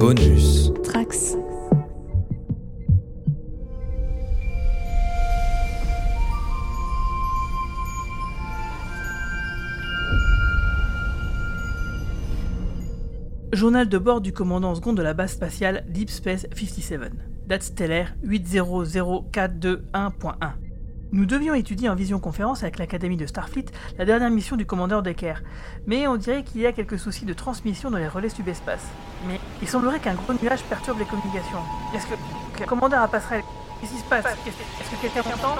[0.00, 0.72] Bonus.
[0.82, 1.36] Trax.
[13.52, 17.12] Journal de bord du commandant second de la base spatiale Deep Space 57.
[17.46, 20.69] Date stellaire 800421.1.
[21.12, 23.66] Nous devions étudier en visioconférence avec l'Académie de Starfleet
[23.98, 25.42] la dernière mission du commandeur Decker,
[25.86, 28.86] mais on dirait qu'il y a quelques soucis de transmission dans les relais subespace.
[29.26, 31.58] Mais il semblerait qu'un gros nuage perturbe les communications.
[31.94, 32.14] Est-ce que,
[32.54, 33.42] que le commandeur a passerelle
[33.80, 34.24] Qu'est-ce qui se passe?
[34.26, 35.56] Est-ce que quelqu'un m'entend?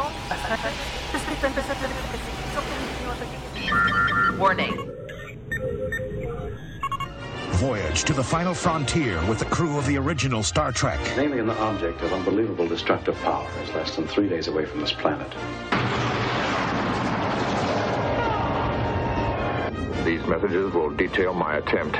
[4.38, 4.99] Warning.
[7.60, 10.98] Voyage to the final frontier with the crew of the original Star Trek.
[11.18, 14.94] An alien object of unbelievable destructive power is less than three days away from this
[14.94, 15.30] planet.
[20.06, 21.98] These messages will detail my attempt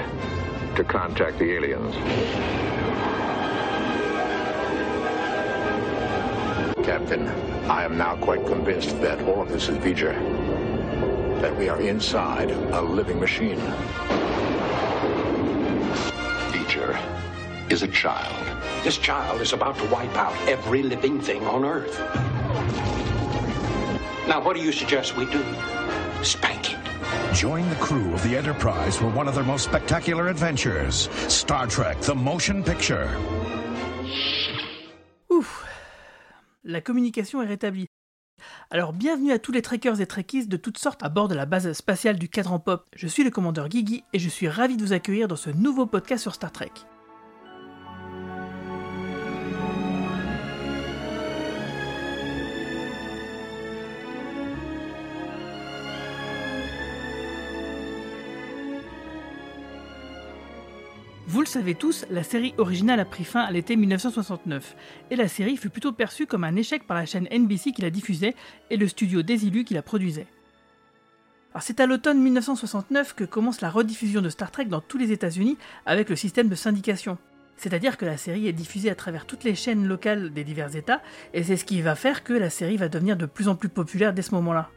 [0.76, 1.94] to contact the aliens.
[6.86, 7.28] Captain,
[7.68, 10.14] I am now quite convinced that all of this is V'ger.
[11.42, 13.60] That we are inside a living machine.
[17.70, 18.46] Is a child.
[18.82, 21.98] This child is about to wipe out every living thing on Earth.
[24.26, 25.42] Now, what do you suggest we do?
[26.22, 26.78] Spank it.
[27.32, 32.00] Join the crew of the Enterprise for one of their most spectacular adventures Star Trek
[32.00, 33.08] The Motion Picture.
[35.30, 35.64] Ouf
[36.64, 37.86] La communication est rétablie.
[38.70, 41.46] Alors bienvenue à tous les trekkers et trekkies de toutes sortes à bord de la
[41.46, 42.88] base spatiale du cadran pop.
[42.96, 45.86] Je suis le commandeur Guigui et je suis ravi de vous accueillir dans ce nouveau
[45.86, 46.72] podcast sur Star Trek.
[61.40, 64.76] Vous le savez tous, la série originale a pris fin à l'été 1969,
[65.10, 67.88] et la série fut plutôt perçue comme un échec par la chaîne NBC qui la
[67.88, 68.34] diffusait
[68.68, 70.26] et le studio Desilu qui la produisait.
[71.62, 75.56] C'est à l'automne 1969 que commence la rediffusion de Star Trek dans tous les États-Unis
[75.86, 77.16] avec le système de syndication.
[77.56, 81.00] C'est-à-dire que la série est diffusée à travers toutes les chaînes locales des divers États,
[81.32, 83.70] et c'est ce qui va faire que la série va devenir de plus en plus
[83.70, 84.68] populaire dès ce moment-là.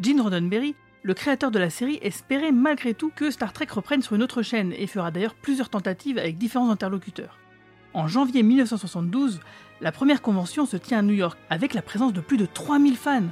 [0.00, 4.16] Gene Roddenberry, le créateur de la série espérait malgré tout que Star Trek reprenne sur
[4.16, 7.38] une autre chaîne et fera d'ailleurs plusieurs tentatives avec différents interlocuteurs.
[7.94, 9.40] En janvier 1972,
[9.80, 12.96] la première convention se tient à New York avec la présence de plus de 3000
[12.96, 13.22] fans.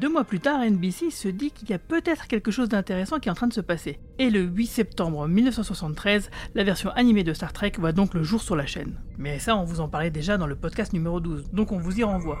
[0.00, 3.28] Deux mois plus tard, NBC se dit qu'il y a peut-être quelque chose d'intéressant qui
[3.28, 4.00] est en train de se passer.
[4.18, 8.42] Et le 8 septembre 1973, la version animée de Star Trek voit donc le jour
[8.42, 8.98] sur la chaîne.
[9.18, 12.00] Mais ça, on vous en parlait déjà dans le podcast numéro 12, donc on vous
[12.00, 12.38] y renvoie.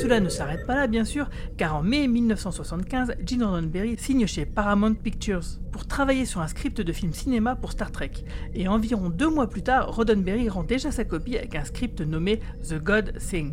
[0.00, 1.28] Cela ne s'arrête pas là, bien sûr,
[1.58, 6.80] car en mai 1975, Gene Roddenberry signe chez Paramount Pictures pour travailler sur un script
[6.80, 8.12] de film cinéma pour Star Trek.
[8.54, 12.40] Et environ deux mois plus tard, Roddenberry rend déjà sa copie avec un script nommé
[12.66, 13.52] The God Thing.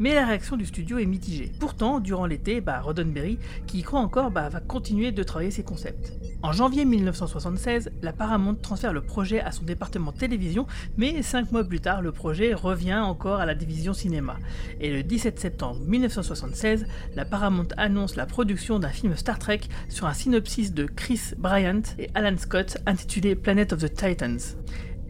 [0.00, 1.52] Mais la réaction du studio est mitigée.
[1.60, 5.62] Pourtant, durant l'été, bah, Roddenberry, qui y croit encore, bah, va continuer de travailler ses
[5.62, 6.14] concepts.
[6.42, 10.66] En janvier 1976, la Paramount transfère le projet à son département télévision,
[10.96, 14.38] mais cinq mois plus tard, le projet revient encore à la division cinéma.
[14.80, 19.60] Et le 17 septembre 1976, la Paramount annonce la production d'un film Star Trek
[19.90, 24.56] sur un synopsis de Chris Bryant et Alan Scott intitulé Planet of the Titans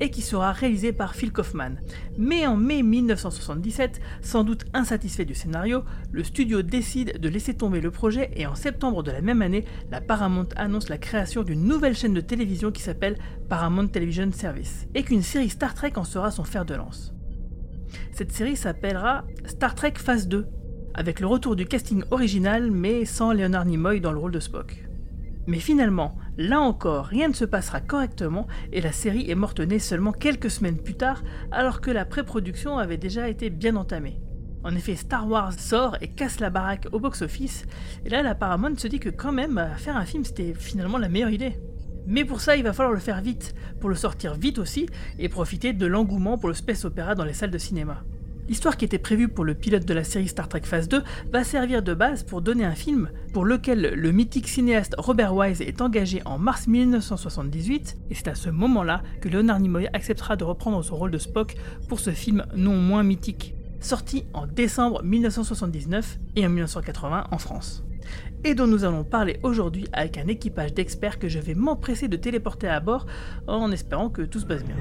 [0.00, 1.76] et qui sera réalisé par Phil Kaufman.
[2.18, 7.80] Mais en mai 1977, sans doute insatisfait du scénario, le studio décide de laisser tomber
[7.80, 11.64] le projet et en septembre de la même année, la Paramount annonce la création d'une
[11.64, 13.18] nouvelle chaîne de télévision qui s'appelle
[13.48, 17.14] Paramount Television Service et qu'une série Star Trek en sera son fer de lance.
[18.12, 20.46] Cette série s'appellera Star Trek Phase 2,
[20.94, 24.89] avec le retour du casting original mais sans Leonard Nimoy dans le rôle de Spock.
[25.46, 30.12] Mais finalement, là encore, rien ne se passera correctement et la série est morte-née seulement
[30.12, 34.20] quelques semaines plus tard, alors que la pré-production avait déjà été bien entamée.
[34.62, 37.64] En effet, Star Wars sort et casse la baraque au box-office,
[38.04, 40.98] et là la Paramount se dit que quand même, bah, faire un film c'était finalement
[40.98, 41.58] la meilleure idée.
[42.06, 44.86] Mais pour ça, il va falloir le faire vite, pour le sortir vite aussi,
[45.18, 48.04] et profiter de l'engouement pour le space opéra dans les salles de cinéma.
[48.50, 51.44] L'histoire qui était prévue pour le pilote de la série Star Trek Phase 2 va
[51.44, 55.80] servir de base pour donner un film pour lequel le mythique cinéaste Robert Wise est
[55.80, 60.82] engagé en mars 1978, et c'est à ce moment-là que Leonard Nimoy acceptera de reprendre
[60.82, 61.54] son rôle de Spock
[61.88, 67.84] pour ce film non moins mythique, sorti en décembre 1979 et en 1980 en France
[68.42, 72.16] et dont nous allons parler aujourd'hui avec un équipage d'experts que je vais m'empresser de
[72.16, 73.06] téléporter à bord
[73.46, 74.74] en espérant que tout se passe bien.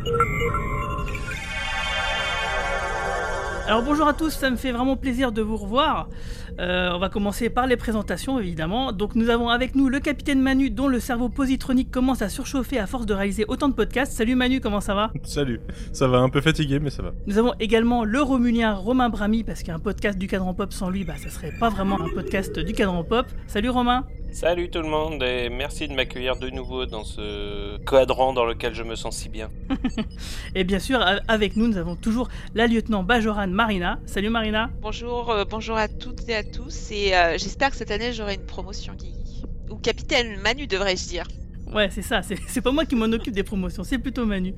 [3.69, 6.09] Alors bonjour à tous, ça me fait vraiment plaisir de vous revoir.
[6.57, 8.91] Euh, on va commencer par les présentations évidemment.
[8.91, 12.79] Donc nous avons avec nous le capitaine Manu dont le cerveau positronique commence à surchauffer
[12.79, 14.13] à force de réaliser autant de podcasts.
[14.13, 15.11] Salut Manu, comment ça va?
[15.21, 15.61] Salut,
[15.93, 17.11] ça va un peu fatigué mais ça va.
[17.27, 21.05] Nous avons également le Romulien Romain Brami parce qu'un podcast du cadran pop sans lui,
[21.05, 23.27] bah ça serait pas vraiment un podcast du cadran pop.
[23.45, 28.31] Salut Romain Salut tout le monde et merci de m'accueillir de nouveau dans ce quadrant
[28.31, 29.49] dans lequel je me sens si bien.
[30.55, 33.99] et bien sûr, avec nous, nous avons toujours la lieutenant Bajoran Marina.
[34.05, 34.69] Salut Marina.
[34.81, 38.35] Bonjour, euh, bonjour à toutes et à tous et euh, j'espère que cette année j'aurai
[38.35, 39.43] une promotion Guigui.
[39.71, 41.25] Ou capitaine Manu devrais-je dire.
[41.73, 44.53] Ouais, c'est ça, c'est pas moi qui m'en occupe des promotions, c'est plutôt Manu.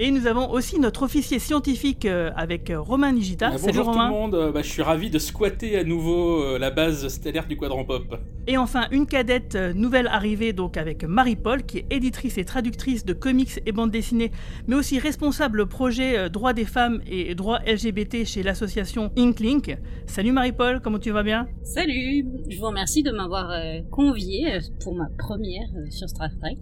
[0.00, 3.50] Et nous avons aussi notre officier scientifique euh, avec euh, Romain Nigita.
[3.52, 6.70] Ah, bonjour tout le monde, euh, bah, je suis ravi de squatter à nouveau la
[6.70, 8.04] base stellaire du Quadrant Pop.
[8.46, 13.12] Et enfin, une cadette nouvelle arrivée donc avec Marie-Paul, qui est éditrice et traductrice de
[13.12, 14.30] comics et bandes dessinées,
[14.68, 19.76] mais aussi responsable projet droits des femmes et droits LGBT chez l'association Inklink.
[20.06, 21.48] Salut Marie-Paul, comment tu vas bien?
[21.64, 23.50] Salut, je vous remercie de m'avoir
[23.90, 26.58] convié pour ma première sur Star Trek.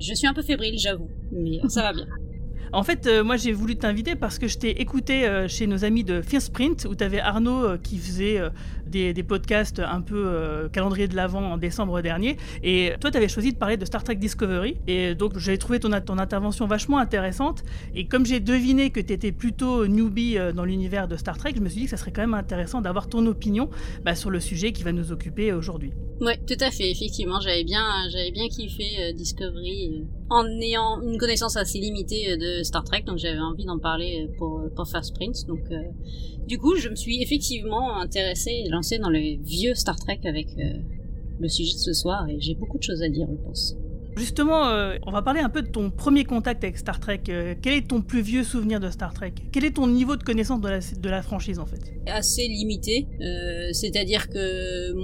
[0.00, 2.06] Je suis un peu fébrile, j'avoue, mais ça va bien.
[2.72, 5.84] En fait, euh, moi j'ai voulu t'inviter parce que je t'ai écouté euh, chez nos
[5.84, 8.40] amis de Fear Sprint où tu avais Arnaud euh, qui faisait
[8.88, 12.36] des, podcasts un peu calendrier de l'avant en décembre dernier.
[12.62, 14.76] Et toi, tu avais choisi de parler de Star Trek Discovery.
[14.86, 17.62] Et donc j'ai trouvé ton, ton, intervention vachement intéressante.
[17.94, 21.60] Et comme j'ai deviné que tu étais plutôt newbie dans l'univers de Star Trek, je
[21.60, 23.70] me suis dit que ça serait quand même intéressant d'avoir ton opinion
[24.04, 25.92] bah, sur le sujet qui va nous occuper aujourd'hui.
[26.20, 26.90] Ouais, tout à fait.
[26.90, 32.84] Effectivement, j'avais bien, j'avais bien kiffé Discovery en ayant une connaissance assez limitée de Star
[32.84, 35.46] Trek, donc j'avais envie d'en parler pour, pour faire Sprint.
[35.46, 35.82] Donc, euh,
[36.48, 40.48] du coup, je me suis effectivement intéressée et lancée dans les vieux Star Trek avec
[40.58, 40.78] euh,
[41.38, 43.76] le sujet de ce soir, et j'ai beaucoup de choses à dire, je pense.
[44.18, 47.22] Justement, euh, on va parler un peu de ton premier contact avec Star Trek.
[47.24, 49.32] quel est ton plus vieux souvenir de Star Trek?
[49.52, 51.80] Quel est ton niveau de connaissance de la, franchise en fait?
[52.06, 53.06] Assez limité,
[53.72, 54.94] c'est-à-dire que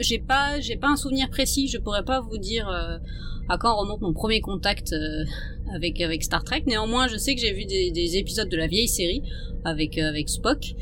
[0.00, 1.68] j'ai pas, un souvenir précis.
[1.68, 2.68] Je pourrais pas vous dire
[3.48, 4.94] à quand remonte mon premier contact
[5.74, 6.64] avec Star Trek.
[6.66, 9.22] Néanmoins, je sais que j'ai vu des, des, épisodes de la vieille série
[9.64, 10.74] avec euh, Spock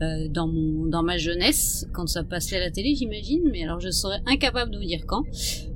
[0.00, 3.42] euh, dans ma jeunesse quand ça passait à la télé, j'imagine.
[3.52, 5.22] Mais alors, je serais incapable de vous dire quand.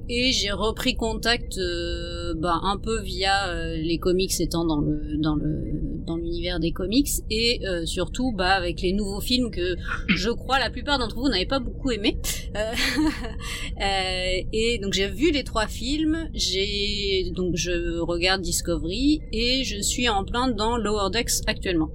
[0.09, 5.17] Et j'ai repris contact euh, bah, un peu via euh, les comics étant dans le
[5.19, 5.65] dans le
[6.07, 9.75] dans l'univers des comics et euh, surtout bah avec les nouveaux films que
[10.09, 12.19] je crois la plupart d'entre vous n'avez pas beaucoup aimé.
[13.81, 20.09] et donc j'ai vu les trois films, j'ai donc je regarde Discovery et je suis
[20.09, 21.91] en plein dans Lower Decks actuellement.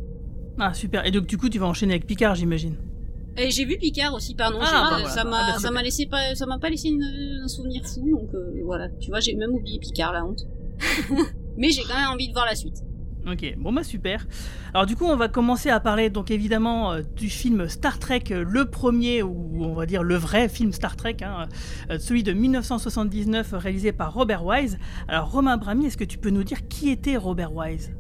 [0.59, 1.05] Ah super.
[1.05, 2.75] Et donc du coup tu vas enchaîner avec Picard j'imagine.
[3.37, 4.59] Et j'ai vu Picard aussi, pardon.
[4.61, 6.89] Ah, bah ça m'a, ah, bah, ça m'a laissé pas, ça m'a pas laissé
[7.41, 8.89] un souvenir fou, donc euh, voilà.
[8.99, 10.45] Tu vois, j'ai même oublié Picard, la honte.
[11.57, 12.83] Mais j'ai quand même envie de voir la suite.
[13.31, 14.25] Ok, bon bah super.
[14.73, 18.23] Alors du coup, on va commencer à parler donc évidemment euh, du film Star Trek,
[18.31, 21.47] euh, le premier ou on va dire le vrai film Star Trek, hein,
[21.99, 24.79] celui de 1979 réalisé par Robert Wise.
[25.07, 27.91] Alors Romain Brami, est-ce que tu peux nous dire qui était Robert Wise?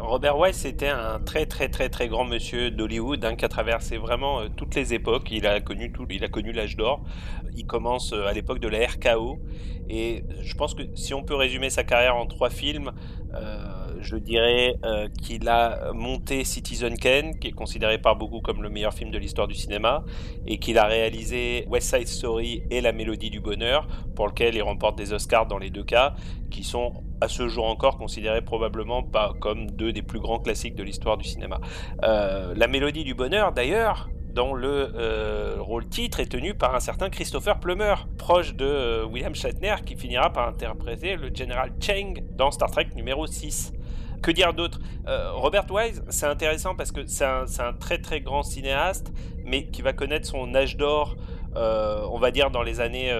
[0.00, 3.98] Robert Wise, c'était un très très très très grand monsieur d'Hollywood hein, qui a traversé
[3.98, 5.30] vraiment euh, toutes les époques.
[5.30, 7.04] Il a connu tout, il a connu l'âge d'or.
[7.56, 9.38] Il commence euh, à l'époque de la RKO
[9.88, 12.90] et je pense que si on peut résumer sa carrière en trois films,
[14.00, 14.74] je dirais
[15.22, 19.18] qu'il a monté Citizen Kane, qui est considéré par beaucoup comme le meilleur film de
[19.18, 20.04] l'histoire du cinéma,
[20.46, 23.86] et qu'il a réalisé West Side Story et La Mélodie du Bonheur,
[24.16, 26.16] pour lequel il remporte des Oscars dans les deux cas,
[26.50, 30.74] qui sont à ce jour encore considérés probablement pas comme deux des plus grands classiques
[30.74, 31.60] de l'histoire du cinéma.
[32.02, 36.80] Euh, la mélodie du bonheur, d'ailleurs, dont le euh, rôle titre est tenu par un
[36.80, 42.22] certain Christopher Plummer, proche de euh, William Shatner, qui finira par interpréter le général Cheng
[42.32, 43.72] dans Star Trek numéro 6.
[44.22, 44.80] Que dire d'autre?
[45.06, 49.12] Robert Wise, c'est intéressant parce que c'est un, très très grand cinéaste,
[49.44, 51.16] mais qui va connaître son âge d'or,
[51.54, 53.12] on va dire dans les années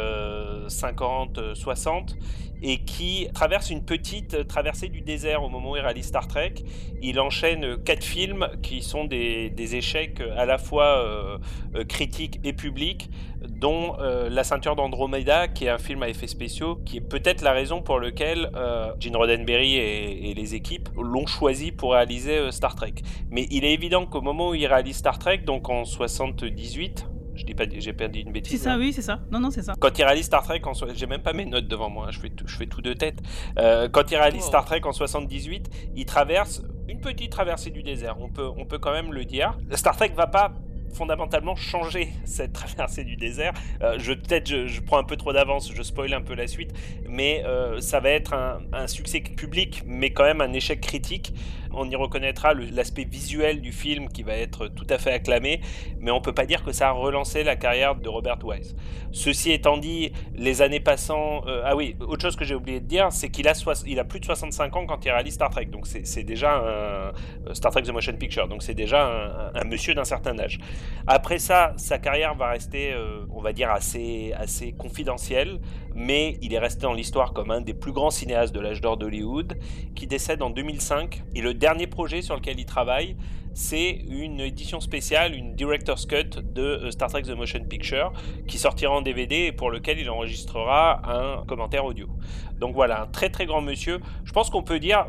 [0.66, 2.16] 50-60
[2.62, 6.54] et qui traverse une petite traversée du désert au moment où il réalise Star Trek.
[7.02, 11.38] Il enchaîne quatre films qui sont des, échecs à la fois euh,
[11.74, 13.10] euh, critiques et publics,
[13.48, 17.42] dont euh, La ceinture d'Andromeda, qui est un film à effets spéciaux, qui est peut-être
[17.42, 18.50] la raison pour laquelle
[19.00, 22.94] Gene Roddenberry et, et, les équipes l'ont choisi pour réaliser Star Trek.
[23.30, 27.44] Mais il est évident qu'au moment où il réalise Star Trek, donc en 78, je
[27.44, 28.52] dis pas, j'ai perdu une bêtise.
[28.52, 29.20] C'est ça, oui, c'est ça.
[29.30, 29.74] Non, non, c'est ça.
[29.78, 32.20] Quand il réalise Star Trek, en j'ai même pas mes notes devant moi, hein, je,
[32.20, 33.18] fais tout, je fais tout de tête.
[33.58, 34.48] Euh, quand il réalise oh.
[34.48, 38.78] Star Trek en 78, il traverse une petite traversée du désert, on peut, on peut
[38.78, 39.56] quand même le dire.
[39.72, 40.52] Star Trek va pas
[40.92, 43.52] fondamentalement changer cette traversée du désert.
[43.82, 46.72] Euh, je peut-être je, prends un peu trop d'avance, je spoil un peu la suite,
[47.08, 51.32] mais euh, ça va être un, un, succès public, mais quand même un échec critique.
[51.76, 55.60] On y reconnaîtra l'aspect visuel du film qui va être tout à fait acclamé,
[56.00, 58.74] mais on peut pas dire que ça a relancé la carrière de Robert Wise.
[59.12, 62.86] Ceci étant dit, les années passant, euh, ah oui, autre chose que j'ai oublié de
[62.86, 63.52] dire, c'est qu'il a,
[63.86, 67.54] il a plus de 65 ans quand il réalise Star Trek, donc c'est déjà un
[67.54, 70.58] Star Trek The Motion Picture, donc c'est déjà un, monsieur d'un certain âge.
[71.06, 75.60] Après ça, sa carrière va rester, euh, on va dire, assez, assez confidentielle,
[75.94, 78.96] mais il est resté dans l'histoire comme un des plus grands cinéastes de l'âge d'or
[78.96, 79.58] d'Hollywood,
[79.94, 81.22] qui décède en 2005.
[81.34, 81.54] Et le
[81.86, 83.16] projet sur lequel il travaille,
[83.54, 88.12] c'est une édition spéciale, une Director's Cut de euh, Star Trek The Motion Picture,
[88.46, 92.06] qui sortira en DVD et pour lequel il enregistrera un commentaire audio.
[92.60, 94.00] Donc voilà, un très très grand monsieur.
[94.24, 95.06] Je pense qu'on peut dire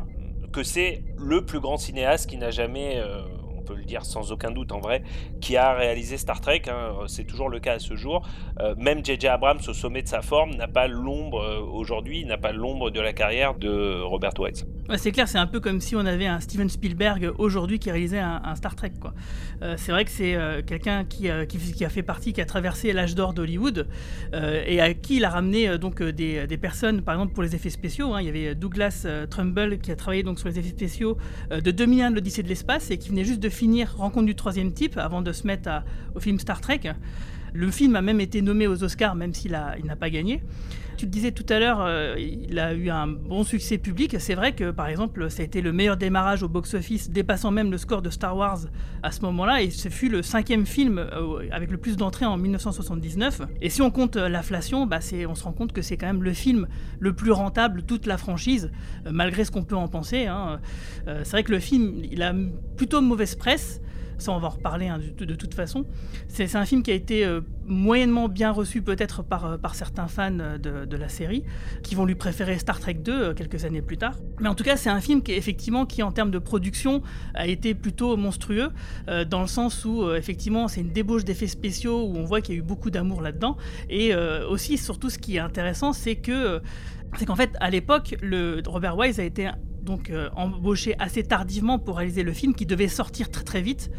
[0.50, 2.96] que c'est le plus grand cinéaste qui n'a jamais...
[2.96, 3.22] Euh,
[3.68, 5.02] peut le dire sans aucun doute en vrai,
[5.40, 6.62] qui a réalisé Star Trek.
[6.68, 8.26] Hein, c'est toujours le cas à ce jour.
[8.60, 9.28] Euh, même J.J.
[9.28, 13.00] Abrams, au sommet de sa forme, n'a pas l'ombre euh, aujourd'hui, n'a pas l'ombre de
[13.00, 14.66] la carrière de Robert Wise.
[14.96, 18.18] c'est clair, c'est un peu comme si on avait un Steven Spielberg aujourd'hui qui réalisait
[18.18, 18.92] un, Star Trek.
[19.00, 19.12] Quoi.
[19.62, 23.14] Euh, c'est vrai que c'est quelqu'un qui, qui, a fait partie, qui a traversé l'âge
[23.14, 23.86] d'or d'Hollywood
[24.32, 27.70] et à qui il a ramené donc des, des, personnes, par exemple pour les effets
[27.70, 28.14] spéciaux.
[28.14, 28.20] Hein.
[28.20, 31.18] il y avait Douglas Trumbull qui a travaillé donc sur les effets spéciaux
[31.50, 34.72] de 2001 de l'Odyssée de l'espace et qui venait juste de finir Rencontre du troisième
[34.72, 35.68] type avant de se mettre
[36.14, 36.92] au film Star Trek.
[37.52, 40.42] Le film a même été nommé aux Oscars, même s'il n'a pas gagné.
[40.98, 44.16] Tu le disais tout à l'heure, euh, il a eu un bon succès public.
[44.18, 47.70] C'est vrai que, par exemple, ça a été le meilleur démarrage au box-office, dépassant même
[47.70, 48.58] le score de Star Wars
[49.04, 49.62] à ce moment-là.
[49.62, 53.42] Et ce fut le cinquième film euh, avec le plus d'entrées en 1979.
[53.62, 56.24] Et si on compte euh, l'inflation, bah, on se rend compte que c'est quand même
[56.24, 56.66] le film
[56.98, 58.72] le plus rentable de toute la franchise,
[59.08, 60.26] malgré ce qu'on peut en penser.
[60.26, 60.58] Hein.
[61.06, 62.34] c'est vrai que le film, il a
[62.76, 63.80] plutôt mauvaise presse.
[64.18, 65.86] Ça, on va en reparler hein, de, toute façon.
[66.26, 70.38] C'est un film qui a été euh, moyennement bien reçu peut-être par, euh, certains fans
[70.40, 71.44] euh, de, la série,
[71.84, 74.16] qui vont lui préférer Star Trek 2 quelques années plus tard.
[74.40, 77.02] Mais en tout cas, c'est un film qui, effectivement, qui en termes de production,
[77.34, 78.70] a été plutôt monstrueux,
[79.28, 82.58] dans le sens où, effectivement, c'est une débauche d'effets spéciaux, où on voit qu'il y
[82.58, 83.56] a eu beaucoup d'amour là-dedans.
[83.88, 86.60] Et aussi, surtout, ce qui est intéressant, c'est que
[87.16, 88.16] c'est qu'en fait, à l'époque,
[88.66, 89.50] Robert Wise a été
[89.82, 93.90] donc euh, embauché assez tardivement pour réaliser le film qui devait sortir très très vite.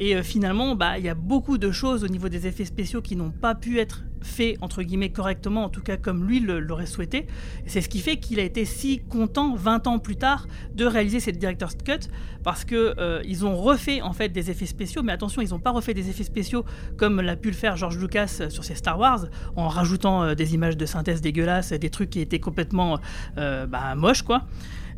[0.00, 3.02] Et euh, finalement, bah, il y a beaucoup de choses au niveau des effets spéciaux
[3.02, 6.86] qui n'ont pas pu être faits, entre guillemets, correctement, en tout cas comme lui l'aurait
[6.86, 7.26] souhaité.
[7.66, 11.20] C'est ce qui fait qu'il a été si content, 20 ans plus tard, de réaliser
[11.20, 12.08] cette Director's Cut,
[12.42, 15.58] parce que euh, ils ont refait en fait des effets spéciaux, mais attention, ils n'ont
[15.58, 16.64] pas refait des effets spéciaux
[16.96, 20.78] comme l'a pu le faire George Lucas sur ses Star Wars, en rajoutant des images
[20.78, 22.98] de synthèse dégueulasses, des trucs qui étaient complètement
[23.36, 24.46] bah, moches, quoi.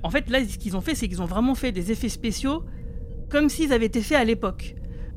[0.02, 2.64] En fait, là, ce qu'ils ont fait, c'est qu'ils ont vraiment fait des effets spéciaux
[3.30, 4.74] comme s'ils avaient été faits à l'époque.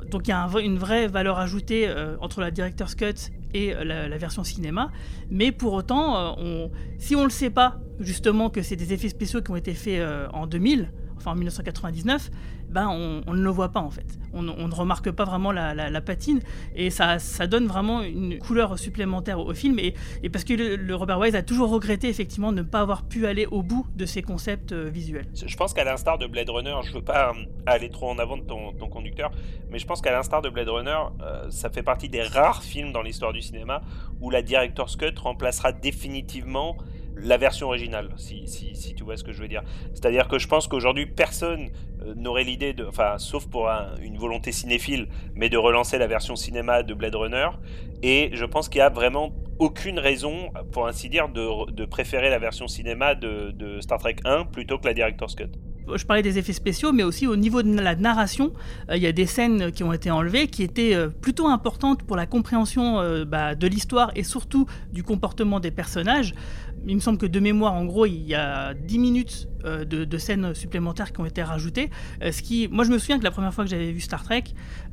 [0.10, 3.84] Donc il y a une vraie valeur ajoutée euh, entre la Director's Cut et euh,
[3.84, 4.92] la, version cinéma.
[5.30, 9.10] Mais pour autant, euh, si on ne le sait pas, justement, que c'est des effets
[9.10, 10.02] spéciaux qui ont été faits
[10.34, 12.32] en 2000, enfin en 1999,
[12.70, 14.06] ben on, ne le voit pas en fait.
[14.34, 16.42] On, ne remarque pas vraiment la, patine
[16.76, 17.18] et ça,
[17.48, 19.80] donne vraiment une couleur supplémentaire au, film.
[19.80, 19.94] Et,
[20.30, 23.46] parce que le, Robert Wise a toujours regretté effectivement de ne pas avoir pu aller
[23.46, 25.28] au bout de ses concepts euh, visuels.
[25.34, 28.38] Je pense qu'à l'instar de Blade Runner, je veux pas euh, aller trop en avant
[28.38, 29.32] de ton, conducteur,
[29.72, 32.92] mais je pense qu'à l'instar de Blade Runner, euh, ça fait partie des rares films
[32.92, 33.82] dans l'histoire du cinéma
[34.22, 36.78] où la director's cut remplacera définitivement
[37.18, 39.64] la version originale, si, si, tu vois ce que je veux dire.
[39.94, 41.70] C'est-à-dire que je pense qu'aujourd'hui, personne
[42.02, 43.70] euh, n'aurait l'idée de, enfin, sauf pour
[44.02, 47.50] une volonté cinéphile, mais de relancer la version cinéma de Blade Runner.
[48.04, 52.40] Et je pense qu'il n'y a vraiment aucune raison, pour ainsi dire, de, préférer la
[52.40, 55.52] version cinéma de, de Star Trek 1 plutôt que la Director's Cut
[55.94, 58.54] je parlais des effets spéciaux, mais aussi au niveau de la narration,
[58.90, 62.04] euh, il y a des scènes qui ont été enlevées qui étaient euh, plutôt importantes
[62.04, 66.34] pour la compréhension bah, de l'histoire et surtout du comportement des personnages.
[66.88, 70.54] Il me semble que de mémoire, en gros, il y a 10 minutes de, scènes
[70.54, 71.90] supplémentaires qui ont été rajoutées.
[72.22, 74.44] ce qui, moi, je me souviens que la première fois que j'avais vu Star Trek,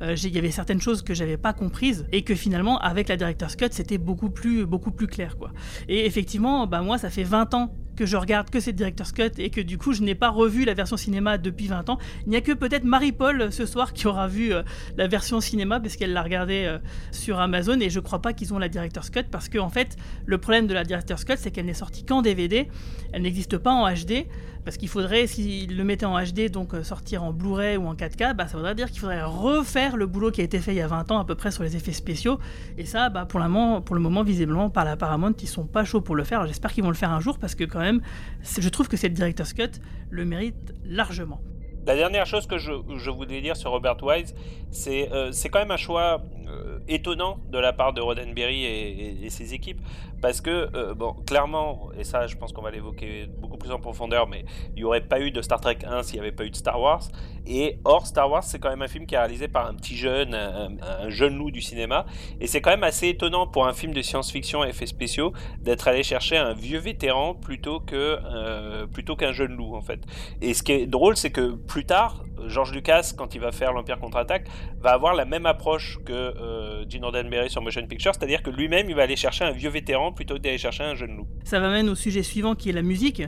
[0.00, 3.57] il y avait certaines choses que j'avais pas comprises et que finalement, avec la director's
[3.57, 5.52] cut, c'était beaucoup plus, beaucoup plus clair, quoi.
[5.88, 9.33] Et effectivement, bah, moi, ça fait 20 ans que je regarde que cette Director's Cut
[9.38, 11.99] et que du coup je n'ai pas revu la version cinéma depuis 20 ans.
[12.26, 14.62] Il n'y a que peut-être Marie-Paul euh, ce soir qui aura vu euh,
[14.97, 16.79] la version cinéma parce qu'elle l'a regardée euh,
[17.11, 19.97] sur Amazon et je crois pas qu'ils ont la Director's Cut parce que en fait
[20.25, 22.69] le problème de la Director's Cut c'est qu'elle n'est sortie qu'en DVD,
[23.12, 24.26] elle n'existe pas en HD
[24.64, 27.95] parce qu'il faudrait, s'il le mettait en HD, donc euh, sortir en Blu-ray ou en
[27.95, 30.76] 4K, bah, ça voudrait dire qu'il faudrait refaire le boulot qui a été fait il
[30.78, 32.38] y a 20 ans à peu près sur les effets spéciaux.
[32.78, 36.14] Et ça, bah, pour, le moment, visiblement, par la Paramount, ils sont pas chauds pour
[36.14, 36.47] le faire.
[36.47, 38.00] J'espère qu'ils vont le faire un jour parce que quand même,
[38.42, 41.40] je trouve que cette Director's Cut le mérite largement.
[41.85, 44.37] La dernière chose que je, voulais dire sur Robert Wise,
[44.71, 49.52] c'est euh, quand même un choix euh, étonnant de la part de Roddenberry et ses
[49.52, 49.81] équipes,
[50.23, 53.79] parce que, euh, bon, clairement, et ça je pense qu'on va l'évoquer beaucoup plus en
[53.79, 56.45] profondeur, mais il n'y aurait pas eu de Star Trek 1 s'il n'y avait pas
[56.45, 57.02] eu de Star Wars,
[57.47, 59.97] et or Star Wars c'est quand même un film qui est réalisé par un petit
[59.97, 62.07] jeune, un, un jeune loup du cinéma,
[62.41, 65.88] et c'est quand même assez étonnant pour un film de science-fiction et effets spéciaux d'être
[65.88, 70.00] allé chercher un vieux vétéran plutôt que euh, plutôt qu'un jeune loup en fait.
[70.41, 73.73] Et ce qui est drôle, c'est que plus tard, George Lucas, quand il va faire
[73.73, 74.47] l'Empire contre-attaque,
[74.81, 78.89] va avoir la même approche que euh, Gene Roddenberry sur Motion Picture, c'est-à-dire que lui-même,
[78.89, 81.27] il va aller chercher un vieux vétéran plutôt que d'aller chercher un jeune loup.
[81.45, 83.23] Ça m'amène au sujet suivant qui est la musique.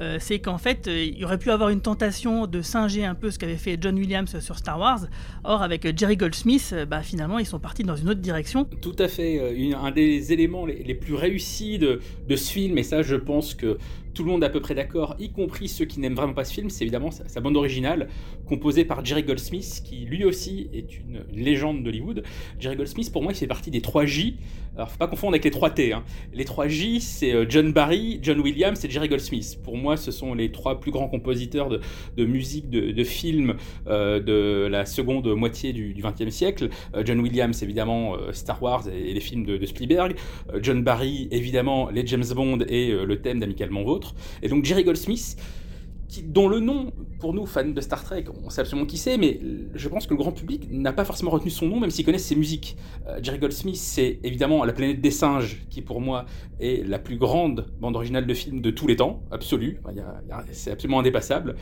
[0.00, 3.30] Euh, c'est qu'en fait, euh, il aurait pu avoir une tentation de singer un peu
[3.30, 5.00] ce qu'avait fait John Williams sur Star Wars.
[5.44, 8.64] Or, avec Jerry Goldsmith, euh, bah, finalement, ils sont partis dans une autre direction.
[8.80, 9.54] Tout à fait.
[9.54, 13.16] Une, un des éléments les, les plus réussis de, de, ce film, et ça, je
[13.16, 13.78] pense que
[14.18, 16.42] tout le monde est à peu près d'accord, y compris ceux qui n'aiment vraiment pas
[16.42, 18.08] ce film, c'est évidemment sa, bande originale,
[18.46, 22.24] composée par Jerry Goldsmith, qui lui aussi est une, une légende d'Hollywood.
[22.58, 24.38] Jerry Goldsmith, pour moi, il fait partie des 3 J.
[24.78, 25.92] Alors, faut pas confondre avec les 3 T.
[25.92, 26.04] Hein.
[26.32, 29.58] Les 3 J, c'est John Barry, John Williams et Jerry Goldsmith.
[29.64, 33.56] Pour moi, ce sont les trois plus grands compositeurs de, musique, de, films
[33.88, 36.68] euh, de la seconde moitié du XXe siècle.
[36.94, 40.14] Euh, John Williams, évidemment, euh, Star Wars et, les films de, de Spielberg.
[40.62, 44.14] John Barry, évidemment, les James Bond et le thème d'Amicalement Vôtre.
[44.42, 45.36] Et donc Jerry Goldsmith,
[46.24, 49.40] dont le nom, pour nous, fans de Star Trek, on sait absolument qui c'est, mais
[49.74, 52.26] je pense que le grand public n'a pas forcément retenu son nom, même s'ils connaissent
[52.26, 52.76] ses musiques.
[53.06, 56.24] Euh, Jerry Goldsmith, c'est évidemment La planète des singes, qui pour moi
[56.60, 59.80] est la plus grande bande originale de film de tous les temps, absolue,
[60.52, 61.56] c'est absolument indépassable.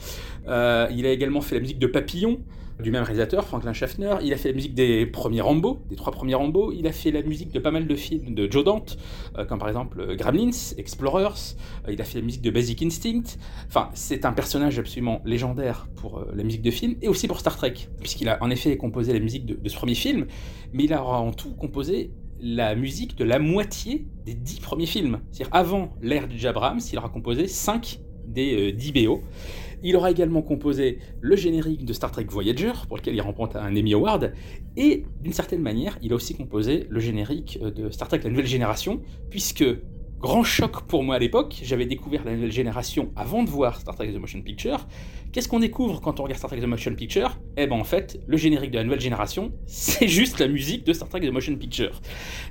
[0.46, 2.40] Euh, il a également fait la musique de Papillon,
[2.82, 4.16] du même réalisateur, Franklin Schaffner.
[4.22, 6.72] Il a fait la musique des premiers Rambo, des trois premiers Rambo.
[6.72, 8.98] Il a fait la musique de pas mal de films de Joe Dante,
[9.38, 11.56] euh, comme par exemple euh, Gremlins, Explorers.
[11.86, 13.38] Euh, il a fait la musique de Basic Instinct.
[13.66, 17.56] Enfin, c'est un personnage absolument légendaire pour la musique de film et aussi pour Star
[17.56, 20.26] Trek, puisqu'il a en effet composé la musique de, de ce premier film,
[20.72, 25.20] mais il a en tout composé la musique de la moitié des dix premiers films.
[25.32, 29.22] C'est-à-dire avant l'ère du Abrams, il aura composé cinq des dix BO.
[29.82, 33.76] Il aura également composé le générique de Star Trek Voyager, pour lequel il remporte un
[33.76, 34.32] Emmy Award,
[34.76, 38.46] et d'une certaine manière, il a aussi composé le générique de Star Trek La Nouvelle
[38.46, 39.64] Génération, puisque
[40.18, 43.94] Grand choc pour moi à l'époque, j'avais découvert la nouvelle génération avant de voir Star
[43.94, 44.86] Trek The Motion Picture.
[45.32, 47.38] Qu'est-ce qu'on découvre quand on regarde Star Trek The Motion Picture?
[47.56, 50.92] Eh ben en fait, le générique de la nouvelle génération, c'est juste la musique de
[50.92, 52.00] Star Trek The Motion Picture.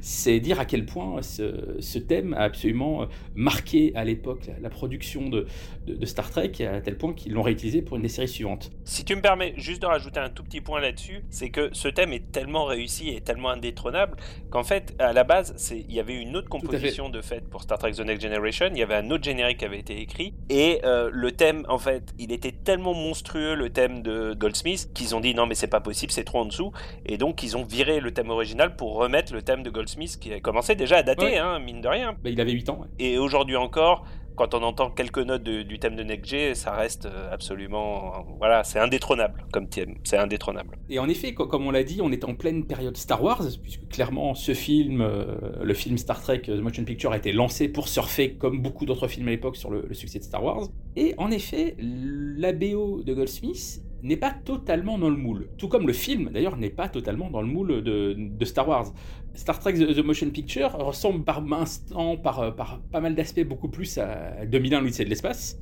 [0.02, 4.70] C'est dire à quel point ce, ce thème a absolument marqué à l'époque la, la,
[4.70, 5.48] production de,
[5.88, 8.72] de, de, Star Trek, à tel point qu'ils l'ont réutilisé pour une des séries suivantes.
[8.84, 11.88] Si tu me permets juste de rajouter un tout petit point là-dessus, c'est que ce
[11.88, 14.18] thème est tellement réussi et tellement indétrônable
[14.50, 17.78] qu'en fait, à la base, il y avait une autre composition de fait pour Star
[17.78, 20.82] Trek The Next Generation, il y avait un autre générique qui avait été écrit, et
[20.84, 25.22] euh, le thème, en fait, il était tellement monstrueux, le thème de Goldsmith, qu'ils ont
[25.22, 26.74] dit non mais c'est pas possible, c'est trop en dessous,
[27.06, 30.34] et donc ils ont viré le thème original pour remettre le thème de Goldsmith qui
[30.34, 31.38] a commencé déjà à dater, ouais.
[31.38, 32.16] hein, mine de rien.
[32.22, 32.80] Bah, il avait 8 ans.
[32.82, 32.88] Ouais.
[33.00, 37.32] Et aujourd'hui encore, quand on entend quelques notes du thème de NextG, ça reste euh,
[37.32, 40.78] absolument, voilà, c'est indétrônable comme thème, c'est indétrônable.
[40.90, 43.88] Et en effet, comme on l'a dit, on est en pleine période Star Wars, puisque
[43.88, 45.26] clairement ce film, euh,
[45.62, 49.08] le film Star Trek The Motion Picture a été lancé pour surfer, comme beaucoup d'autres
[49.08, 50.68] films à l'époque, sur le, le succès de Star Wars.
[50.96, 55.50] Et en effet, la BO de Goldsmith n'est pas totalement dans le moule.
[55.58, 58.94] Tout comme le film, d'ailleurs, n'est pas totalement dans le moule de, Star Wars.
[59.34, 63.98] Star Trek The, Motion Picture ressemble par instant, par, par pas mal d'aspects, beaucoup plus
[63.98, 65.60] à 2001, l'Odyssée de l'espace.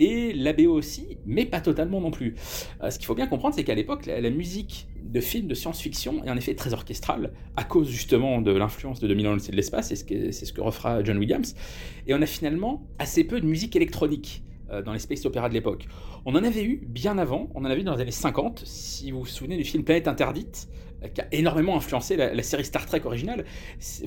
[0.00, 2.36] Et la BO aussi, mais pas totalement non plus.
[2.82, 6.24] Euh, ce qu'il faut bien comprendre, c'est qu'à l'époque, la, musique de films de science-fiction
[6.24, 9.88] est en effet très orchestrale, à cause justement de l'influence de 2001, l'Odyssée de l'espace,
[9.88, 11.56] c'est ce, que, ce que refera John Williams.
[12.06, 14.47] Et on a finalement assez peu de musique électronique euh,
[14.84, 15.86] dans les space opéras de l'époque.
[16.24, 19.10] On en avait eu bien avant, on en avait eu dans les années 50, si
[19.10, 20.68] vous vous souvenez du film Planète Interdite,
[21.02, 23.44] euh, qui a énormément influencé la, la, série Star Trek originale.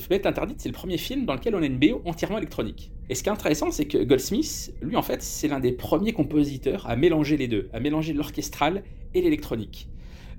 [0.07, 2.91] Planète Interdite, c'est le premier film dans lequel on a une BO entièrement électronique.
[3.09, 6.13] Et ce qui est intéressant, c'est que Goldsmith, lui en fait, c'est l'un des premiers
[6.13, 9.87] compositeurs à mélanger les deux, à mélanger l'orchestral et l'électronique.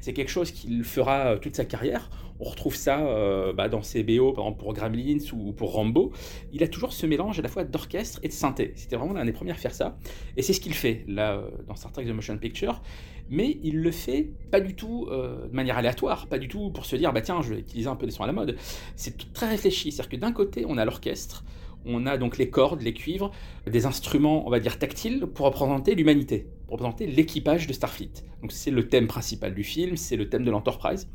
[0.03, 2.11] C'est quelque chose qu'il fera toute sa carrière.
[2.41, 6.13] On retrouve ça euh, bah, dans ses BO, par exemple pour Gremlins ou pour Rambo.
[6.53, 8.73] Il a toujours ce mélange à la fois d'orchestre et de synthé.
[8.75, 9.97] C'était vraiment l'un des premiers à faire ça.
[10.37, 12.83] Et c'est ce qu'il fait là euh, dans Star Trek The Motion Picture.
[13.31, 16.85] Mais il le fait pas du tout euh, de manière aléatoire, pas du tout pour
[16.85, 18.57] se dire bah tiens, je vais utiliser un peu des sons à la mode.
[18.97, 19.93] C'est très réfléchi.
[19.93, 21.45] C'est-à-dire que d'un côté, on a l'orchestre,
[21.85, 23.31] on a donc les cordes, les cuivres,
[23.67, 28.13] des instruments, on va dire tactiles, pour représenter l'humanité, pour représenter l'équipage de Starfleet.
[28.41, 31.09] Donc c'est le thème principal du film, c'est le thème de l'Enterprise.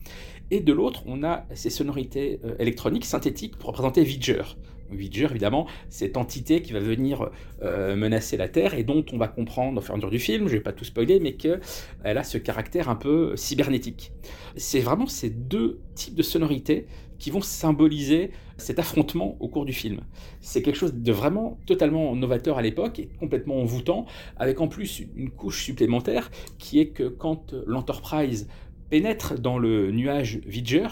[0.52, 4.44] Et de l'autre, on a ces sonorités euh, électroniques, synthétiques, pour représenter Vidger.
[4.90, 7.30] Vidger, évidemment, cette entité qui va venir
[7.62, 10.48] euh, menacer la Terre et dont on va comprendre au fur et à du film,
[10.48, 11.60] je vais pas tout spoiler, mais qu'elle
[12.04, 14.14] a ce caractère un peu cybernétique.
[14.56, 16.88] C'est vraiment ces deux types de sonorités
[17.20, 20.02] qui vont symboliser cet affrontement au cours du film.
[20.42, 24.06] C'est quelque chose de vraiment totalement novateur à l'époque et complètement envoûtant,
[24.38, 28.48] avec en plus une couche supplémentaire qui est que quand l'Enterprise
[28.90, 30.88] pénètre dans le nuage Vidger,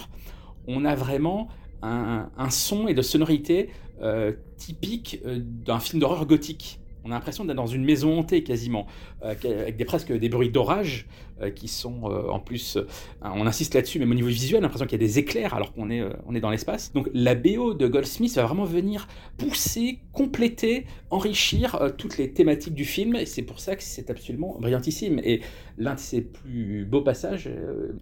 [0.67, 1.47] on a vraiment
[1.81, 3.69] un, son et de sonorité
[4.01, 6.79] euh, typique euh, d'un film d'horreur gothique.
[7.05, 8.87] On a l'impression d'être dans une maison hantée quasiment,
[9.23, 11.07] euh, avec des, presque des bruits d'orage
[11.53, 12.77] qui sont en plus,
[13.21, 15.53] on insiste là-dessus, même au niveau visuel, on a l'impression qu'il y a des éclairs
[15.53, 16.93] alors qu'on est, on est dans l'espace.
[16.93, 22.85] Donc la BO de Goldsmith va vraiment venir pousser, compléter, enrichir toutes les thématiques du
[22.85, 25.19] film, et c'est pour ça que c'est absolument brillantissime.
[25.25, 25.41] Et
[25.77, 27.49] l'un de ses plus beaux passages,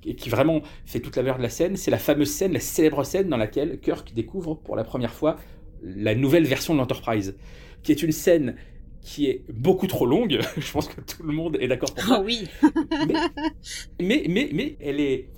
[0.06, 2.60] et qui vraiment fait toute la valeur de la scène, c'est la fameuse scène, la
[2.60, 5.38] célèbre scène dans laquelle Kirk découvre pour la première fois
[5.82, 7.36] la nouvelle version de l'Enterprise,
[7.82, 8.56] qui est une scène
[9.04, 10.40] qui est beaucoup trop longue.
[10.58, 12.20] Je pense que tout le monde est d'accord pour ça.
[12.20, 12.48] Oh oui.
[14.00, 15.30] mais, mais, mais, elle est,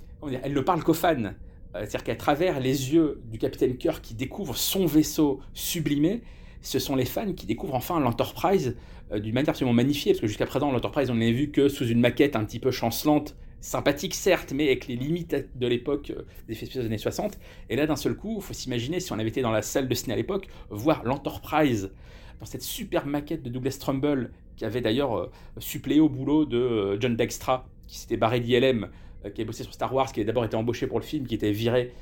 [0.42, 1.16] elle ne parle qu'aux fans.
[1.24, 6.22] Euh, c'est-à-dire qu'à travers les yeux du capitaine Kirk qui découvre son vaisseau sublimé,
[6.62, 8.76] ce sont les fans qui découvrent enfin l'Enterprise
[9.12, 11.86] euh, d'une manière absolument magnifiée, parce que jusqu'à présent, l'Enterprise, on l'avait vu que sous
[11.86, 16.22] une maquette un petit peu chancelante, sympathique certes, mais avec les limites de l'époque euh,
[16.48, 17.38] des effets des années 60.
[17.68, 19.88] Et là, d'un seul coup, il faut s'imaginer, si on avait été dans la salle
[19.88, 21.90] de ciné à l'époque, voir l'Enterprise
[22.40, 26.58] dans cette super maquette de Douglas Trumbull, qui avait d'ailleurs euh, suppléé au boulot de
[26.58, 28.88] euh, John Dextra, qui s'était barré d'ILM,
[29.34, 31.34] qui avait bossé sur Star Wars, qui avait d'abord été embauché pour le film, qui
[31.34, 31.92] était viré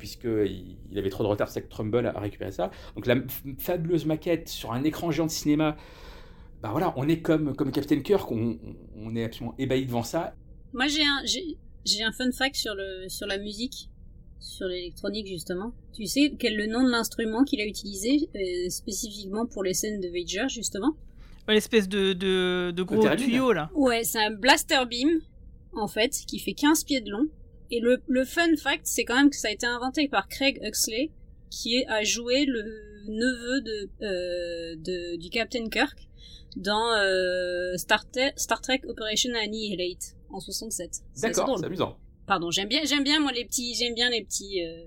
[0.00, 2.72] puisqu'il il avait trop de retard, c'est que Trumbull a récupéré ça.
[2.96, 3.14] Donc la
[3.58, 5.76] fabuleuse maquette sur un écran géant de cinéma,
[6.62, 8.58] bah voilà, on est comme, comme Captain Kirk, on,
[8.96, 10.34] on est absolument ébahi devant ça.
[10.72, 13.88] Moi, j'ai un, j'ai, un fun fact sur, le, sur la musique,
[14.40, 15.72] sur l'électronique justement.
[15.92, 19.74] Tu sais quel est le nom de l'instrument qu'il a utilisé euh, spécifiquement pour les
[19.74, 20.94] scènes de Vager justement?
[21.48, 23.70] L'espèce de, de, de gros tuyau là.
[23.74, 25.20] Ouais, c'est un blaster beam
[25.72, 27.26] en fait qui fait 15 pieds de long.
[27.70, 30.58] Et le, le fun fact, c'est quand même que ça a été inventé par Craig
[30.62, 31.10] Huxley,
[31.50, 32.62] qui a joué le
[33.08, 36.08] neveu de, euh, de du Captain Kirk
[36.56, 38.04] dans euh, Star,
[38.36, 41.02] Star Trek Operation Annihilate en 67.
[41.20, 41.98] D'accord, c'est amusant.
[42.28, 44.84] Pardon, j'aime bien, j'aime bien moi les petits, j'aime bien les petits euh,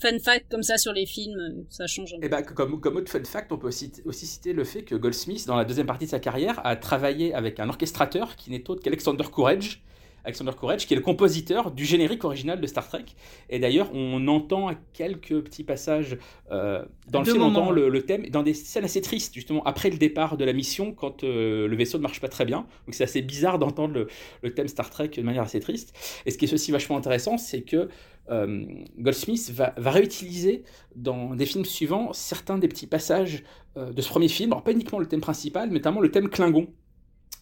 [0.00, 2.14] fun facts comme ça sur les films, ça change.
[2.14, 4.82] Un Et bah, comme, comme autre fun fact, on peut aussi, aussi citer le fait
[4.82, 8.50] que Goldsmith, dans la deuxième partie de sa carrière, a travaillé avec un orchestrateur qui
[8.50, 9.82] n'est autre qu'Alexander Courage,
[10.24, 13.04] Alexander Courage, qui est le compositeur du générique original de Star Trek.
[13.50, 16.18] Et d'ailleurs, on entend quelques petits passages
[16.50, 19.90] euh, dans le film, on entend le, thème dans des scènes assez tristes, justement, après
[19.90, 22.66] le départ de la mission, quand euh, le vaisseau ne marche pas très bien.
[22.86, 24.06] Donc c'est assez bizarre d'entendre
[24.42, 25.96] le, thème Star Trek de manière assez triste.
[26.26, 27.88] Et ce qui est aussi vachement intéressant, c'est que
[28.30, 28.64] euh,
[28.98, 30.62] Goldsmith va, va, réutiliser
[30.94, 33.44] dans des films suivants certains des petits passages
[33.76, 36.66] de ce premier film, alors pas uniquement le thème principal, mais notamment le thème Klingon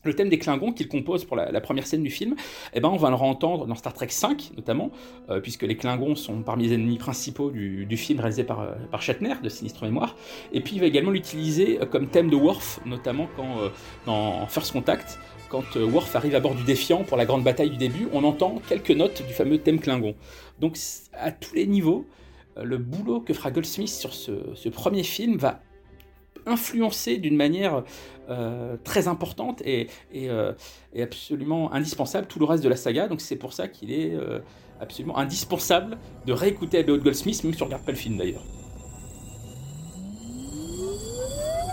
[0.07, 2.35] le thème des Klingons qu'il compose pour la, première scène du film,
[2.75, 4.91] eh ben, on va le entendre dans Star Trek V notamment,
[5.31, 9.03] euh, puisque les Klingons sont parmi les ennemis principaux du, film réalisé par, euh, par,
[9.03, 10.17] Shatner, de Sinistre Mémoire.
[10.53, 13.57] Et puis il va également l'utiliser euh, comme thème de Worf, notamment quand,
[14.07, 17.77] dans First Contact, quand Worf arrive à bord du Défiant pour la grande bataille du
[17.77, 20.15] début, on entend quelques notes du fameux thème Klingon.
[20.61, 20.77] Donc
[21.13, 22.07] à tous les niveaux,
[22.63, 25.61] le boulot que fera Goldsmith sur ce, ce premier film va
[26.47, 27.83] influencer d'une manière
[28.29, 30.53] euh, très importante et, euh,
[30.93, 33.09] et, absolument indispensable tout le reste de la saga.
[33.09, 34.41] Donc c'est pour ça qu'il est euh,
[34.81, 38.43] absolument indispensable de réécouter Abbey Goldsmith, même si on regarde pas le film d'ailleurs.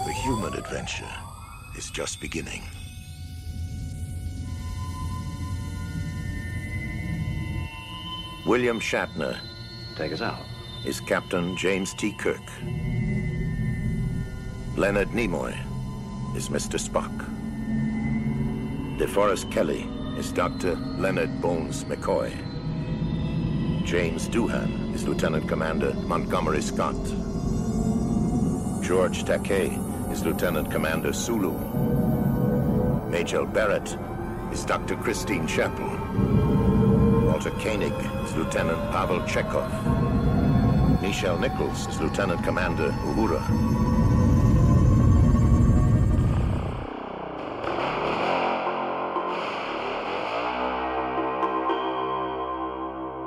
[0.06, 1.08] The human adventure
[1.78, 2.62] is just beginning.
[8.46, 9.38] William Shatner.
[9.96, 10.46] Take us out.
[10.86, 12.12] Is Captain James T.
[12.12, 12.42] Kirk.
[14.76, 15.56] Leonard Nimoy
[16.36, 16.80] is Mr.
[16.80, 17.14] Spock.
[18.98, 20.76] DeForest Kelly is Dr.
[20.98, 22.34] Leonard Bones McCoy.
[23.86, 26.96] James Doohan is Lieutenant Commander Montgomery Scott.
[28.82, 29.78] George Takei
[30.12, 31.54] is Lieutenant Commander Sulu.
[33.12, 33.96] Major Barrett
[34.52, 34.96] is Dr.
[34.96, 35.86] Christine Chappell.
[37.28, 37.94] Walter Koenig
[38.26, 39.72] is Lieutenant Pavel Chekhov.
[41.00, 43.93] Michelle Nichols is Lieutenant Commander Uhura.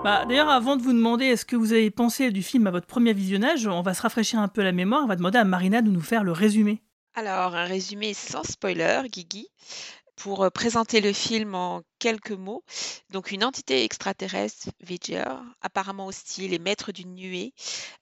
[0.07, 2.87] Bah, D'ailleurs, avant de vous demander est-ce que vous avez pensé du film à votre
[2.87, 5.03] premier visionnage, on va se rafraîchir un peu la mémoire.
[5.03, 6.81] On va demander à Marina de nous faire le résumé.
[7.15, 9.49] Alors, un résumé sans spoiler, Guigui.
[10.15, 12.63] Pour présenter le film en quelques mots,
[13.11, 15.25] donc une entité extraterrestre, Viger,
[15.61, 17.53] apparemment hostile et maître d'une nuée,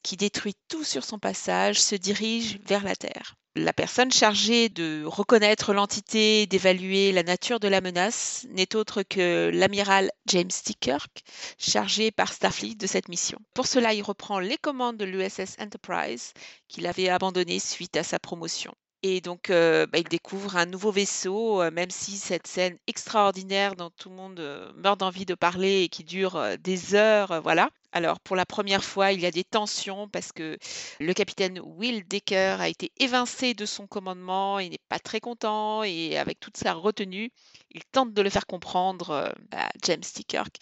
[0.03, 3.35] qui détruit tout sur son passage, se dirige vers la Terre.
[3.57, 9.49] La personne chargée de reconnaître l'entité, d'évaluer la nature de la menace, n'est autre que
[9.55, 10.75] l'amiral James T.
[10.75, 11.23] Kirk,
[11.57, 13.39] chargé par Starfleet de cette mission.
[13.55, 16.33] Pour cela, il reprend les commandes de l'USS Enterprise
[16.67, 18.75] qu'il avait abandonné suite à sa promotion.
[19.05, 23.77] Et donc, euh, bah, il découvre un nouveau vaisseau, euh, même si cette scène extraordinaire
[23.77, 27.71] dont tout le monde euh, meurt d'envie de parler et qui dure des heures, voilà.
[27.97, 30.59] Alors, pour la première fois, il y a des tensions parce que
[30.99, 35.85] le capitaine Will Decker a été évincé de son commandement, il n'est pas très content
[35.85, 37.31] et avec toute sa retenue,
[37.71, 40.25] il tente de le faire comprendre euh, à James T.
[40.25, 40.57] Kirk,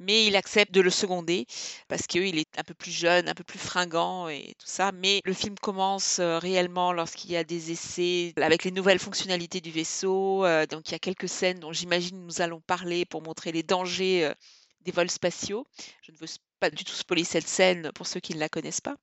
[0.00, 1.46] mais il accepte de le seconder
[1.86, 4.90] parce qu'il est un peu plus jeune, un peu plus fringant et tout ça.
[4.90, 9.60] Mais le film commence euh, réellement lorsqu'il y a des essais avec les nouvelles fonctionnalités
[9.60, 10.44] du vaisseau.
[10.44, 13.62] Euh, donc il y a quelques scènes dont j'imagine nous allons parler pour montrer les
[13.62, 14.32] dangers
[14.84, 15.66] des vols spatiaux.
[16.02, 16.26] Je ne veux
[16.60, 18.96] pas du tout spoiler cette scène pour ceux qui ne la connaissent pas.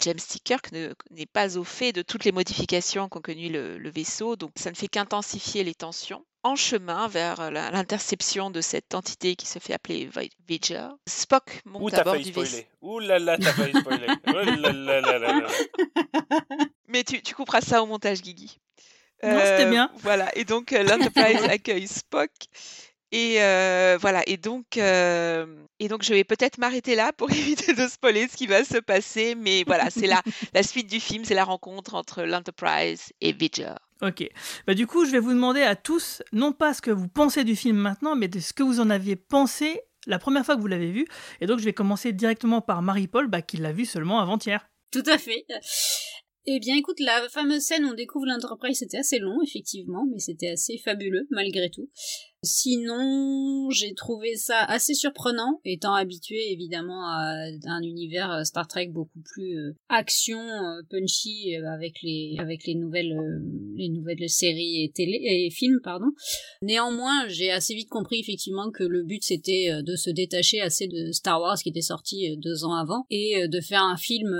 [0.00, 0.38] James T.
[0.38, 4.52] Kirk n'est pas au fait de toutes les modifications qu'ont connues le, le, vaisseau, donc
[4.56, 6.24] ça ne fait qu'intensifier les tensions.
[6.42, 10.08] En chemin vers l'interception de cette entité qui se fait appeler
[10.46, 12.62] Viger, Spock monte à bord du vaisseau.
[12.82, 14.06] Ouh là là, t'as failli spoiler.
[14.28, 15.48] Ouh là là là là
[16.88, 18.60] Mais tu, tu couperas ça au montage, Guigui.
[19.22, 19.90] Non, c'était bien.
[19.96, 22.30] Voilà, et donc l'Enterprise accueille Spock
[23.12, 25.46] et euh, voilà, et donc, euh,
[25.78, 28.78] et donc je vais peut-être m'arrêter là pour éviter de spoiler ce qui va se
[28.78, 30.22] passer, mais voilà, c'est la,
[30.54, 33.74] la suite du film, c'est la rencontre entre l'Enterprise et Viger.
[34.02, 34.28] Ok,
[34.66, 37.44] bah, du coup je vais vous demander à tous, non pas ce que vous pensez
[37.44, 40.60] du film maintenant, mais de ce que vous en aviez pensé la première fois que
[40.60, 41.06] vous l'avez vu,
[41.40, 44.68] et donc je vais commencer directement par Marie-Paul, bah, qui l'a vu seulement avant-hier.
[44.92, 45.44] Tout à fait.
[46.48, 50.20] Eh bien, écoute, la fameuse scène où on découvre l'Enterprise, c'était assez long, effectivement, mais
[50.20, 51.90] c'était assez fabuleux, malgré tout.
[52.42, 58.88] Sinon, j'ai trouvé ça assez surprenant, étant habitué évidemment à un univers euh, Star Trek
[58.88, 63.16] beaucoup plus euh, action, euh, punchy avec les avec les nouvelles
[63.74, 66.06] les nouvelles séries et films pardon.
[66.62, 71.12] Néanmoins, j'ai assez vite compris effectivement que le but c'était de se détacher assez de
[71.12, 74.30] Star Wars qui était sorti deux ans avant et de faire un film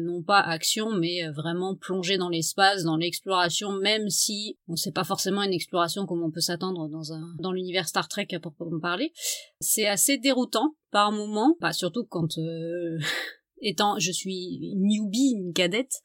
[0.00, 5.04] non pas action mais vraiment plongé dans l'espace, dans l'exploration, même si on sait pas
[5.04, 9.12] forcément une exploration comme on peut s'attendre dans un l'univers Star Trek à proprement parler.
[9.60, 12.98] C'est assez déroutant par moments, pas surtout quand euh,
[13.60, 16.00] étant je suis newbie, une cadette,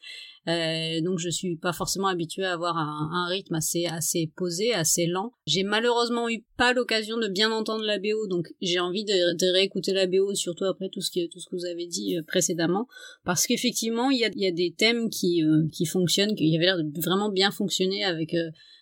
[0.48, 5.06] euh, donc je suis pas forcément habituée à avoir un, rythme assez assez posé, assez
[5.06, 5.34] lent.
[5.46, 9.94] J'ai malheureusement eu pas l'occasion de bien entendre la BO, donc j'ai envie de, réécouter
[9.94, 12.88] la BO, surtout après tout ce, que vous avez dit euh, précédemment,
[13.24, 17.30] parce qu'effectivement il y a, des thèmes qui qui fonctionnent, qui avait l'air de vraiment
[17.30, 18.36] bien fonctionner avec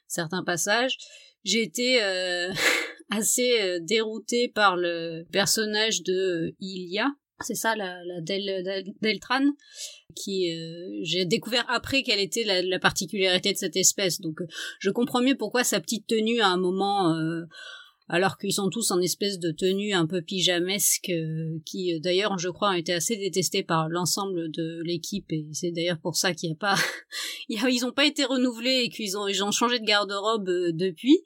[0.08, 0.98] certains passages
[1.44, 2.52] j'ai été euh,
[3.10, 7.08] assez euh, déroutée par le personnage de Ilia.
[7.42, 9.46] C'est ça, la, la Del, Deltran,
[10.14, 14.20] qui euh, j'ai découvert après quelle était la, la, particularité de cette espèce.
[14.20, 14.40] Donc,
[14.80, 17.16] je comprends mieux pourquoi sa petite tenue à un moment
[18.10, 22.38] alors qu'ils sont tous en espèce de tenue un peu pyjamesque, euh, qui euh, d'ailleurs,
[22.40, 26.34] je crois, ont été assez détestés par l'ensemble de l'équipe, et c'est d'ailleurs pour ça
[26.34, 26.76] qu'il n'y a pas,
[27.50, 31.20] ils n'ont pas été renouvelés et qu'ils ont, ils ont changé de garde-robe euh, depuis.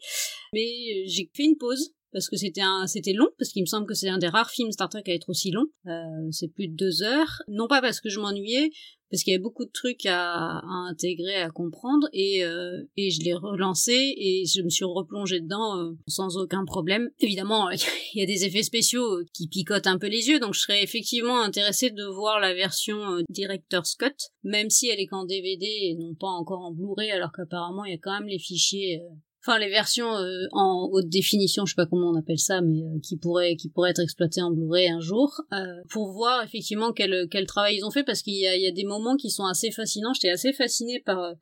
[0.53, 3.87] Mais j'ai fait une pause parce que c'était un c'était long parce qu'il me semble
[3.87, 5.65] que c'est un des rares films Star Trek à être aussi long.
[5.87, 7.41] Euh, c'est plus de deux heures.
[7.47, 8.69] Non pas parce que je m'ennuyais
[9.13, 13.21] parce qu'il y avait beaucoup de trucs à, intégrer, à comprendre, et, euh, et je
[13.21, 17.11] l'ai relancé et je me suis replongée dedans euh, sans aucun problème.
[17.19, 17.69] Évidemment,
[18.15, 20.81] il y a des effets spéciaux qui picotent un peu les yeux, donc je serais
[20.81, 25.63] effectivement intéressée de voir la version euh, Director Scott, même si elle est qu'en DVD
[25.63, 28.99] et non pas encore en Blu-ray, alors qu'apparemment il y a quand même les fichiers
[29.45, 32.81] enfin les versions euh, en haute définition, je sais pas comment on appelle ça, mais
[32.81, 35.57] euh, qui pourraient qui pourraient être exploitées en Blu-ray un jour, euh,
[35.89, 38.67] pour voir effectivement quel quel travail ils ont fait, parce qu'il y a, il y
[38.67, 40.13] a des moments qui sont assez fascinants.
[40.13, 41.33] J'étais assez fascinée par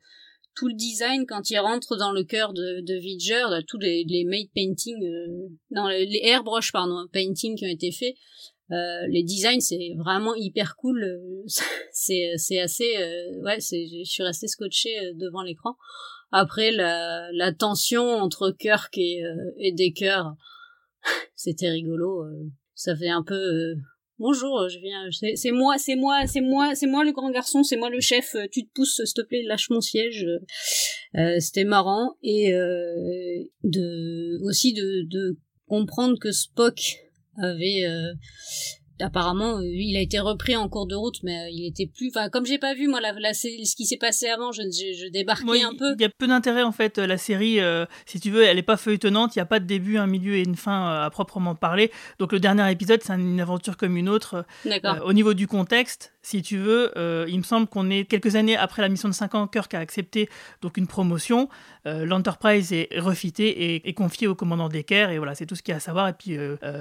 [0.54, 4.24] tout le design quand il rentre dans le cœur de, de Vidger, tous les, les
[4.24, 4.96] made painting,
[5.70, 8.14] non les, airbrush pardon, painting qui ont été faits.
[8.70, 11.04] Euh, les designs c'est vraiment hyper cool
[11.92, 12.96] c'est c'est assez
[13.42, 15.76] ouais je suis restée scotchée devant l'écran
[16.32, 20.34] après, la, la tension entre Kirk et, euh, et Decker,
[21.36, 22.24] c'était rigolo.
[22.24, 22.50] Euh.
[22.74, 23.34] ça fait un peu...
[23.34, 23.74] Euh,
[24.18, 25.08] Bonjour, je viens.
[25.34, 28.36] C'est moi, c'est moi, c'est moi, c'est moi le grand garçon, c'est moi le chef.
[28.52, 30.24] Tu te pousses, s'il te plaît, lâche mon siège.
[31.40, 36.78] C'était marrant et de aussi de, de comprendre que Spock
[37.36, 37.82] avait
[39.00, 42.08] apparemment, euh, il a été repris en cours de route, mais euh, il était plus.
[42.08, 45.04] Enfin, comme j'ai pas vu moi la, la, ce qui s'est passé avant, je, je,
[45.04, 45.94] je débarquais un peu.
[45.98, 46.98] Il y a peu d'intérêt en fait.
[46.98, 49.34] La série, euh, si tu veux, elle est pas feuilletonnante.
[49.36, 51.90] Il y a pas de début, un milieu et une fin à proprement parler.
[52.18, 54.44] Donc le dernier épisode, c'est une aventure comme une autre.
[55.04, 56.92] au niveau du contexte, si tu veux,
[57.28, 59.46] il me semble qu'on est quelques années après la mission de 5 ans.
[59.46, 60.28] Kirk a accepté
[60.60, 61.48] donc une promotion.
[61.84, 65.10] L'Enterprise est refitée et, est confiée au commandant Decker.
[65.10, 66.08] Et voilà, c'est tout ce qu'il y a à savoir.
[66.08, 66.38] Et puis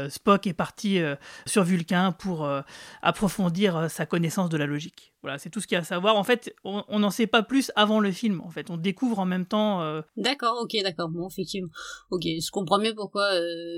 [0.10, 1.02] Spock est parti
[1.46, 2.62] sur Vulcain pour euh,
[3.02, 5.11] approfondir euh, sa connaissance de la logique.
[5.22, 6.16] Voilà, c'est tout ce qu'il y a à savoir.
[6.16, 8.42] En fait, on n'en sait pas plus avant le film.
[8.42, 9.82] En fait, on découvre en même temps.
[9.84, 11.10] Euh, d'accord, ok, d'accord.
[11.10, 11.70] Bon, effectivement,
[12.10, 13.30] ok, je comprends mieux pourquoi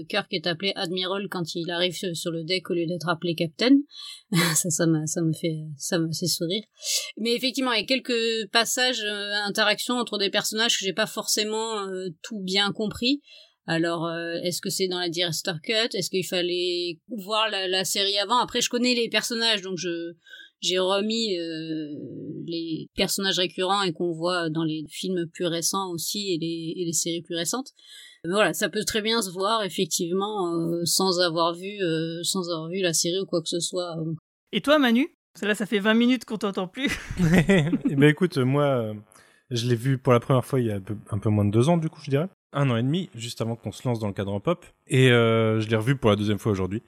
[0.07, 3.77] Kirk est appelé admiral quand il arrive sur le deck au lieu d'être appelé captain.
[4.55, 6.63] ça, ça me, ça me fait, ça me fait sourire.
[7.17, 9.03] Mais effectivement, il y a quelques passages,
[9.45, 11.85] interactions entre des personnages que j'ai pas forcément
[12.21, 13.21] tout bien compris.
[13.65, 15.89] Alors, euh, est-ce que c'est dans la director cut?
[15.93, 18.39] Est-ce qu'il fallait voir la, série avant?
[18.39, 20.13] Après, je connais les personnages, donc je
[20.63, 21.89] j'ai remis euh,
[22.47, 26.85] les personnages récurrents et qu'on voit dans les films plus récents aussi et les, et
[26.85, 27.71] les séries plus récentes.
[28.23, 31.77] Mais voilà, ça peut très bien se voir effectivement euh, sans avoir vu
[32.23, 33.95] sans avoir vu la série ou quoi que ce soit.
[34.51, 35.07] Et toi, Manu?
[35.41, 36.97] Là, ça fait 20 minutes qu'on t'entend plus.
[37.89, 38.95] eh ben écoute, moi,
[39.49, 41.69] je l'ai vu pour la première fois il y a un peu moins de deux
[41.69, 44.07] ans, du coup, je dirais un an et demi, juste avant qu'on se lance dans
[44.07, 44.65] le cadre pop.
[44.87, 46.83] Et euh, je l'ai revu pour la deuxième fois aujourd'hui.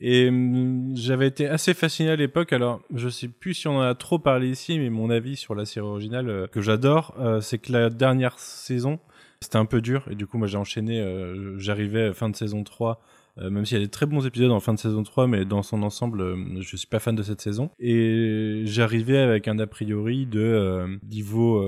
[0.00, 2.52] Et hum, j'avais été assez fasciné à l'époque.
[2.52, 5.54] Alors, je sais plus si on en a trop parlé ici, mais mon avis sur
[5.54, 9.00] la série originale euh, que j'adore, euh, c'est que la dernière saison,
[9.40, 10.06] c'était un peu dur.
[10.10, 11.04] Et du coup, moi, j'ai enchaîné.
[11.58, 13.00] J'arrivais fin de saison 3
[13.40, 15.44] euh, même s'il y a des très bons épisodes en fin de saison 3, mais
[15.44, 17.70] dans son ensemble, euh, je suis pas fan de cette saison.
[17.78, 21.64] Et j'arrivais avec un a priori de euh, niveau,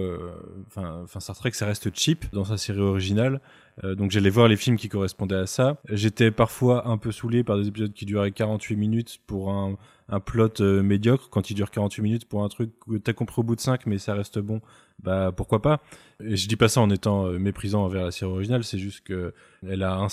[0.66, 3.40] enfin, enfin Star Trek, ça reste cheap dans sa série originale.
[3.83, 5.80] Donc j'allais voir les films qui correspondaient à ça.
[5.88, 9.78] J'étais parfois un peu saoulé par des épisodes qui duraient 48 minutes pour un,
[10.11, 11.30] un plot médiocre.
[11.30, 13.87] Quand il dure 48 minutes pour un truc que t'as compris au bout de 5,
[13.87, 14.61] mais ça reste bon,
[15.02, 15.80] bah pourquoi pas?
[16.22, 19.00] Et je dis pas ça en étant euh, méprisant envers la série originale, c'est juste
[19.04, 19.33] que
[19.66, 20.06] elle a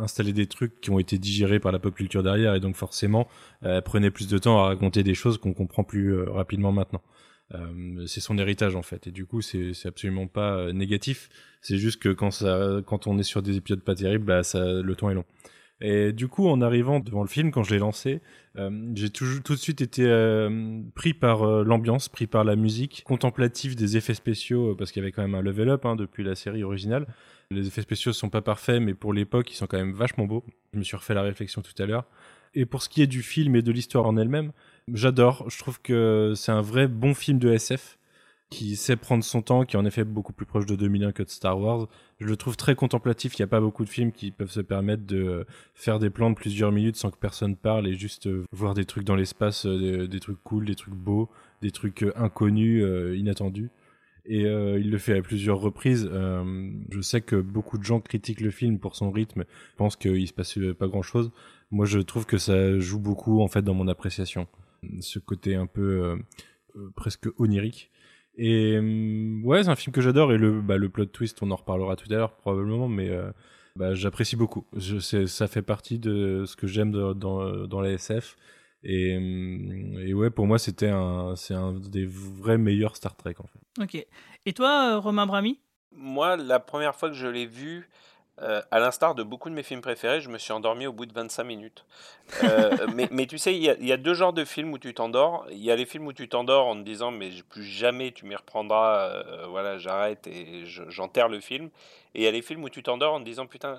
[0.00, 3.28] installé des trucs qui ont été digérés par la pop culture derrière, et donc forcément,
[3.62, 7.02] elle prenait plus de temps à raconter des choses qu'on comprend plus euh, rapidement maintenant.
[7.54, 11.28] Euh, c'est son héritage en fait, et du coup c'est absolument pas négatif.
[11.60, 14.82] C'est juste que quand ça, quand on est sur des épisodes pas terribles, bah ça,
[14.82, 15.24] le temps est long.
[15.80, 18.22] Et du coup, en arrivant devant le film, quand je l'ai lancé,
[18.56, 23.02] euh, j'ai tout, de suite été euh, pris par euh, l'ambiance, pris par la musique,
[23.04, 26.24] contemplatif des effets spéciaux, parce qu'il y avait quand même un level up hein, depuis
[26.24, 27.06] la série originale.
[27.50, 30.44] Les effets spéciaux sont pas parfaits, mais pour l'époque, ils sont quand même vachement beaux.
[30.72, 32.06] Je me suis refait la réflexion tout à l'heure.
[32.54, 34.52] Et pour ce qui est du film et de l'histoire en elle-même,
[34.92, 35.48] j'adore.
[35.50, 37.98] Je trouve que c'est un vrai bon film de SF
[38.48, 41.22] qui sait prendre son temps, qui est en effet beaucoup plus proche de 2001 que
[41.24, 41.88] de Star Wars.
[42.20, 43.36] Je le trouve très contemplatif.
[43.36, 45.44] Il n'y a pas beaucoup de films qui peuvent se permettre de
[45.74, 48.84] faire des plans de plusieurs minutes sans que personne parle et juste euh, voir des
[48.84, 51.28] trucs dans l'espace, euh, des, trucs cool, des trucs beaux,
[51.60, 52.84] des trucs euh, inconnus,
[53.16, 53.70] inattendus.
[54.28, 56.10] Et il le fait à plusieurs reprises.
[56.90, 59.44] je sais que beaucoup de gens critiquent le film pour son rythme,
[59.76, 61.30] pensent qu'il se passe pas grand chose.
[61.70, 64.48] Moi, je trouve que ça joue beaucoup en fait dans mon appréciation.
[65.00, 66.18] Ce côté un peu
[66.94, 67.90] presque onirique
[68.36, 71.50] et hum, ouais, c'est un film que j'adore et le, bah, le plot twist, on
[71.50, 73.30] en reparlera tout à l'heure probablement, mais euh,
[73.76, 74.66] bah, j'apprécie beaucoup.
[74.76, 78.36] Je, ça fait partie de ce que j'aime dans, dans la SF.
[78.82, 79.14] Et,
[80.06, 83.82] et, ouais, pour moi, c'était un, c'est un des vrais meilleurs Star Trek en fait.
[83.82, 84.06] Ok.
[84.44, 85.58] Et toi, euh, Romain Brami
[85.92, 87.88] Moi, la première fois que je l'ai vu,
[88.42, 91.06] euh, à l'instar de beaucoup de mes films préférés, je me suis endormi au bout
[91.06, 91.86] de 25 minutes.
[92.44, 95.46] Euh, mais, tu sais, il y, a deux genres de films où tu t'endors.
[95.50, 98.26] Il y a les films où tu t'endors en te disant, mais plus jamais tu
[98.26, 101.70] m'y reprendras, euh, voilà, j'arrête et j'enterre le film.
[102.16, 103.78] Et il y a les films où tu t'endors en te disant putain,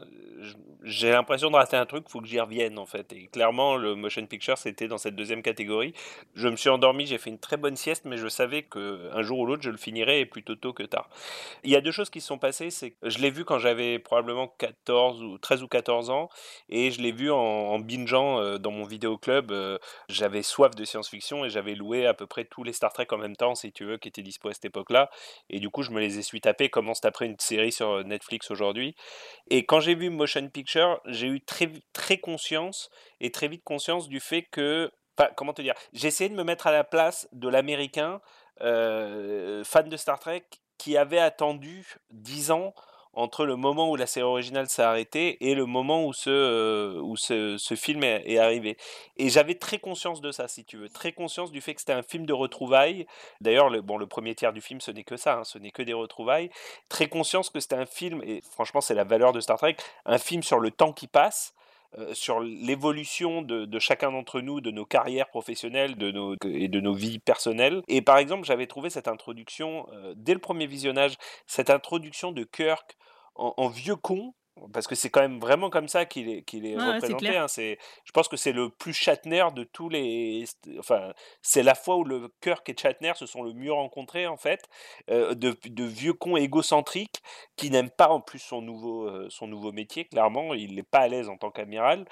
[0.83, 3.11] j'ai l'impression de rater un truc, faut que j'y revienne en fait.
[3.11, 5.93] Et clairement, le motion picture c'était dans cette deuxième catégorie.
[6.35, 9.23] Je me suis endormi, j'ai fait une très bonne sieste, mais je savais que un
[9.23, 11.09] jour ou l'autre je le finirais et plutôt tôt que tard.
[11.63, 13.97] Il y a deux choses qui se sont passées, c'est je l'ai vu quand j'avais
[13.97, 16.29] probablement 14 ou 13 ou 14 ans
[16.69, 19.51] et je l'ai vu en, bingeant euh, dans mon vidéo club.
[19.51, 19.77] Euh,
[20.09, 23.17] j'avais soif de science-fiction et j'avais loué à peu près tous les Star Trek en
[23.17, 25.09] même temps, si tu veux, qui étaient dispo à cette époque-là.
[25.49, 28.03] Et du coup, je me les ai su taper comme c'est après une série sur
[28.03, 28.95] Netflix aujourd'hui.
[29.49, 34.07] Et quand j'ai vu Motion Picture, j'ai eu très, très conscience et très vite conscience
[34.07, 34.91] du fait que,
[35.35, 38.21] comment te dire, j'ai essayé de me mettre à la place de l'américain
[38.61, 40.45] euh, fan de Star Trek
[40.77, 42.73] qui avait attendu 10 ans
[43.17, 47.01] entre le moment où la série originale s'est arrêtée et le moment où ce, euh,
[47.01, 48.77] où ce, film est, arrivé.
[49.17, 51.93] Et j'avais très conscience de ça, si tu veux, très conscience du fait que c'était
[51.93, 53.07] un film de retrouvailles.
[53.41, 55.71] D'ailleurs, le, bon, le premier tiers du film, ce n'est que ça, hein, ce n'est
[55.71, 56.51] que des retrouvailles.
[56.89, 60.19] Très conscience que c'était un film, et franchement, c'est la valeur de Star Trek, un
[60.19, 61.55] film sur le temps qui passe.
[61.97, 66.79] Euh, sur l'évolution de, chacun d'entre nous, de nos carrières professionnelles de nos, et de
[66.79, 67.81] nos vies personnelles.
[67.87, 72.43] Et par exemple, j'avais trouvé cette introduction, euh, dès le premier visionnage, cette introduction de
[72.43, 72.97] Kirk
[73.35, 74.33] en, en vieux con,
[74.73, 77.37] parce que c'est quand même vraiment comme ça qu'il est, qu'il représenté.
[77.37, 77.47] hein.
[77.47, 80.45] Je pense que c'est le plus Shatner de tous les.
[80.79, 84.37] Enfin, c'est la fois où le Kirk et Shatner se sont le mieux rencontrés en
[84.37, 84.67] fait,
[85.09, 87.21] euh, de, de vieux cons égocentriques
[87.55, 90.05] qui n'aiment pas en plus son nouveau, euh, son nouveau métier.
[90.05, 92.05] Clairement, il n'est pas à l'aise en tant qu'amiral.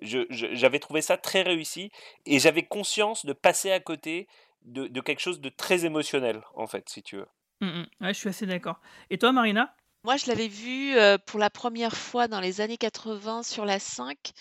[0.00, 1.90] J'avais trouvé ça très réussi
[2.26, 4.26] et j'avais conscience de passer à côté
[4.62, 7.28] de, de quelque chose de très émotionnel en fait, si tu veux.
[7.60, 7.86] Mm, mm.
[8.00, 8.80] Ouais, je suis assez d'accord.
[9.10, 9.74] Et toi, Marina?
[10.04, 13.78] Moi, je l'avais vu euh, pour la première fois dans les années 80 sur la
[13.78, 14.32] 5.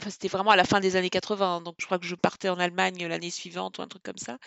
[0.00, 2.48] Enfin, c'était vraiment à la fin des années 80, donc je crois que je partais
[2.48, 4.38] en Allemagne l'année suivante ou un truc comme ça.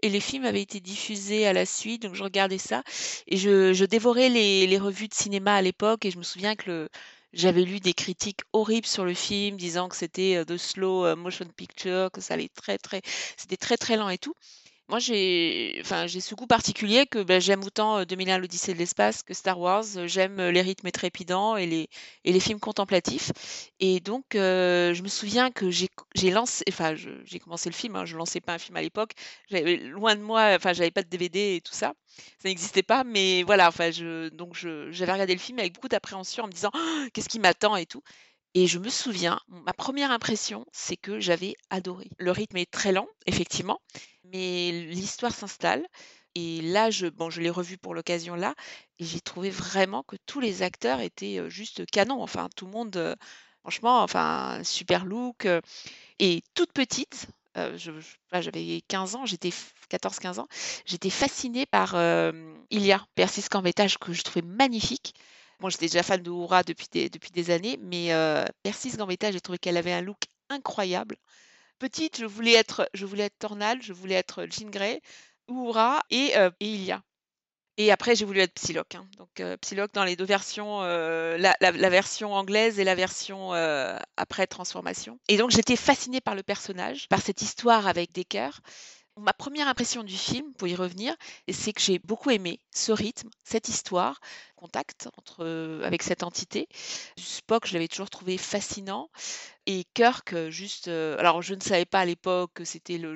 [0.00, 2.82] Et les films avaient été diffusés à la suite, donc je regardais ça.
[3.26, 6.88] Et je, dévorais les, revues de cinéma à l'époque, et je me souviens que
[7.34, 11.16] j'avais lu des critiques horribles sur le film, disant que c'était euh, de slow euh,
[11.16, 13.02] motion picture, que ça allait très très,
[13.36, 14.34] c'était très très lent et tout.
[14.88, 18.78] Moi, j'ai enfin, j'ai ce goût particulier que bah, j'aime autant euh, 2001 l'Odyssée de
[18.78, 19.84] l'espace que Star Wars.
[19.96, 21.88] Euh, J'aime euh, les rythmes trépidants et les,
[22.24, 23.32] et les films contemplatifs.
[23.80, 25.88] Et donc, euh, je me souviens que j'ai
[26.30, 29.12] lancé, enfin, j'ai commencé le film, hein, je lançais pas un film à l'époque.
[29.50, 31.94] Loin de moi, enfin, j'avais pas de DVD et tout ça.
[32.38, 36.44] Ça n'existait pas, mais voilà, enfin, je, donc j'avais regardé le film avec beaucoup d'appréhension
[36.44, 38.02] en me disant Oh, qu'est-ce qui m'attend et tout.
[38.54, 42.08] Et je me souviens, ma première impression, c'est que j'avais adoré.
[42.18, 43.80] Le rythme est très lent, effectivement,
[44.24, 45.84] mais l'histoire s'installe.
[46.36, 48.54] Et là, je, bon, je l'ai revu pour l'occasion là,
[48.98, 52.22] et j'ai trouvé vraiment que tous les acteurs étaient euh, juste canons.
[52.22, 53.14] Enfin, tout le monde, euh,
[53.62, 55.46] franchement, enfin, super look.
[55.46, 55.60] euh,
[56.20, 57.28] et toute petite,
[58.32, 60.48] j'avais 15 ans, j'étais f- 14-15 ans,
[60.86, 61.94] j'étais fascinée par
[62.70, 65.14] Ilia, Persis Gambetta, que je trouvais magnifique.
[65.68, 68.44] J'étais déjà fan de Oura depuis des, années, mais euh,
[68.96, 71.16] Gambetta, j'ai trouvé qu'elle avait un look incroyable.
[71.78, 72.88] Petite, je voulais être,
[73.38, 75.00] Tornal, je voulais être Jean Grey,
[75.48, 77.02] Uhura et, euh, et Ilia.
[77.76, 78.94] Et après, j'ai voulu être Psylocke.
[78.94, 79.06] hein.
[79.18, 83.98] Donc, euh, Psylocke dans les deux versions, euh, la version anglaise et la version euh,
[84.16, 85.18] après transformation.
[85.28, 88.60] Et donc, j'étais fascinée par le personnage, par cette histoire avec Decker.
[89.16, 91.14] Ma première impression du film, pour y revenir,
[91.48, 94.20] c'est que j'ai beaucoup aimé ce rythme, cette histoire,
[94.56, 96.68] contact entre, euh, avec cette entité.
[97.16, 99.10] Spock, je l'avais toujours trouvé fascinant.
[99.66, 100.88] Et Kirk, euh, juste.
[100.88, 103.14] euh, alors, je ne savais pas à l'époque que c'était le.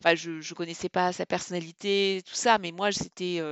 [0.00, 3.42] Enfin, je, ne connaissais pas sa personnalité, tout ça, mais moi, c'était.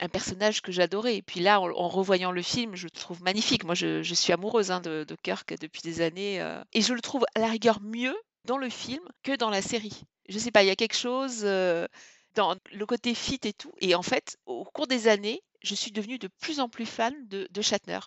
[0.00, 1.16] un personnage que j'adorais.
[1.16, 3.64] Et puis là, en, revoyant le film, je le trouve magnifique.
[3.64, 6.40] Moi, je, je suis amoureuse hein, de, Kirk depuis des années.
[6.72, 8.16] et je le trouve à la rigueur mieux
[8.46, 10.02] dans le film que dans la série.
[10.30, 11.86] Je sais pas, il y a quelque chose euh,
[12.34, 13.72] dans le côté fit et tout.
[13.80, 17.12] Et en fait, au cours des années, je suis devenue de plus en plus fan
[17.28, 17.98] de, de Shatner.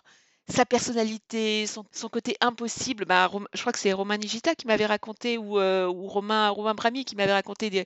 [0.48, 3.04] Sa personnalité, son, son côté impossible.
[3.06, 6.74] Bah, je crois que c'est Romain Nigita qui m'avait raconté, ou, euh, ou Romain, Romain
[6.74, 7.84] Brami qui m'avait raconté des-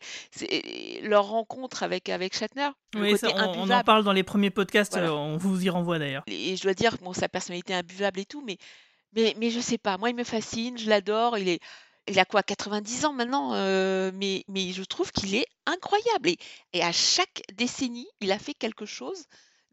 [1.03, 2.71] leur rencontre avec, avec Shatner.
[2.97, 5.15] Oui, ça, on, on en parle dans les premiers podcasts, Voilà.
[5.15, 6.25] on vous y renvoie d'ailleurs.
[6.27, 8.59] Et je dois dire, bon, sa personnalité imbuvable et tout, mais,
[9.15, 11.61] mais, mais je sais pas, moi il me fascine, je l'adore, il est,
[12.09, 16.31] il a quoi, 90 ans maintenant, euh, mais, je trouve qu'il est incroyable.
[16.73, 19.25] Et à chaque décennie, il a fait quelque chose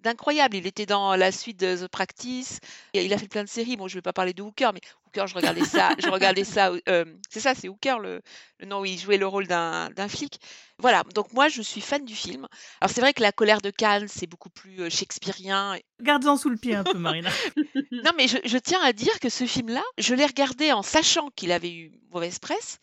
[0.05, 0.55] d'incroyable.
[0.55, 2.59] Il était dans la suite de The Practice,
[2.93, 3.75] il a fait plein de séries.
[3.75, 6.71] Bon, je vais pas parler de Hooker, mais Hooker, je regardais ça, je regardais ça,
[6.87, 8.21] euh, c'est ça, c'est Hooker, le,
[8.59, 10.39] le nom où il jouait le rôle d'un d'un flic.
[10.77, 12.47] Voilà, donc moi je suis fan du film.
[12.81, 16.49] Alors c'est vrai que La colère de Cannes, c'est beaucoup plus euh, shakespearien, Garde-en sous
[16.49, 17.29] le pied un peu, Marina.
[17.91, 21.29] non, mais je, je tiens à dire que ce film-là, je l'ai regardé en sachant
[21.35, 22.79] qu'il avait eu mauvaise presse.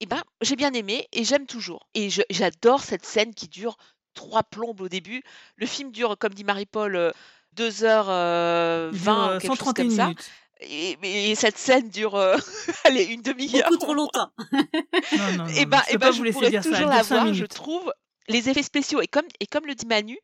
[0.00, 1.88] Et ben, j'ai bien aimé et j'aime toujours.
[1.94, 3.78] Et j'adore cette scène qui dure
[4.16, 5.22] trois plombes au début.
[5.56, 7.12] Le film dure, comme dit Marie-Paul, euh,
[7.56, 10.04] 2h20 Il dure, euh, ou quelque chose 131 comme ça.
[10.06, 10.30] minutes.
[10.60, 12.36] Et, cette scène dure, euh,
[12.84, 13.68] allez, une demi-heure.
[13.68, 14.30] Beaucoup trop longtemps.
[14.50, 16.70] Non, non, non, Et ben, je et peux ben, je vous pourrais dire ça.
[16.70, 17.92] toujours Elle la voir, je trouve.
[18.28, 20.18] Les effets spéciaux, et comme, et comme le dit Manu,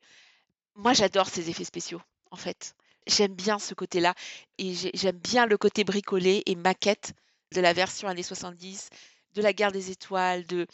[0.74, 2.00] moi j'adore ces effets spéciaux,
[2.32, 2.74] en fait.
[3.06, 4.14] J'aime bien ce côté-là.
[4.58, 7.12] Et j'ai- j'aime bien le côté bricolé et maquette
[7.54, 8.88] de la version années 70,
[9.34, 10.66] de la guerre des étoiles, de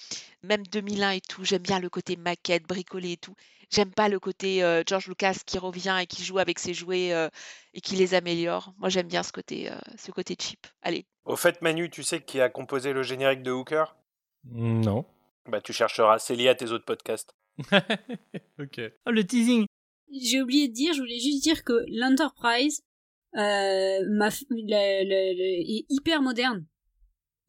[0.43, 1.45] même 2001 et tout.
[1.45, 3.35] J'aime bien le côté maquette, bricolé et tout.
[3.71, 7.13] J'aime pas le côté euh, George Lucas qui revient et qui joue avec ses jouets
[7.13, 7.29] euh,
[7.75, 8.73] et qui les améliore.
[8.79, 10.67] Moi j'aime bien ce côté, euh, ce côté cheap.
[10.83, 13.95] Allez, Au fait, Manu, tu sais qui a composé le générique de Hooker?
[14.45, 15.05] Non.
[15.47, 17.35] Bah, tu chercheras, c'est lié à tes autres podcasts.
[18.59, 18.81] ok.
[19.07, 19.67] Oh, le teasing.
[20.11, 22.83] J'ai oublié de dire, je voulais juste dire que l'Enterprise
[23.35, 26.65] euh, m'a f- le- le- le- est hyper moderne.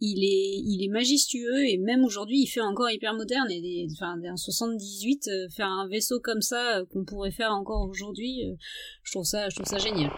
[0.02, 3.52] Il est, il est majestueux et même aujourd'hui il fait encore hyper moderne.
[3.52, 3.88] Et
[4.32, 8.56] en 78, euh, faire un vaisseau comme ça euh, qu'on pourrait faire encore aujourd'hui, euh,
[9.04, 10.12] je trouve ça, je trouve génial.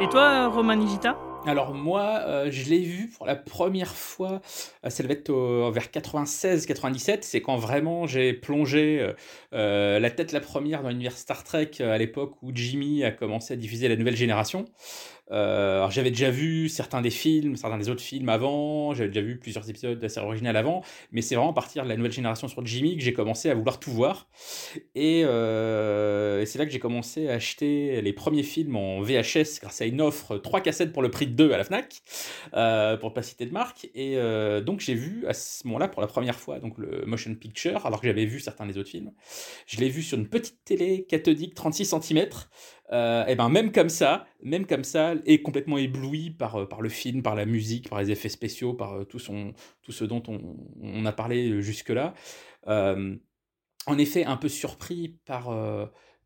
[0.00, 1.16] Et toi, Romain Nigita?
[1.46, 4.42] Alors moi, euh, je l'ai vu pour la première fois,
[4.84, 5.32] euh, ça devait être
[5.72, 9.14] vers 96-97, c'est quand vraiment j'ai plongé
[9.52, 13.54] euh, la tête la première dans l'univers Star Trek à l'époque où Jimmy a commencé
[13.54, 14.64] à diffuser la nouvelle génération.
[15.32, 19.22] Euh, alors j'avais déjà vu certains des films, certains des autres films avant, j'avais déjà
[19.22, 21.96] vu plusieurs épisodes de la série originale avant, mais c'est vraiment à partir de la
[21.96, 24.28] nouvelle génération sur Jimmy que j'ai commencé à vouloir tout voir.
[24.94, 29.80] Et, euh, c'est là que j'ai commencé à acheter les premiers films en VHS grâce
[29.80, 32.02] à une offre 3 cassettes pour le prix de 2 à la FNAC,
[32.54, 33.88] euh, pour ne pas citer de marque.
[33.94, 34.16] Et
[34.64, 38.00] donc j'ai vu à ce moment-là pour la première fois donc le motion picture, alors
[38.00, 39.12] que j'avais vu certains des autres films.
[39.66, 42.26] Je l'ai vu sur une petite télé cathodique 36 cm
[42.92, 46.82] euh, et ben même comme ça, même comme ça, est complètement ébloui par, euh, par
[46.82, 50.04] le film, par la musique, par les effets spéciaux, par euh, tout, son, tout ce
[50.04, 52.14] dont on, on a parlé jusque-là.
[52.66, 55.50] en effet, un peu surpris par,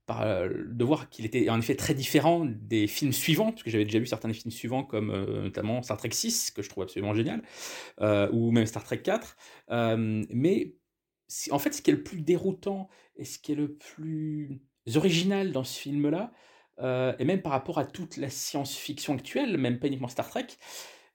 [0.06, 3.84] par de voir qu'il était en effet très différent des films suivants, parce que j'avais
[3.84, 7.14] déjà vu certains des films suivants, comme notamment Star Trek 6, que je trouve absolument
[7.14, 7.42] génial,
[8.32, 9.36] ou même Star Trek 4.
[10.30, 10.74] mais
[11.50, 14.62] en fait, ce qui est le plus déroutant et ce qui est le plus
[14.96, 16.32] original dans ce film-là,
[16.80, 20.46] euh, et même par rapport à toute la science-fiction actuelle, même pas uniquement Star Trek.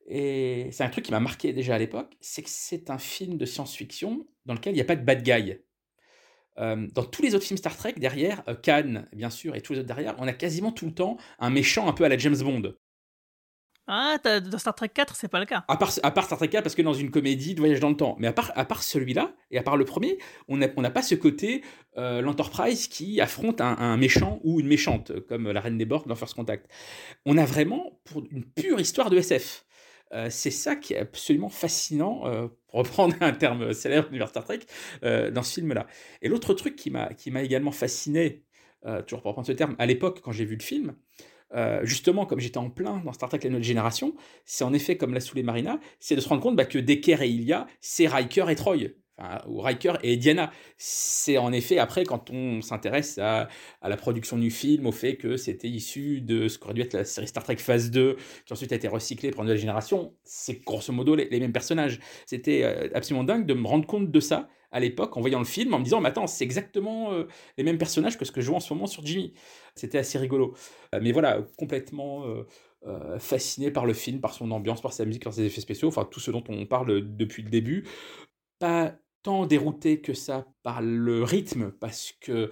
[0.07, 3.37] Et c'est un truc qui m'a marqué déjà à l'époque, c'est que c'est un film
[3.37, 5.57] de science-fiction dans lequel il n'y a pas de bad guy.
[6.57, 9.73] Euh, dans tous les autres films Star Trek, derrière, euh, Khan, bien sûr, et tous
[9.73, 12.17] les autres derrière, on a quasiment tout le temps un méchant un peu à la
[12.17, 12.73] James Bond.
[13.87, 15.63] Ah, dans Star Trek 4, c'est pas le cas.
[15.67, 17.95] À part, à Star Trek 4, parce que dans une comédie de voyage dans le
[17.95, 18.15] temps.
[18.19, 20.17] Mais à part, à part celui-là, et à part le premier,
[20.47, 21.63] on n'a on pas ce côté
[21.97, 26.15] euh, l'Enterprise qui affronte un, méchant ou une méchante, comme la Reine des Borg dans
[26.15, 26.67] First Contact.
[27.25, 29.65] On a vraiment pour une pure histoire de SF.
[30.13, 34.45] Euh, c'est ça qui est absolument fascinant, euh, pour reprendre un terme célèbre de Star
[34.45, 34.61] Trek,
[35.03, 35.85] dans ce film-là.
[36.23, 38.45] Et l'autre truc qui m'a également fasciné,
[39.05, 40.95] toujours pour reprendre ce terme, à l'époque, quand j'ai vu le film,
[41.55, 44.13] euh, justement, comme j'étais en plein dans Star Trek La Nouvelle Génération,
[44.45, 47.21] c'est en effet comme la les Marina, c'est de se rendre compte bah, que Decker
[47.21, 48.75] et Ilia, c'est Riker et Troy.
[49.47, 50.51] ou Riker et Diana.
[50.77, 53.47] C'est en effet après quand on s'intéresse à,
[53.81, 57.05] la production du film, au fait que c'était issu de ce qu'aurait dû être la
[57.05, 60.63] série Star Trek Phase 2, qui ensuite a été recyclée pour une nouvelle génération, c'est
[60.63, 61.99] grosso modo les, mêmes personnages.
[62.25, 65.45] C'était euh, absolument dingue de me rendre compte de ça à l'époque en voyant le
[65.45, 68.41] film, en me disant, mais attends, c'est exactement euh, les mêmes personnages que ce que
[68.41, 69.33] je vois en ce moment sur Jimmy.
[69.73, 70.53] C'était assez rigolo.
[70.93, 72.25] Euh, mais voilà, complètement
[72.85, 75.87] euh, fasciné par le film, par son ambiance, par sa musique, par ses effets spéciaux,
[75.87, 77.87] enfin tout ce dont on parle depuis le début.
[78.59, 82.51] Pas tant dérouté que ça par le rythme, parce que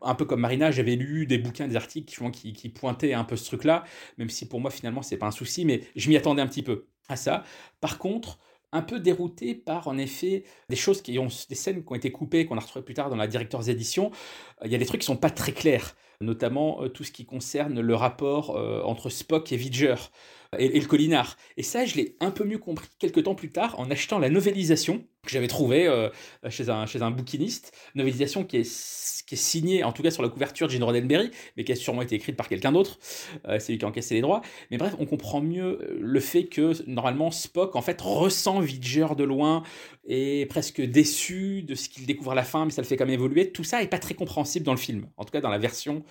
[0.00, 3.36] un peu comme Marina, j'avais lu des bouquins, des articles qui, qui, pointaient un peu
[3.36, 3.84] ce truc-là,
[4.18, 6.62] même si pour moi finalement c'est pas un souci, mais je m'y attendais un petit
[6.62, 7.42] peu à ça.
[7.80, 8.38] Par contre,
[8.74, 12.12] un peu dérouté par en effet des choses qui ont des scènes qui ont été
[12.12, 14.10] coupées qu'on a retrouvées plus tard dans la director's édition.
[14.64, 17.24] Il y a des trucs qui sont pas très clairs notamment euh, tout ce qui
[17.24, 19.96] concerne le rapport euh, entre Spock et Vidger
[20.58, 21.36] et, le Collinard.
[21.56, 24.30] Et ça, je l'ai un peu mieux compris quelques temps plus tard en achetant la
[24.30, 26.08] novélisation que j'avais trouvée euh,
[26.48, 27.72] chez, un, chez un bouquiniste.
[27.94, 31.30] Novélisation qui est, qui est signée, en tout cas sur la couverture de Gene Roddenberry,
[31.56, 32.98] mais qui a sûrement été écrite par quelqu'un d'autre.
[33.48, 34.42] Euh, c'est lui qui a encaissé les droits.
[34.70, 39.08] Mais bref, on comprend mieux euh, le fait que normalement Spock, en fait, ressent Vidger
[39.16, 39.62] de loin
[40.06, 43.06] et presque déçu de ce qu'il découvre à la fin, mais ça le fait quand
[43.06, 43.50] même évoluer.
[43.50, 46.04] Tout ça est pas très compréhensible dans le film, en tout cas dans la version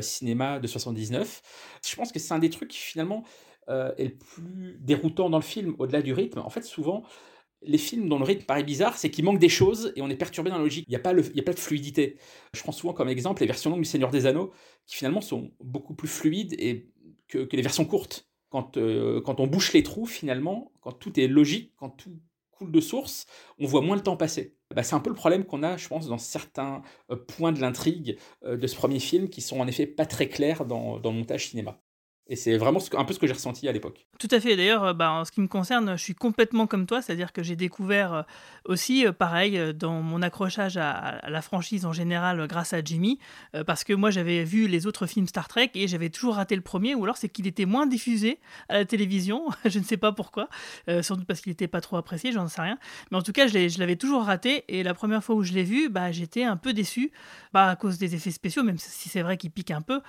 [0.00, 1.42] cinéma de 79.
[1.86, 3.24] Je pense que c'est un des trucs qui finalement
[3.68, 6.40] est le plus déroutant dans le film, au-delà du rythme.
[6.40, 7.04] En fait, souvent,
[7.66, 10.16] les films dont le rythme paraît bizarre, c'est qu'il manque des choses et on est
[10.16, 10.84] perturbé dans la logique.
[10.88, 12.18] Il n'y a, pas de fluidité.
[12.52, 14.52] Je prends souvent comme exemple les versions longues du Seigneur des Anneaux,
[14.86, 16.56] qui finalement sont beaucoup plus fluides
[17.28, 18.28] que, les versions courtes.
[18.50, 22.20] Quand, euh, quand on bouche les trous, finalement, quand tout est logique, quand tout
[22.52, 23.26] coule de source,
[23.58, 24.56] on voit moins le temps passer.
[24.72, 27.60] Bah, c'est un peu le problème qu'on a, je pense, dans certains euh, points de
[27.60, 31.48] l'intrigue de ce premier film qui sont en effet pas très clairs dans le montage
[31.48, 31.80] cinéma.
[32.26, 34.06] Et c'est vraiment un peu ce que j'ai ressenti à l'époque.
[34.18, 34.56] Tout à fait.
[34.56, 37.42] D'ailleurs, euh, bah, en ce qui me concerne, je suis complètement comme toi, c'est-à-dire que
[37.42, 38.22] j'ai découvert euh,
[38.64, 43.18] aussi, euh, pareil, dans mon accrochage à, la franchise en général grâce à Jimmy,
[43.66, 46.62] parce que moi j'avais vu les autres films Star Trek et j'avais toujours raté le
[46.62, 50.12] premier, ou alors c'est qu'il était moins diffusé à la télévision, je ne sais pas
[50.12, 50.48] pourquoi,
[51.02, 52.78] sans doute parce qu'il n'était pas trop apprécié, j'en sais rien.
[53.10, 55.64] Mais en tout cas, je l'avais toujours raté et la première fois où je l'ai
[55.64, 57.12] vu, bah, j'étais un peu déçu,
[57.52, 60.00] pas à cause des effets spéciaux, même si c'est vrai qu'ils piquent un peu,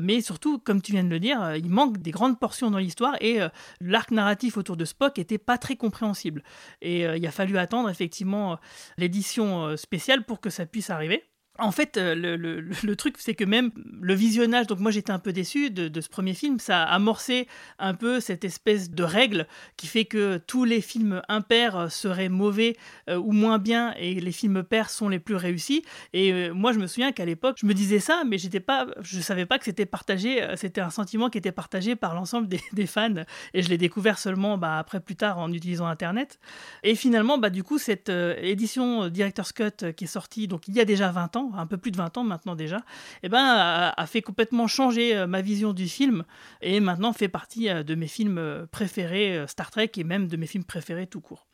[0.00, 2.78] mais surtout, comme tu viens de le dire, euh, il manque des grandes portions dans
[2.78, 3.48] l'histoire et euh,
[3.80, 6.42] l'arc narratif autour de Spock était pas très compréhensible.
[6.80, 8.58] Et euh, il a fallu attendre effectivement
[8.96, 11.22] l'édition spéciale pour que ça puisse arriver.
[11.58, 15.32] En fait, euh, le, truc, c'est que même le visionnage, donc moi j'étais un peu
[15.32, 17.48] déçu de, ce premier film, ça a amorcé
[17.78, 19.46] un peu cette espèce de règle
[19.76, 22.76] qui fait que tous les films impairs euh, seraient mauvais
[23.08, 25.84] euh, ou moins bien et les films pairs sont les plus réussis.
[26.12, 29.20] Et moi je me souviens qu'à l'époque, je me disais ça, mais j'étais pas, je
[29.20, 33.24] savais pas que c'était partagé, c'était un sentiment qui était partagé par l'ensemble des, fans
[33.54, 36.38] et je l'ai découvert seulement bah, après plus tard en utilisant Internet.
[36.82, 40.80] Et finalement, bah, du coup, cette édition Director's Cut qui est sortie donc, il y
[40.80, 42.80] a déjà 20 ans, un peu plus de 20 ans maintenant déjà,
[43.22, 46.24] eh ben, a, a fait complètement changer euh, ma vision du film
[46.62, 50.36] et maintenant fait partie euh, de mes films euh, préférés Star Trek et même de
[50.36, 51.46] mes films préférés tout court.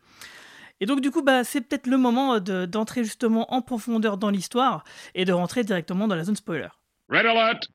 [0.81, 4.31] Et donc du coup, bah, c'est peut-être le moment de- d'entrer justement en profondeur dans
[4.31, 4.83] l'histoire
[5.15, 6.69] et de rentrer directement dans la zone spoiler.
[7.09, 7.69] Red alert!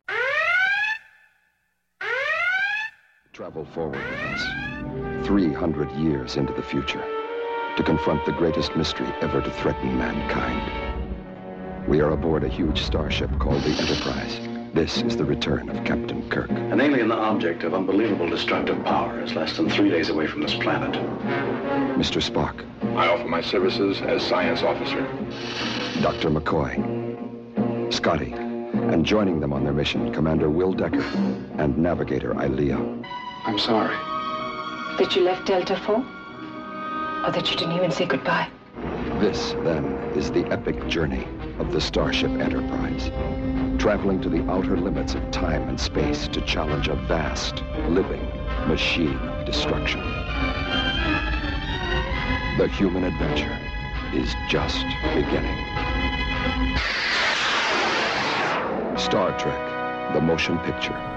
[3.33, 7.03] Travel forward with us, 300 years into the future,
[7.77, 10.86] to confront the greatest mystery ever to threaten mankind.
[11.87, 14.41] We are aboard a huge starship called the Enterprise.
[14.73, 16.49] This is the return of Captain Kirk.
[16.49, 20.53] An alien object of unbelievable destructive power is less than three days away from this
[20.53, 20.91] planet.
[21.97, 22.21] Mr.
[22.21, 22.65] Spock,
[22.97, 25.01] I offer my services as science officer.
[26.01, 26.29] Dr.
[26.29, 26.75] McCoy,
[27.93, 31.05] Scotty, and joining them on their mission, Commander Will Decker
[31.57, 33.05] and Navigator Ilea.
[33.45, 33.95] I'm sorry.
[34.97, 35.95] That you left Delta 4?
[35.95, 38.49] Or that you didn't even say goodbye?
[39.21, 39.85] This, then,
[40.17, 41.25] is the epic journey
[41.59, 43.09] of the Starship Enterprise,
[43.79, 48.25] traveling to the outer limits of time and space to challenge a vast, living
[48.67, 50.01] machine of destruction.
[52.57, 53.57] The human adventure
[54.13, 55.57] is just beginning.
[58.97, 61.16] Star Trek, the motion picture.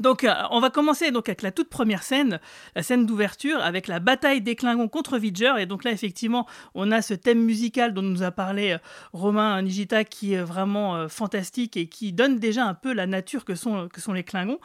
[0.00, 2.40] Donc, euh, on va commencer donc avec la toute première scène,
[2.74, 5.52] la scène d'ouverture, avec la bataille des Klingons contre Vidger.
[5.58, 8.78] Et donc là, effectivement, on a ce thème musical dont nous a parlé euh,
[9.12, 13.44] Romain Nigita, qui est vraiment euh, fantastique et qui donne déjà un peu la nature
[13.44, 14.58] que sont, que sont les Klingons.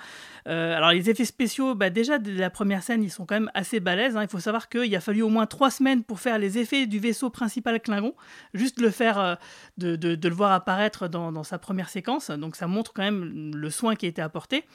[0.47, 3.79] Alors, les effets spéciaux, bah, déjà, de la première scène, ils sont quand même assez
[3.79, 4.15] balèzes.
[4.15, 4.21] hein.
[4.21, 6.99] Il faut savoir qu'il a fallu au moins trois semaines pour faire les effets du
[6.99, 8.13] vaisseau principal Klingon.
[8.53, 9.37] Juste le faire,
[9.77, 12.29] de, de- le voir apparaître dans sa première séquence.
[12.29, 14.65] Donc, ça montre quand même le soin qui a été apporté.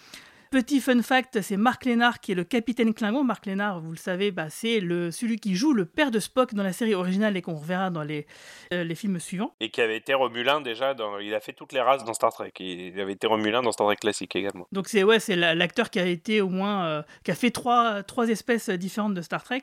[0.51, 3.22] Petit fun fact, c'est Mark Lennart qui est le capitaine Klingon.
[3.22, 6.55] Mark Lennart, vous le savez, bah, c'est le, celui qui joue le père de Spock
[6.55, 8.26] dans la série originale et qu'on reverra dans les,
[8.74, 9.55] euh, les films suivants.
[9.61, 11.20] Et qui avait été Romulin déjà, dans...
[11.20, 12.53] il a fait toutes les races dans Star Trek.
[12.59, 14.66] Il avait été Romulin dans Star Trek classique également.
[14.72, 17.53] Donc c'est ouais, c'est la- l'acteur qui a été au moins euh, qui a fait
[17.53, 19.62] trois, trois espèces différentes de Star Trek.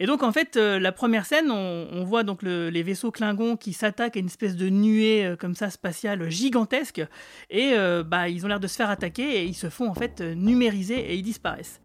[0.00, 3.12] Et donc en fait, euh, la première scène, on, on voit donc le- les vaisseaux
[3.12, 7.02] Klingons qui s'attaquent à une espèce de nuée comme ça spatiale gigantesque
[7.50, 7.74] et
[8.04, 10.98] bah ils ont l'air de se faire attaquer et ils se font en fait numériser
[10.98, 11.82] et ils disparaissent.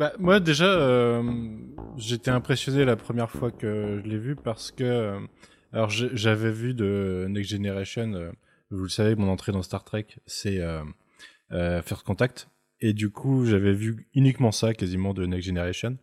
[0.00, 1.22] Bah, moi déjà, euh,
[1.98, 5.20] j'étais impressionné la première fois que je l'ai vu parce que, euh,
[5.74, 8.30] alors j'avais vu de Next Generation, euh,
[8.70, 10.58] vous le savez, mon entrée dans Star Trek, c'est
[11.50, 12.48] First Contact,
[12.80, 15.98] et du coup j'avais vu uniquement ça quasiment de Next Generation,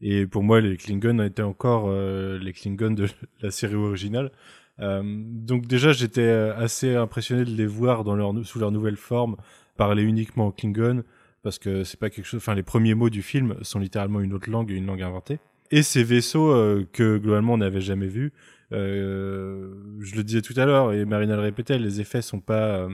[0.00, 3.06] et pour moi les Klingons étaient encore les Klingons de
[3.42, 4.32] la série originale.
[4.80, 8.96] Euh, donc déjà j'étais euh, assez impressionné de les voir dans leur, sous leur nouvelle
[8.96, 9.36] forme,
[9.76, 11.04] parler uniquement en Klingon
[11.42, 12.38] parce que c'est pas quelque chose.
[12.38, 15.38] Enfin, les premiers mots du film sont littéralement une autre langue, une langue inventée.
[15.70, 18.32] Et ces vaisseaux euh, que globalement on n'avait jamais vus,
[18.72, 22.78] euh, je le disais tout à l'heure et Marina le répétait, les effets sont pas,
[22.78, 22.88] euh,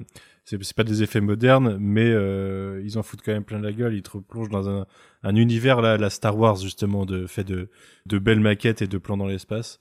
[0.45, 3.95] c'est pas des effets modernes, mais euh, ils en foutent quand même plein la gueule.
[3.95, 4.87] Ils te replongent dans un,
[5.23, 7.69] un univers là, la Star Wars justement, de fait de
[8.07, 9.81] de belles maquettes et de plans dans l'espace.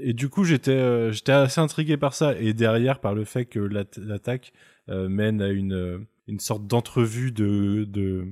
[0.00, 3.44] Et du coup, j'étais euh, j'étais assez intrigué par ça et derrière par le fait
[3.46, 4.52] que l'att- l'attaque
[4.88, 8.26] euh, mène à une euh, une sorte d'entrevue de de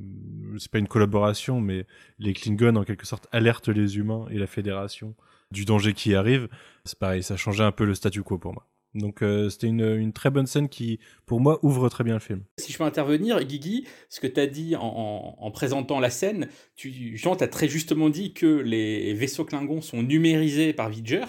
[0.58, 1.86] c'est pas une collaboration mais
[2.18, 5.14] les Klingons en quelque sorte alertent les humains et la Fédération
[5.50, 6.48] du danger qui arrive.
[6.84, 8.66] C'est pareil, ça changeait un peu le statu quo pour moi.
[8.94, 12.42] Donc c'était une, une très bonne scène qui, pour moi, ouvre très bien le film.
[12.60, 16.10] Si je peux intervenir, Guigui, ce que tu as dit en, en- en présentant la
[16.10, 16.46] scène,
[16.76, 21.24] tu Jean, as très justement dit que les vaisseaux Klingons sont numérisés par Vidger,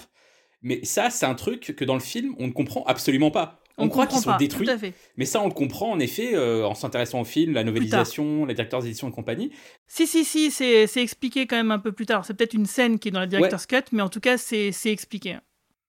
[0.66, 3.62] mais ça, c'est un truc que dans le film, on ne comprend absolument pas.
[3.78, 4.94] On, On croit qu'ils sont pas, détruits, tout à fait.
[5.16, 8.54] mais ça, on le comprend en effet euh, en s'intéressant au film, la novélisation, les
[8.56, 9.52] directeurs d'édition et compagnie.
[9.88, 12.26] Si, si, si, c'est c'est expliqué quand même un peu plus tard.
[12.26, 14.72] C'est peut-être une scène qui est dans la Director's Cut, mais en tout cas, c'est
[14.72, 15.38] c'est expliqué.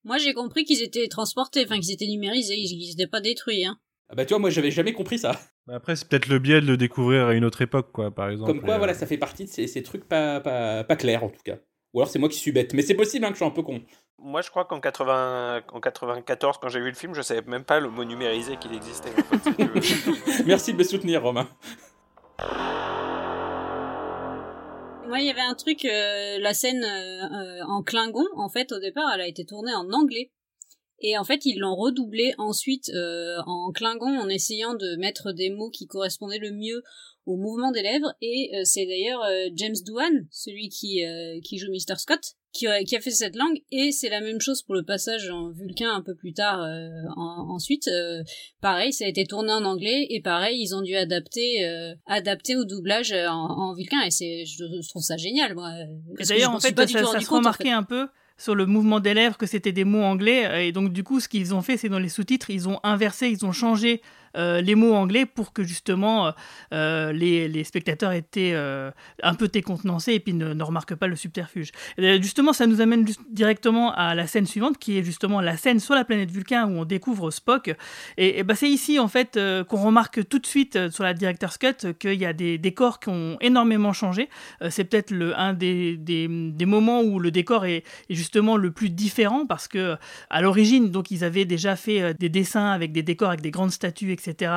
[0.04, 3.64] Moi, j'ai compris qu'ils étaient transportés, enfin qu'ils étaient numérisés, ils n'étaient pas détruits.
[3.64, 3.78] Hein.
[4.08, 5.40] Ah bah tu vois, moi, j'avais jamais compris ça.
[5.68, 8.52] Après, c'est peut-être le biais de le découvrir à une autre époque, quoi, par exemple.
[8.52, 11.24] Comme quoi, Euh, voilà, ça fait partie de ces, ces trucs pas, pas, pas clairs
[11.24, 11.56] en tout cas.
[11.96, 13.52] Ou alors c'est moi qui suis bête, mais c'est possible hein, que je sois un
[13.52, 13.80] peu con.
[14.18, 15.62] Moi, je crois qu'en 80...
[15.72, 18.74] en 94, quand j'ai vu le film, je savais même pas le mot numérisé qu'il
[18.74, 19.12] existait.
[19.18, 20.44] en fait, si tu veux.
[20.44, 21.48] Merci de me soutenir, Romain.
[25.08, 28.78] Moi, il y avait un truc, euh, la scène euh, en Klingon, en fait, au
[28.78, 30.30] départ, elle a été tournée en anglais.
[31.00, 35.48] Et en fait, ils l'ont redoublé ensuite euh, en Klingon en essayant de mettre des
[35.48, 36.82] mots qui correspondaient le mieux
[37.26, 38.14] au mouvement des lèvres.
[38.22, 39.22] Et c'est d'ailleurs
[39.54, 41.02] James Doohan, celui qui,
[41.44, 41.96] qui joue Mr.
[41.96, 44.82] Scott, qui a, qui a, fait cette langue et c'est la même chose pour le
[44.82, 48.22] passage en vulcain un peu plus tard euh, en, ensuite euh,
[48.60, 52.56] pareil ça a été tourné en anglais et pareil ils ont dû adapter euh, adapter
[52.56, 55.70] au doublage en, en vulcain et c'est je, trouve ça génial moi
[56.26, 58.08] d'ailleurs en fait ça, ça se remarquait un peu
[58.38, 61.28] sur le mouvement des lèvres que c'était des mots anglais et donc du coup ce
[61.28, 64.00] qu'ils ont fait c'est dans les sous-titres ils ont inversé ils ont changé
[64.36, 66.32] euh, les mots anglais pour que justement
[66.72, 68.90] euh, les, les, spectateurs étaient euh,
[69.22, 71.72] un peu décontenancés et puis ne, ne, remarquent pas le subterfuge.
[71.98, 75.94] Justement, ça nous amène directement à la scène suivante qui est justement la scène sur
[75.94, 77.74] la planète Vulcain où on découvre Spock.
[78.16, 81.58] Et, et bah, c'est ici en fait qu'on remarque tout de suite sur la Director's
[81.58, 84.28] Cut qu'il y a des décors qui ont énormément changé.
[84.70, 88.90] c'est peut-être un des, des, des, moments où le décor est, est, justement le plus
[88.90, 89.96] différent parce que
[90.30, 93.70] à l'origine, donc ils avaient déjà fait des dessins avec des décors avec des grandes
[93.70, 94.52] statues, etc etc.,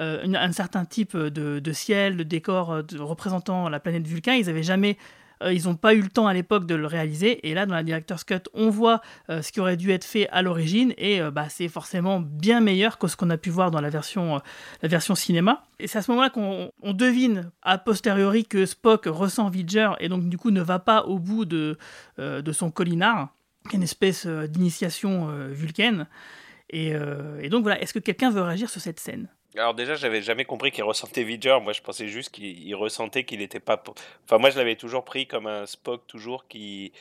[0.00, 4.34] euh, un certain type de, ciel, de décor euh, représentant la planète Vulcain.
[4.34, 4.96] Ils n'avaient jamais
[5.42, 7.46] euh, ils n'ont pas eu le temps à l'époque de le réaliser.
[7.48, 10.42] Et là, dans la Director's Cut, on voit ce qui aurait dû être fait à
[10.42, 10.94] l'origine.
[10.96, 14.40] Et bah, c'est forcément bien meilleur que ce qu'on a pu voir dans la version,
[15.16, 15.64] cinéma.
[15.80, 20.28] Et c'est à ce moment-là qu'on devine a posteriori que Spock ressent Vidger et donc
[20.28, 21.78] du coup ne va pas au bout de,
[22.18, 23.34] de son collinard,
[23.72, 26.06] une espèce d'initiation vulcaine.
[26.72, 29.28] Euh, et, donc voilà, est-ce que quelqu'un veut réagir sur cette scène?
[29.56, 31.58] Alors déjà, j'avais jamais compris qu'il ressentait Vidger.
[31.62, 33.82] Moi, je pensais juste qu'il ressentait qu'il n'était pas.
[34.24, 36.92] Enfin, moi, je l'avais toujours pris comme un Spock toujours qui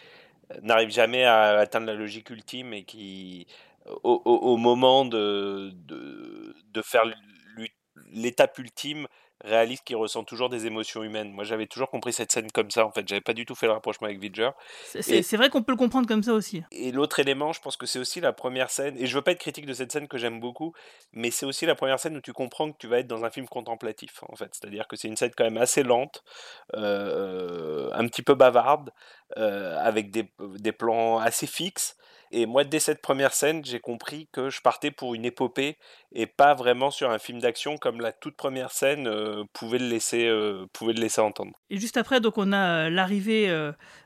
[0.62, 3.48] n'arrive jamais à atteindre la logique ultime et qui,
[4.04, 7.06] au, moment de, de faire
[8.12, 9.08] l'étape ultime,
[9.44, 11.32] réalise qu'il ressent toujours des émotions humaines.
[11.32, 13.08] Moi, j'avais toujours compris cette scène comme ça, en fait.
[13.08, 14.50] J'avais pas du tout fait le rapprochement avec Vidger.
[14.84, 16.64] C'est vrai qu'on peut le comprendre comme ça aussi.
[16.72, 19.32] Et l'autre élément, je pense que c'est aussi la première scène, et je veux pas
[19.32, 20.74] être critique de cette scène que j'aime beaucoup,
[21.12, 23.30] mais c'est aussi la première scène où tu comprends que tu vas être dans un
[23.30, 24.50] film contemplatif, en fait.
[24.54, 26.24] C'est-à-dire que c'est une scène quand même assez lente,
[26.76, 28.92] euh, un petit peu bavarde,
[29.38, 31.98] euh, avec des, des plans assez fixes.
[32.36, 35.78] Et moi, dès cette première scène, j'ai compris que je partais pour une épopée
[36.14, 39.88] et pas vraiment sur un film d'action comme la toute première scène euh, pouvait, le
[39.88, 41.54] laisser, euh, pouvait le laisser entendre.
[41.70, 43.50] Et juste après, donc, on a euh, l'arrivée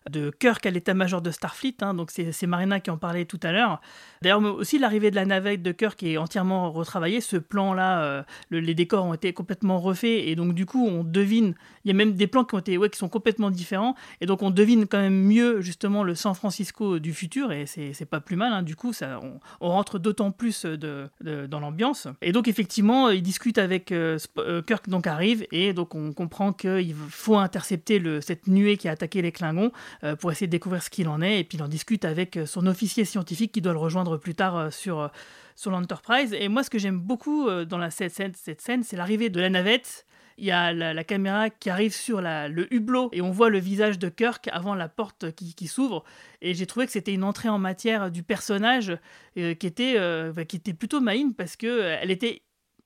[0.09, 1.75] de Kirk à l'état-major de Starfleet.
[1.81, 3.81] Hein, donc c'est Marina qui en parlait tout à l'heure.
[4.21, 7.21] D'ailleurs, aussi l'arrivée de la navette de Kirk est entièrement retravaillée.
[7.21, 11.55] Ce plan-là, les décors ont été complètement refaits et donc du coup, on devine.
[11.83, 14.25] Il y a même des plans qui ont été, ouais, qui sont complètement différents et
[14.25, 18.21] donc on devine quand même mieux justement le San Francisco du futur et c'est pas
[18.21, 18.53] plus mal.
[18.53, 18.63] Hein.
[18.63, 19.19] Du coup, ça,
[19.59, 21.96] on, rentre d'autant plus de, dans l'ambiance.
[22.21, 26.53] Et donc effectivement, il discute avec euh, euh, Kirk donc arrive et donc on comprend
[26.53, 29.71] qu'il faut intercepter cette nuée qui a attaqué les Klingons
[30.03, 32.39] euh, pour essayer de découvrir ce qu'il en est et puis il en discute avec
[32.45, 35.09] son officier scientifique qui doit le rejoindre plus tard sur
[35.55, 36.35] sur l'Enterprise.
[36.39, 40.05] Et moi, ce que j'aime beaucoup dans cette scène c'est l'arrivée de la navette
[40.37, 43.97] il y a la, caméra qui arrive sur le hublot et on voit le visage
[43.97, 46.03] de Kirk avant la porte qui, s'ouvre.
[46.41, 48.97] Et j'ai trouvé que c'était une entrée en matière du personnage
[49.37, 52.43] euh, qui, était, euh, bah, qui était plutôt maïne parce que euh, était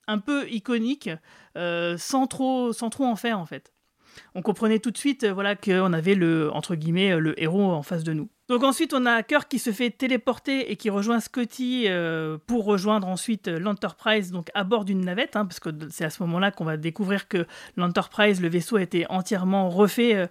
[0.08, 1.10] un peu iconique
[1.54, 3.72] sans, trop, sans trop en faire en fait.
[4.34, 8.02] On comprenait tout de suite voilà, qu'on avait le, entre guillemets, le héros en face
[8.02, 8.28] de nous.
[8.52, 12.66] Donc ensuite, on a Kirk qui se fait téléporter et qui rejoint Scotty euh, pour
[12.66, 16.22] rejoindre ensuite euh, l'Enterprise donc à bord d'une navette, hein, parce que c'est à ce
[16.24, 17.46] moment-là qu'on va découvrir que
[17.78, 20.26] l'Enterprise, le vaisseau, a été entièrement refait euh,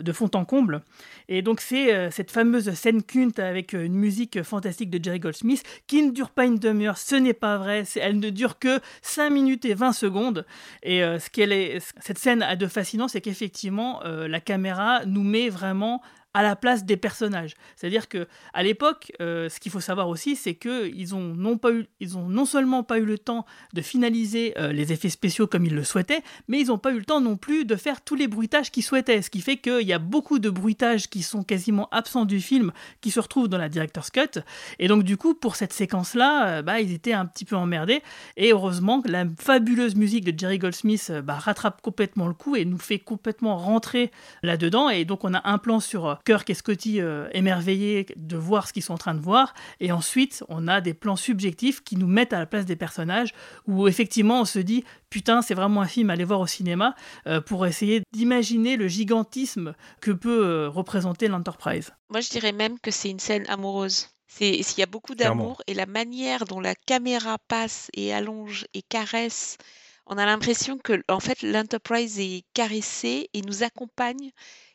[0.00, 0.80] de, fond en comble.
[1.28, 6.02] Et donc c'est cette fameuse scène culte avec une musique fantastique de Jerry Goldsmith qui
[6.02, 9.66] ne dure pas une demi-heure, ce n'est pas vrai, elle ne dure que 5 minutes
[9.66, 10.46] et 20 secondes.
[10.82, 15.50] Et ce qu'elle est, cette scène a de fascinant, c'est qu'effectivement la caméra nous met
[15.50, 16.02] vraiment
[16.34, 17.54] à la place des personnages.
[17.76, 21.58] C'est-à-dire que à l'époque, euh, ce qu'il faut savoir aussi, c'est que ils ont non
[21.58, 25.08] pas eu, ils ont non seulement pas eu le temps de finaliser euh, les effets
[25.08, 27.74] spéciaux comme ils le souhaitaient, mais ils n'ont pas eu le temps non plus de
[27.74, 29.22] faire tous les bruitages qu'ils souhaitaient.
[29.22, 32.72] Ce qui fait qu'il y a beaucoup de bruitages qui sont quasiment absents du film,
[33.00, 34.40] qui se retrouvent dans la director's cut.
[34.78, 38.02] Et donc du coup, pour cette séquence-là, euh, bah, ils étaient un petit peu emmerdés.
[38.36, 42.78] Et heureusement, la fabuleuse musique de Jerry Goldsmith bah, rattrape complètement le coup et nous
[42.78, 44.12] fait complètement rentrer
[44.44, 44.90] là-dedans.
[44.90, 48.72] Et donc on a un plan sur Kirk et Scotty euh, émerveillés de voir ce
[48.72, 49.54] qu'ils sont en train de voir.
[49.80, 53.32] Et ensuite, on a des plans subjectifs qui nous mettent à la place des personnages,
[53.66, 56.94] où effectivement on se dit putain, c'est vraiment un film à aller voir au cinéma
[57.26, 61.92] euh, pour essayer d'imaginer le gigantisme que peut euh, représenter l'Enterprise.
[62.10, 64.08] Moi, je dirais même que c'est une scène amoureuse.
[64.40, 68.82] Il y a beaucoup d'amour et la manière dont la caméra passe et allonge et
[68.82, 69.58] caresse,
[70.06, 74.30] on a l'impression que en fait l'Enterprise est caressée et nous accompagne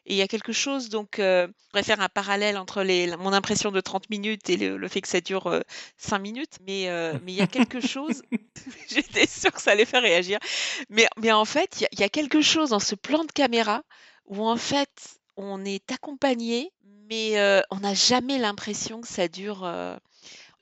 [0.08, 3.16] Et il y a quelque chose, donc, euh, je pourrais faire un parallèle entre les,
[3.18, 5.62] mon impression de 30 minutes et le, fait que ça dure euh,
[5.98, 8.22] 5 minutes, mais euh, mais il y a quelque chose,
[8.90, 10.38] j'étais sûre que ça allait faire réagir,
[10.90, 13.24] mais, mais en fait, il y, a, il y a quelque chose dans ce plan
[13.24, 13.82] de caméra
[14.28, 16.72] où en fait, on est accompagné,
[17.10, 19.64] mais euh, on n'a jamais l'impression que ça dure.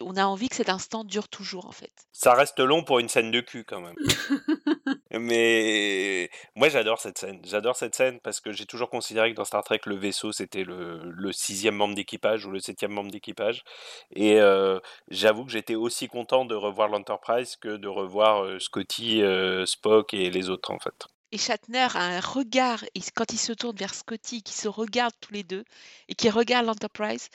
[0.06, 1.92] On a envie que cet instant dure toujours, en fait.
[2.12, 3.96] Ça reste long pour une scène de cul quand même.
[5.12, 7.40] Mais moi j'adore cette scène.
[7.44, 10.64] J'adore cette scène parce que j'ai toujours considéré que dans Star Trek le vaisseau c'était
[10.64, 13.64] le, le sixième membre d'équipage ou le septième membre d'équipage.
[14.12, 14.80] Et euh,
[15.10, 20.14] j'avoue que j'étais aussi content de revoir l'Enterprise que de revoir euh, Scotty, euh, Spock
[20.14, 21.08] et les autres en fait.
[21.32, 25.16] Et Shatner a un regard, et quand il se tourne vers Scotty, qui se regardent
[25.20, 25.66] tous les deux,
[26.08, 27.30] et qui regarde l'Enterprise,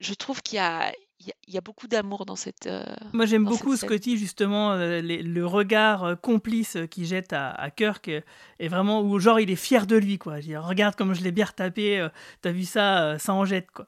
[0.00, 0.92] je trouve qu'il y a,
[1.24, 2.66] il y a, il y a beaucoup d'amour dans cette.
[2.66, 3.76] euh, Moi, j'aime beaucoup.
[3.76, 9.00] Scotty, justement, euh, les- le regard euh, complice qu'il jette à, à Kirk, et vraiment
[9.02, 10.34] où, genre, il est fier de lui, quoi.
[10.36, 12.08] Je veux dire, regarde comme je l'ai bien retapé, euh,
[12.42, 13.86] t'as vu ça, euh, ça en jette, quoi.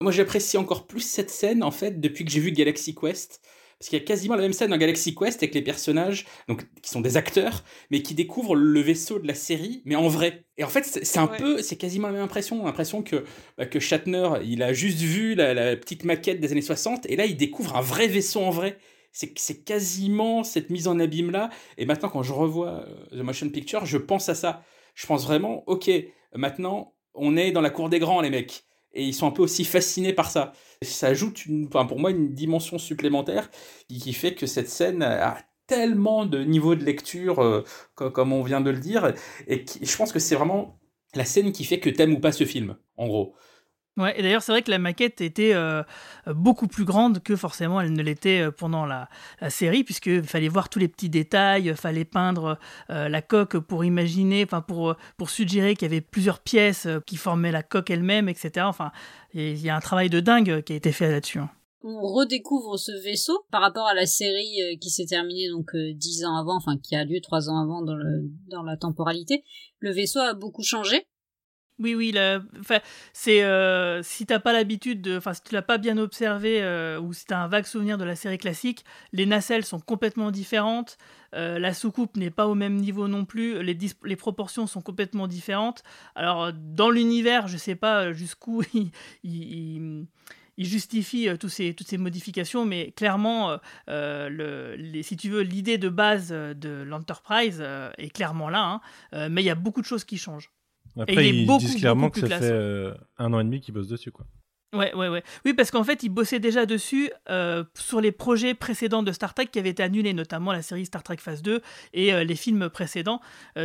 [0.00, 3.40] Moi, j'apprécie encore plus cette scène, en fait, depuis que j'ai vu Galaxy Quest.
[3.78, 6.64] Parce qu'il y a quasiment la même scène dans Galaxy Quest avec les personnages donc,
[6.80, 10.44] qui sont des acteurs, mais qui découvrent le vaisseau de la série, mais en vrai.
[10.56, 11.36] Et en fait, c'est un Ouais.
[11.38, 12.64] peu, c'est quasiment la même impression.
[12.64, 13.24] L'impression que,
[13.58, 17.16] bah, que Shatner, il a juste vu la, la petite maquette des années 60, et
[17.16, 18.78] là, il découvre un vrai vaisseau en vrai.
[19.12, 21.50] C'est quasiment cette mise en abîme-là.
[21.78, 24.64] Et maintenant, quand je revois euh, The Motion Picture, je pense à ça.
[24.96, 25.88] Je pense vraiment, ok,
[26.34, 28.64] maintenant, on est dans la cour des grands, les mecs.
[28.94, 30.52] Et ils sont un peu aussi fascinés par ça.
[30.82, 33.50] Ça ajoute, une, enfin, pour moi, une dimension supplémentaire
[33.88, 37.64] qui, fait que cette scène a tellement de niveau de lecture, euh,
[37.94, 39.14] co- comme on vient de le dire,
[39.48, 40.78] et je pense que c'est vraiment
[41.14, 43.34] la scène qui fait que t'aimes ou pas ce film, en gros.
[43.96, 45.84] Ouais, et d'ailleurs, c'est vrai que la maquette était euh,
[46.26, 49.08] beaucoup plus grande que forcément elle ne l'était euh, pendant la,
[49.50, 52.58] série, puisqu'il fallait voir tous les petits détails, il fallait peindre
[52.90, 56.86] euh, la coque pour imaginer, enfin pour, euh, pour suggérer qu'il y avait plusieurs pièces
[56.86, 58.66] euh, qui formaient la coque elle-même, etc.
[58.66, 58.90] Enfin,
[59.32, 61.38] il y a un travail de dingue qui a été fait là-dessus.
[61.38, 61.50] hein.
[61.84, 66.36] on redécouvre ce vaisseau par rapport à la série qui s'est terminée donc dix ans
[66.36, 69.44] avant, enfin qui a lieu trois ans avant dans, le, dans la temporalité.
[69.78, 71.06] Le vaisseau a beaucoup changé.
[71.80, 72.14] Oui, oui,
[73.12, 77.00] c'est euh, si t'as pas l'habitude de, enfin, si tu l'as pas bien observé euh,
[77.00, 80.98] ou si t'as un vague souvenir de la série classique, les nacelles sont complètement différentes,
[81.34, 85.82] euh, la soucoupe n'est pas au même niveau non plus, les, proportions sont complètement différentes.
[86.14, 88.62] Alors, dans l'univers, je sais pas jusqu'où
[89.24, 90.06] il,
[90.56, 93.58] justifie tous ces, toutes ces modifications, mais clairement,
[93.88, 97.64] si tu veux, l'idée de base de l'Enterprise
[97.98, 98.80] est clairement là,
[99.12, 100.53] hein, mais il y a beaucoup de choses qui changent.
[100.98, 102.40] Après, Et il est ils beaucoup, disent clairement beaucoup que ça classe.
[102.40, 104.26] fait euh, un an et demi qu'ils bossent dessus, quoi.
[104.74, 105.22] Ouais, ouais, ouais.
[105.44, 109.32] Oui, parce qu'en fait, ils bossaient déjà dessus euh, sur les projets précédents de Star
[109.34, 111.60] Trek qui avaient été annulés, notamment la série Star Trek Phase 2
[111.92, 113.20] et euh, les films précédents.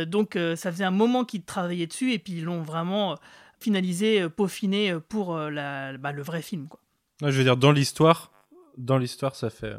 [0.06, 3.16] Donc, ça faisait un moment qu'ils travaillaient dessus et puis ils l'ont vraiment
[3.60, 6.80] finalisé, peaufiné pour la, bah, le vrai film, quoi.
[7.22, 8.30] Ouais, je veux dire, dans l'histoire,
[8.78, 9.66] dans l'histoire, ça fait.
[9.66, 9.78] euh,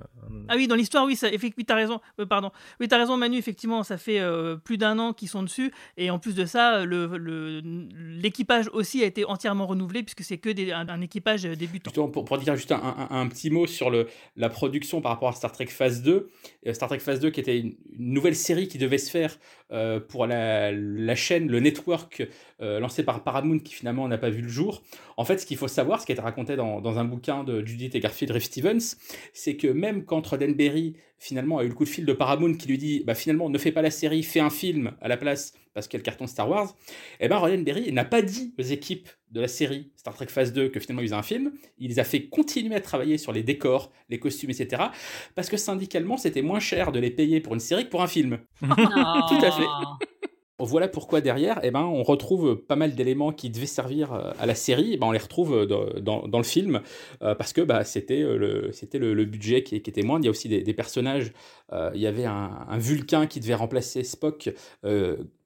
[0.49, 1.99] Ah oui, dans l'histoire, oui, ça, effectivement, t'as raison.
[2.19, 2.51] Euh, pardon.
[2.79, 3.37] Oui, t'as raison, Manu.
[3.37, 6.85] Effectivement, ça fait euh, plus d'un an qu'ils sont dessus, et en plus de ça,
[6.85, 7.61] le- le-
[7.95, 11.89] l'équipage aussi a été entièrement renouvelé puisque c'est que des- un, un équipage débutant.
[11.91, 15.11] Justement, pour, pour dire juste un, un- un petit mot sur le, la production par
[15.13, 16.29] rapport à Star Trek Phase 2.
[16.67, 19.37] Euh, Star Trek Phase 2 qui était une, une nouvelle série qui devait se faire
[19.71, 22.23] euh, pour la, la chaîne, le network
[22.61, 24.83] euh, lancé par Paramount qui finalement n'a pas vu le jour.
[25.17, 27.43] En fait, ce qu'il faut savoir, ce qui a été raconté dans, dans un bouquin
[27.43, 28.80] de Judith et Garfield Riff Stevens,
[29.33, 32.67] c'est que même quand Roddenberry finalement a eu le coup de fil de Paramount qui
[32.67, 35.53] lui dit bah, finalement ne fais pas la série, fais un film à la place
[35.73, 36.75] parce qu'il y a le carton Star Wars,
[37.19, 40.69] et ben Roddenberry n'a pas dit aux équipes de la série Star Trek Phase 2
[40.69, 43.43] que finalement ils faisaient un film, il les a fait continuer à travailler sur les
[43.43, 44.83] décors, les costumes, etc.
[45.35, 48.07] Parce que syndicalement c'était moins cher de les payer pour une série que pour un
[48.07, 48.39] film.
[48.61, 50.07] Tout à fait.
[50.63, 54.45] Voilà pourquoi derrière, eh ben, on retrouve pas mal d'éléments qui devaient servir euh, à
[54.45, 56.81] la série, eh ben, on les retrouve euh, dans, le film,
[57.23, 60.23] euh, parce que bah, c'était le, budget qui, était moindre.
[60.23, 61.31] Il y a aussi des, personnages,
[61.71, 64.49] il y avait un, Vulcain qui devait remplacer Spock,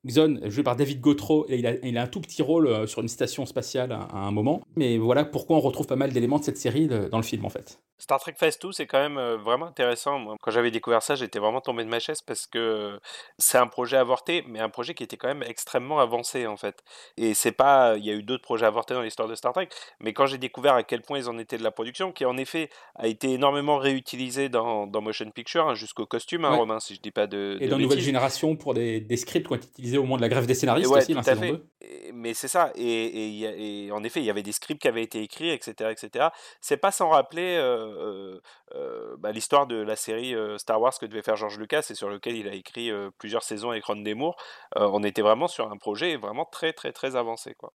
[0.05, 3.01] Xon, joué par David Gautreau, il a, il a un tout petit rôle euh, sur
[3.01, 4.61] une station spatiale à, à un moment.
[4.75, 7.45] Mais voilà pourquoi on retrouve pas mal d'éléments de cette série de- dans le film
[7.45, 7.79] en fait.
[7.97, 10.19] Star Trek Phase 2, c'est quand même euh, vraiment intéressant.
[10.19, 12.97] Moi, quand j'avais découvert ça, j'étais vraiment tombé de ma chaise parce que euh,
[13.37, 16.83] c'est un projet avorté, mais un projet qui était quand même extrêmement avancé en fait.
[17.15, 19.69] Et c'est pas, il y a eu d'autres projets avortés dans l'histoire de Star Trek,
[20.01, 22.35] mais quand j'ai découvert à quel point ils en étaient de la production, qui en
[22.35, 26.57] effet a été énormément réutilisé dans, dans Motion Picture, hein, jusqu'au costume, hein, Ouais.
[26.57, 27.57] Romain, si je dis pas de.
[27.61, 27.99] Et de dans Nouvelle.
[28.01, 30.53] Génération pour des, des scripts qui ont été utilisés au moment de la grève des
[30.53, 31.51] scénaristes Ouais, aussi, la à saison fait.
[31.51, 31.65] 2.
[31.81, 32.71] Et- Mais c'est ça.
[32.75, 36.29] Et, en effet, il y avait des scripts qui avaient été écrits, etc., etc.
[36.61, 38.41] C'est pas sans rappeler euh, euh,
[38.75, 42.09] euh, bah, l'histoire de la série Star Wars que devait faire George Lucas et sur
[42.09, 44.35] lequel il a écrit plusieurs saisons avec Ron Desmours.
[44.77, 47.73] Euh, on était vraiment sur un projet vraiment très, très, très avancé, quoi.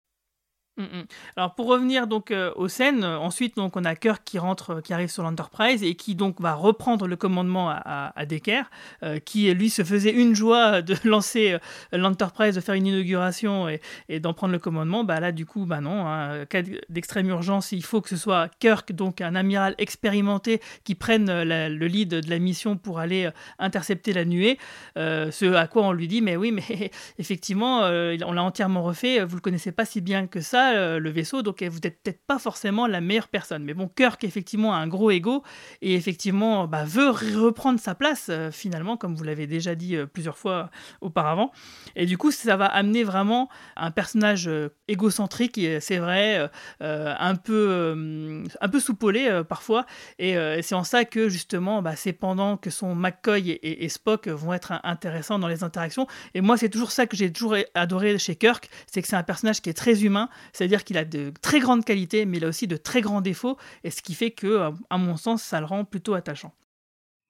[0.76, 1.06] Mm, mm.
[1.36, 4.70] Alors pour revenir donc euh, aux scènes, euh, ensuite donc on a Kirk qui rentre,
[4.70, 8.62] euh, qui arrive sur l'Enterprise et qui donc va reprendre le commandement à, à, Decker,
[9.02, 11.56] euh, qui lui se faisait une joie de lancer
[11.92, 15.02] l'Enterprise, de faire une inauguration et, d'en prendre le commandement.
[15.04, 18.48] Bah là du coup bah non, hein, cas d'extrême urgence, il faut que ce soit
[18.60, 24.12] Kirk donc un amiral expérimenté qui prenne le lead de la mission pour aller intercepter
[24.12, 24.58] la nuée.
[24.96, 29.36] Ce à quoi on lui dit mais oui mais effectivement on l'a entièrement refait, vous
[29.36, 32.38] le connaissez pas si bien que ça euh, le vaisseau, donc vous n'êtes peut-être pas
[32.38, 33.64] forcément la meilleure personne.
[33.64, 35.42] Mais bon, Kirk, effectivement, a un gros ego
[35.82, 40.06] et effectivement bah, veut reprendre sa place, euh, finalement, comme vous l'avez déjà dit euh,
[40.06, 41.52] plusieurs fois auparavant.
[41.96, 44.50] Et du coup, ça va amener vraiment un personnage
[44.88, 46.50] égocentrique, c'est vrai,
[46.80, 49.86] un peu, un peu soupolé parfois.
[50.18, 54.52] Et c'est en ça que, justement, bah, c'est pendant que son McCoy et Spock vont
[54.52, 56.06] être intéressants dans les interactions.
[56.34, 59.22] Et moi, c'est toujours ça que j'ai toujours adoré chez Kirk, c'est que c'est un
[59.22, 62.48] personnage qui est très humain, c'est-à-dire qu'il a de très grandes qualités, mais il a
[62.48, 65.66] aussi de très grands défauts, et ce qui fait que, à mon sens, ça le
[65.66, 66.54] rend plutôt attachant.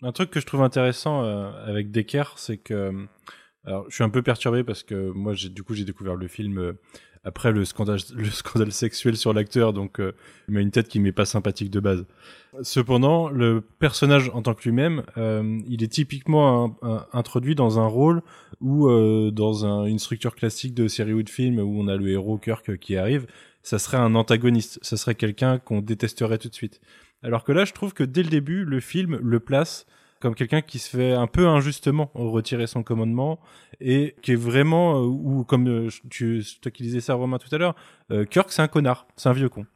[0.03, 3.07] Un truc que je trouve intéressant euh, avec Decker, c'est que,
[3.65, 6.59] alors, je suis un peu perturbé parce que moi, du coup, j'ai découvert le film
[6.59, 6.73] euh,
[7.25, 10.13] après le scandale, le scandale sexuel sur l'acteur, donc euh,
[10.49, 12.07] il a une tête qui m'est pas sympathique de base.
[12.63, 16.77] Cependant, le personnage en tant que lui-même, euh, il est typiquement
[17.13, 18.23] introduit dans un rôle
[18.61, 21.97] ou euh, dans un, une structure classique de série ou de film où on a
[21.97, 23.27] le héros Kirk qui arrive,
[23.63, 26.81] ça serait un antagoniste, ça serait quelqu'un qu'on détesterait tout de suite.
[27.23, 29.87] Alors que là, je trouve que dès le début, le film le place
[30.21, 33.41] comme quelqu'un qui se fait un peu injustement retirer son commandement
[33.81, 37.53] et qui est vraiment euh, ou comme euh, tu toi qui disais ça Romain tout
[37.55, 37.75] à l'heure
[38.11, 39.67] euh, Kirk c'est un connard c'est un vieux con.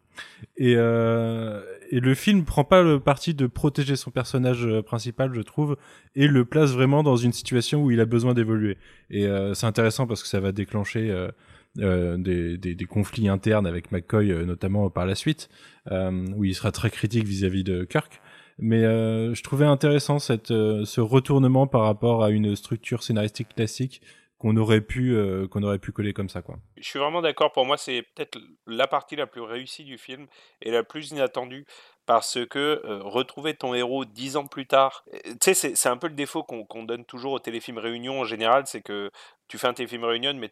[0.56, 5.40] Et, euh, et le film prend pas le parti de protéger son personnage principal je
[5.40, 5.76] trouve
[6.14, 8.76] et le place vraiment dans une situation où il a besoin d'évoluer.
[9.10, 13.66] Et euh, c'est intéressant parce que ça va déclencher euh, des, des, des, conflits internes
[13.66, 15.48] avec McCoy notamment par la suite
[15.90, 18.20] où il sera très critique vis-à-vis -vis de Kirk
[18.58, 23.54] mais euh, je trouvais intéressant cette, euh, ce retournement par rapport à une structure scénaristique
[23.54, 24.00] classique
[24.38, 26.56] qu'on aurait pu euh, qu'on aurait pu coller comme ça quoi.
[26.76, 30.26] Je suis vraiment d'accord pour moi c'est peut-être la partie la plus réussie du film
[30.60, 31.66] et la plus inattendue
[32.06, 35.04] parce que retrouver ton héros dix ans plus tard,
[35.40, 38.24] tu sais c'est un peu le défaut qu'on qu donne toujours aux téléfilms réunions en
[38.24, 39.10] général, c'est que
[39.48, 40.50] tu fais un téléfilm réunion mais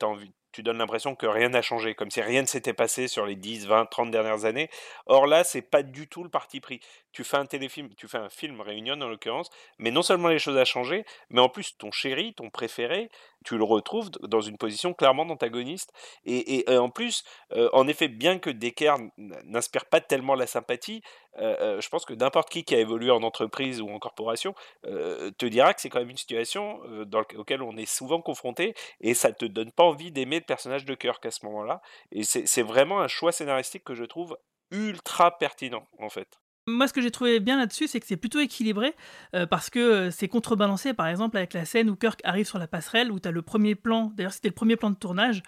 [0.53, 3.37] tu donnes l'impression que rien n'a changé, comme si rien ne s'était passé sur les
[3.37, 4.69] 10, 20, 30 dernières années.
[5.07, 6.81] Or là, c'est pas du tout le parti pris.
[7.13, 10.39] Tu fais un téléfilm, tu fais un film Réunion en l'occurrence, mais non seulement les
[10.39, 13.11] choses ont changé, mais en plus ton chéri, ton préféré,
[13.45, 15.93] tu le retrouves dans une position clairement d'antagoniste.
[16.25, 21.03] Et, en plus, euh, en effet, bien que Decker n'inspire pas tellement la sympathie,
[21.39, 24.55] euh, euh, je pense que n'importe qui qui a évolué en entreprise ou en corporation
[24.83, 27.25] te dira que c'est quand même une situation dans
[27.61, 31.25] on est souvent confronté et ça te donne pas envie d'aimer le personnage de Kirk
[31.27, 31.81] à ce moment-là.
[32.11, 34.37] Et c'est vraiment un choix scénaristique que je trouve
[34.71, 36.41] ultra pertinent en fait.
[36.69, 38.95] Moi, ce que j'ai trouvé bien là-dessus, c'est que c'est plutôt équilibré
[39.35, 42.61] euh, parce que euh, c'est contrebalancé, par exemple, avec la scène où Kirk arrive sur
[42.61, 45.43] la passerelle, où tu as le premier plan, d'ailleurs, c'était le premier plan de tournage,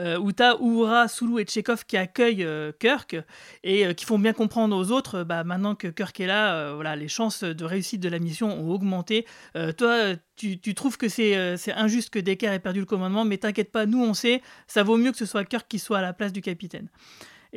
[0.00, 2.44] euh, où tu as Uhura, Sulu et Chekhov qui accueillent
[2.80, 3.14] Kirk
[3.62, 7.06] et qui font bien comprendre aux autres, bah, maintenant que Kirk est là, voilà, les
[7.06, 9.24] chances de réussite de la mission ont augmenté.
[9.78, 13.70] toi, tu, tu, trouves que c'est injuste que Decker ait perdu le commandement, mais t'inquiète
[13.70, 16.12] pas, nous on sait, ça vaut mieux que ce soit Kirk qui soit à la
[16.12, 16.88] place du capitaine.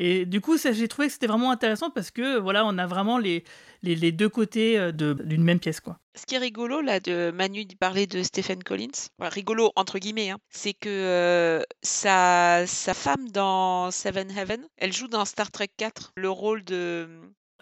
[0.02, 3.18] Et du coup, j'ai trouvé que c'était vraiment intéressant parce que voilà, on a vraiment
[3.18, 3.43] les,
[3.84, 5.82] les, les deux côtés d'une même pièce.
[5.82, 6.00] Quoi.
[6.16, 10.00] Ce qui est rigolo, là, de Manu de parler de Stephen Collins, enfin, rigolo entre
[10.00, 15.52] guillemets, hein, c'est que euh, sa, sa femme dans Seven Heaven, elle joue dans Star
[15.52, 17.10] Trek 4 le rôle de.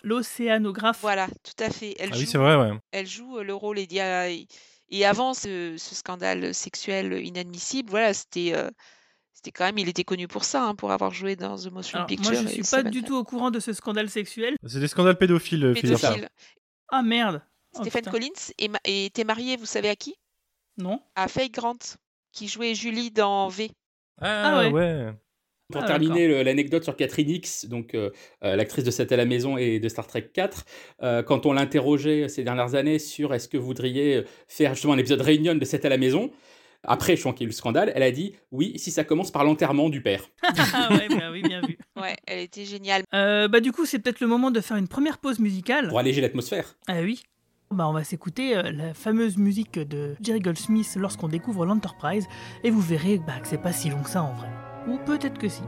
[0.03, 0.99] L'océanographe.
[1.01, 1.95] Voilà, tout à fait.
[1.97, 2.77] Elle ah joue, oui, c'est vrai, ouais.
[2.91, 4.47] Elle joue le rôle et,
[4.89, 8.53] et avant ce, ce, scandale sexuel inadmissible, voilà, c'était.
[8.53, 8.69] Euh,
[9.37, 11.97] c'était quand même, il était connu pour ça, hein, pour avoir joué dans The Motion
[11.97, 12.31] Alors, Picture.
[12.31, 14.55] Moi, je suis pas du tout au courant de ce scandale sexuel.
[14.65, 16.27] C'est des scandales pédophiles, pédophiles.
[16.89, 17.43] Ah merde.
[17.71, 20.15] Stephen oh, Collins était marié, vous savez à qui?
[20.79, 20.99] Non.
[21.13, 21.77] À Faye Grant,
[22.31, 23.69] qui jouait Julie dans V.
[24.19, 24.71] Ah, ah ouais.
[24.71, 25.13] ouais.
[25.71, 28.09] Pour ah, terminer l'anecdote sur Catherine X, donc euh,
[28.41, 30.65] l'actrice de 7 à la maison et de Star Trek 4,
[31.03, 34.97] euh, quand on l'interrogeait ces dernières années sur est-ce que vous voudriez faire justement un
[34.97, 36.31] épisode réunion de 7 à la maison,
[36.83, 39.03] après, je crois qu'il y a eu le scandale, elle a dit oui, si ça
[39.03, 40.23] commence par l'enterrement du père.
[40.43, 41.77] ah ouais, bah oui, bien vu.
[41.99, 43.03] Ouais, elle était géniale.
[43.13, 45.89] Euh, bah du coup, c'est peut-être le moment de faire une première pause musicale.
[45.89, 46.75] Pour alléger l'atmosphère.
[46.87, 47.23] Ah oui.
[47.69, 52.27] Bah on va s'écouter euh, la fameuse musique de Jerry Goldsmith lorsqu'on découvre l'Enterprise,
[52.63, 54.49] et vous verrez bah, que c'est pas si long que ça en vrai.
[54.87, 55.63] Ou peut-être que si.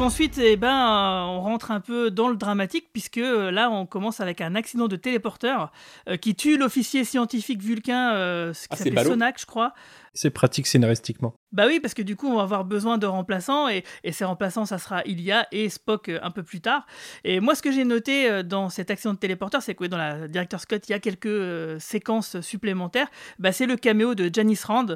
[0.00, 3.86] Ensuite, eh ben, euh, on rentre un peu dans le dramatique, puisque euh, là, on
[3.86, 5.70] commence avec un accident de téléporteur
[6.08, 9.04] euh, qui tue l'officier scientifique vulcain, euh, qui Ah.
[9.04, 9.72] Sonak, je crois.
[10.14, 11.34] C'est pratique scénaristiquement.
[11.52, 14.24] Bah oui, parce que du coup, on va avoir besoin de remplaçants, et, et ces
[14.24, 16.86] remplaçants, ça sera Ilia et Spock un peu plus tard.
[17.22, 20.26] Et moi, ce que j'ai noté dans cet accident de téléporteur, c'est que dans la
[20.26, 23.08] Director's Cut, il y a quelques euh, séquences supplémentaires.
[23.38, 24.86] Bah, c'est le caméo de Janice Rand,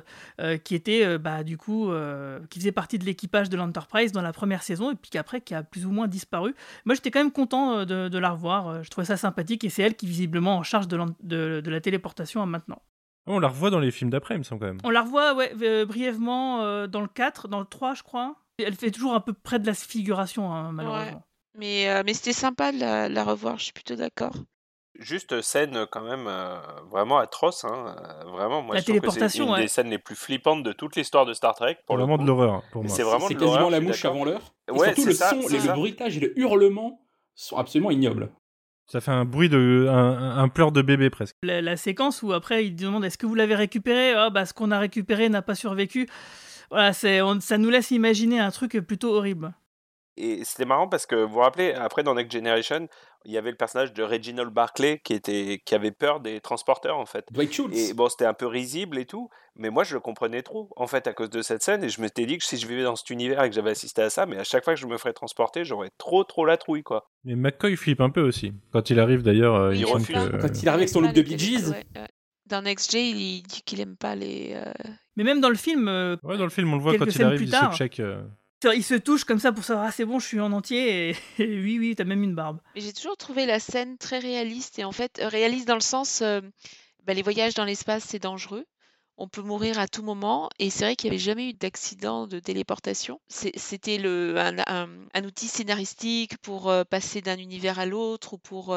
[0.40, 1.92] euh, qui était, euh, bah, du coup,
[2.50, 5.54] qui faisait partie de l'équipage de l'Enterprise dans la première saison, et puis qu'après, qui
[5.54, 6.54] a plus ou moins disparu.
[6.84, 8.68] Moi, j'étais quand même content euh, de, de la revoir.
[8.68, 11.60] euh, Je trouvais ça sympathique, et c'est elle qui, visiblement, en charge de, l'en- de-
[11.64, 12.80] de la téléportation à maintenant.
[13.26, 14.78] On la revoit dans les films d'après, il me semble quand même.
[14.84, 18.34] On la revoit ouais, euh, brièvement euh, dans le 4, dans le 3, je crois.
[18.58, 21.22] Et Elle fait toujours un peu près de la figuration, hein, malheureusement.
[21.58, 24.34] Mais, euh, mais c'était sympa de la, la revoir, je suis plutôt d'accord.
[24.98, 26.56] Juste scène quand même euh,
[26.90, 27.94] vraiment atroce, hein,
[28.26, 28.60] vraiment.
[28.62, 29.60] Moi, La je trouve que c'est téléportation, une ouais.
[29.62, 31.78] des scènes les plus flippantes de toute l'histoire de Star Trek.
[31.86, 32.22] Pour le Vraiment coup.
[32.24, 32.92] de l'horreur pour moi.
[32.94, 34.54] C'est vraiment C'est de quasiment l'horreur, la mouche avant l'heure.
[34.68, 35.72] Et Ouais, surtout c'est le ça, son, le ça.
[35.74, 37.00] bruitage et le hurlement
[37.34, 38.30] sont absolument ignobles.
[38.86, 39.86] Ça fait un bruit de.
[39.88, 41.36] un, un pleur de bébé presque.
[41.42, 44.12] La, la séquence où après il demande est-ce que vous l'avez récupéré?
[44.12, 46.08] Ah bah ce qu'on a récupéré n'a pas survécu.
[46.70, 49.52] Voilà, c'est, on- ça nous laisse imaginer un truc plutôt horrible.
[50.18, 52.86] Et c'était marrant parce que vous vous rappelez, après dans Next Generation,
[53.24, 56.98] il y avait le personnage de Reginald Barclay qui, était, qui avait peur des transporteurs
[56.98, 57.24] en fait.
[57.30, 57.90] Dwight Schultz.
[57.90, 60.86] Et bon, c'était un peu risible et tout, mais moi je le comprenais trop en
[60.86, 62.94] fait à cause de cette scène et je m'étais dit que si je vivais dans
[62.96, 64.98] cet univers et que j'avais assisté à ça, mais à chaque fois que je me
[64.98, 67.08] ferais transporter, j'aurais trop trop la trouille quoi.
[67.26, 68.52] Et McCoy flippe un peu aussi.
[68.72, 70.08] Quand il arrive d'ailleurs, euh, Il il, refuse.
[70.08, 71.70] que- Quand il arrive avec son look de Bee Gees.
[71.70, 72.06] Ouais, ouais.
[72.46, 74.50] Dans Next J, il dit qu'il aime pas les.
[74.54, 74.72] euh,
[75.16, 77.22] Mais même dans le film, euh, Ouais, dans le film, on le voit quand il
[77.22, 77.72] arrive, il tard.
[77.72, 78.02] se check.
[78.70, 81.10] Il se touche comme ça pour savoir ah c'est bon, je suis en entier.
[81.10, 82.60] Et, oui, oui, t'as même une barbe.
[82.76, 86.22] J'ai toujours trouvé la scène très réaliste et en fait euh, réaliste dans le sens
[86.22, 86.40] euh,
[87.04, 88.64] bah, les voyages dans l'espace c'est dangereux.
[89.18, 92.26] On peut mourir à tout moment et c'est vrai qu'il n'y avait jamais eu d'accident
[92.26, 93.20] de téléportation.
[93.28, 98.74] C'était un, outil scénaristique pour euh, passer d'un univers à l'autre ou pour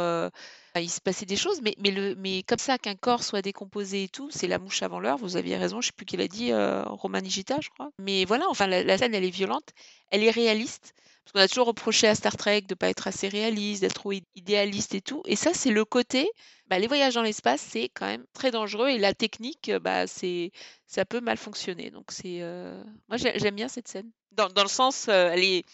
[0.82, 4.04] il se passait des choses, mais, mais, le, mais comme ça qu'un corps soit décomposé
[4.04, 5.18] et tout, c'est la mouche avant l'heure.
[5.18, 7.90] Vous aviez raison, je sais plus qui l'a dit, euh, Romain Nigita, je crois.
[8.00, 9.70] Mais voilà, enfin la, scène elle est violente,
[10.12, 10.94] elle est réaliste.
[11.24, 14.12] Parce qu'on a toujours reproché à Star Trek de pas être assez réaliste, d'être trop
[14.12, 15.22] id- idéaliste et tout.
[15.26, 16.30] Et ça, c'est le côté,
[16.68, 20.52] bah, les voyages dans l'espace, c'est quand même très dangereux et la technique, bah, c'est,
[20.88, 21.90] ça peut mal fonctionner.
[21.92, 24.12] Donc c'est, euh, moi j'ai- j'aime bien cette scène.
[24.32, 25.66] Dans, dans le sens, euh, elle est,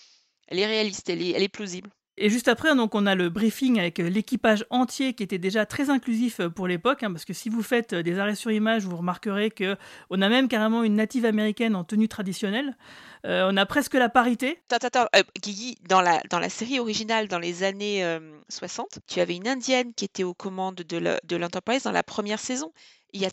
[0.48, 1.90] elle est réaliste, elle est, elle est plausible.
[2.24, 5.66] Et juste après, donc, on a le briefing avec euh, l'équipage entier qui était déjà
[5.66, 8.52] très inclusif euh, pour l'époque, hein, parce que si vous faites euh, des arrêts sur
[8.52, 9.76] image, vous remarquerez que
[10.12, 12.78] on a même carrément une native américaine en tenue traditionnelle.
[13.24, 14.60] On a presque la parité.
[14.72, 18.20] Attends, attends, Guigui, dans la, dans la série originale, dans les années euh,
[18.50, 22.72] 60, tu avais une Indienne qui était aux commandes de l'Enterprise dans la première saison.
[23.14, 23.30] Il y a,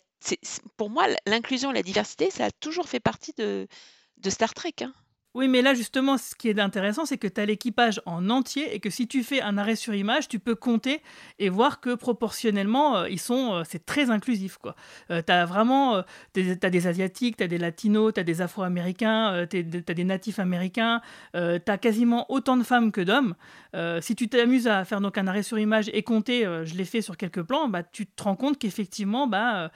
[0.77, 3.67] pour moi, l'inclusion la diversité, ça a toujours fait partie de,
[4.17, 4.73] de Star Trek.
[4.81, 4.93] hein.
[5.35, 8.73] Oui, mais là, justement, ce qui est intéressant, c'est que tu as l'équipage en entier
[8.73, 11.01] et que si tu fais un arrêt sur image, tu peux compter
[11.37, 14.57] et voir que proportionnellement, euh, ils sont, euh, c'est très inclusif.
[14.57, 14.75] quoi.
[15.11, 16.01] Euh, tu as vraiment euh,
[16.33, 19.57] des, t'as des Asiatiques, tu as des Latinos, tu as des Afro-Américains, tu
[19.87, 21.01] as des natifs américains,
[21.35, 23.35] tu as quasiment autant de femmes que d'hommes.
[23.75, 26.73] Euh, si tu t'amuses à faire donc un arrêt sur image et compter, euh, je
[26.73, 29.69] l'ai fait sur quelques plans, bah, tu te rends compte qu'effectivement, bah,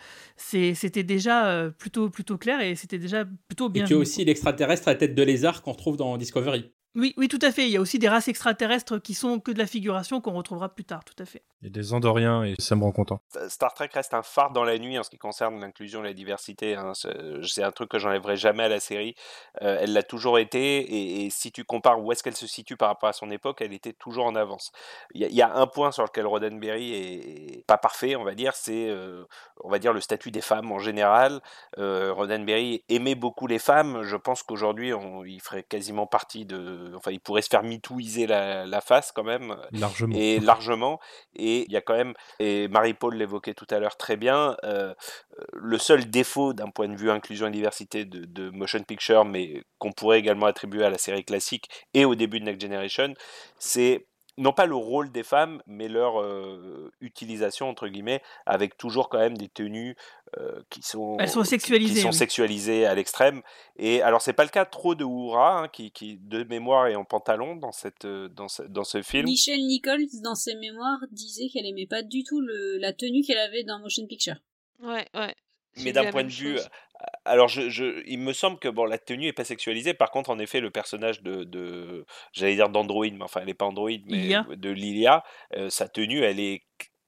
[0.54, 3.86] euh, c'était déjà euh, plutôt, plutôt clair et c'était déjà plutôt Et bien.
[3.86, 6.74] tu as aussi l'extraterrestre à tête de lézard qu'on retrouve dans Discovery.
[6.96, 7.64] Oui, oui, tout à fait.
[7.64, 10.70] Il y a aussi des races extraterrestres qui sont que de la figuration qu'on retrouvera
[10.70, 11.44] plus tard, tout à fait.
[11.62, 13.20] Il y a des Andoriens et ça me rend content.
[13.48, 16.14] Star Trek reste un phare dans la nuit en ce qui concerne l'inclusion et la
[16.14, 16.76] diversité.
[16.76, 16.92] hein.
[16.94, 19.16] C'est un truc que j'enlèverai jamais à la série.
[19.62, 22.76] Euh, elle l'a toujours été, et, et si tu compares où est-ce qu'elle se situe
[22.76, 24.72] par rapport à son époque, elle était toujours en avance.
[25.16, 28.16] Il y, a- il y a un point sur lequel Roddenberry est, est pas parfait,
[28.16, 29.24] on va dire, c'est euh,
[29.64, 31.42] on va dire le statut des femmes en général.
[31.78, 34.04] Euh, Roddenberry aimait beaucoup les femmes.
[34.04, 38.28] Je pense qu'aujourd'hui, on- il ferait quasiment partie de, enfin, il pourrait se faire mitouiser
[38.28, 40.16] la, la face quand même Largement.
[40.16, 41.00] et largement.
[41.36, 44.94] Et il y a quand même, et Marie-Paul l'évoquait tout à l'heure très bien, euh,
[45.40, 49.26] euh, le seul défaut d'un point de vue inclusion et diversité de, de Motion Picture,
[49.26, 53.14] mais qu'on pourrait également attribuer à la série classique et au début de Next Generation,
[53.60, 54.06] c'est
[54.38, 59.20] non pas le rôle des femmes, mais leur euh, utilisation, entre guillemets, avec toujours quand
[59.20, 59.96] même des tenues
[60.40, 62.14] euh, qui sont, Elles sont sexualisées, qui sont oui.
[62.14, 63.42] sexualisées à l'extrême.
[63.78, 66.96] Et alors, c'est pas le cas trop de Uhura, hein, qui, qui, de mémoire, est
[66.96, 69.26] en pantalon dans, cette, dans, ce, dans ce film.
[69.26, 73.38] Michelle Nichols, dans ses mémoires, disait qu'elle aimait pas du tout le, la tenue qu'elle
[73.38, 74.36] avait dans Motion Picture.
[74.82, 75.36] Ouais, ouais.
[75.78, 76.70] Mais vu d'un point de vue, chose.
[77.02, 79.94] euh, alors je, je, il me semble que bon, la tenue est pas sexualisée.
[79.94, 83.54] Par contre, en effet, le personnage de, de j'allais dire d'Android, mais enfin, elle est
[83.54, 84.46] pas Android, mais Lilia.
[84.50, 85.24] de Lilia,
[85.56, 86.64] euh, sa tenue, elle est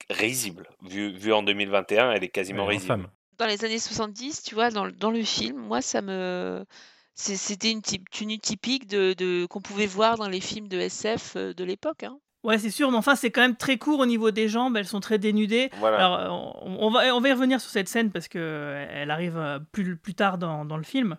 [0.10, 0.68] risible.
[0.84, 3.10] Vue vue en 2021, elle est quasiment Ouais, risible.
[3.38, 6.64] Dans les années 70, tu vois, dans, le- dans le film, moi, ça me,
[7.14, 11.64] C'était une tenue typique de, de qu'on pouvait voir dans les films de SF de
[11.64, 12.04] l'époque.
[12.04, 12.20] Hein.
[12.45, 14.85] Ouais, c'est sûr, mais enfin, c'est quand même très court au niveau des jambes, elles
[14.85, 15.72] sont très dénudées.
[15.84, 20.13] Alors, on, va, on va y revenir sur cette scène parce qu'elle arrive plus, plus
[20.13, 21.17] tard dans, dans le film.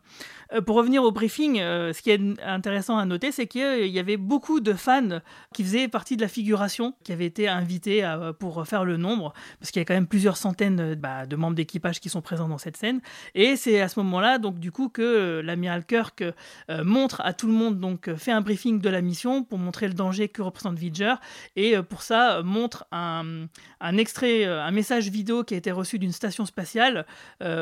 [0.53, 3.99] Euh, pour revenir au briefing, euh, ce qui est intéressant à noter, c'est qu'il y
[3.99, 5.21] avait beaucoup de fans
[5.53, 8.09] qui faisaient partie de la figuration, qui avaient été invités
[8.39, 11.57] pour faire le nombre, parce qu'il y a quand même plusieurs centaines bah, de membres
[11.57, 13.01] d'équipage qui sont présents dans cette scène.
[13.35, 17.49] Et c'est à ce moment-là, donc du coup, que l'amiral Kirk euh, montre à tout
[17.49, 20.79] le monde, donc fait un briefing de la mission pour montrer le danger que représente
[20.79, 21.15] Vidger,
[21.57, 23.49] et pour ça montre un,
[23.97, 27.07] extrait, un message vidéo qui a été reçu d'une station spatiale,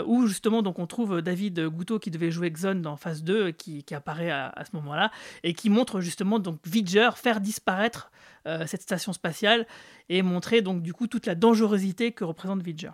[0.06, 3.85] où justement donc on trouve David Goutot qui devait jouer Xon dans phase 2 qui,
[3.94, 5.10] apparaît à, ce moment-là
[5.43, 8.10] et qui montre justement donc Vidger faire disparaître
[8.47, 9.66] euh, cette station spatiale
[10.09, 12.90] et montrer donc du coup toute la dangerosité que représente Vidger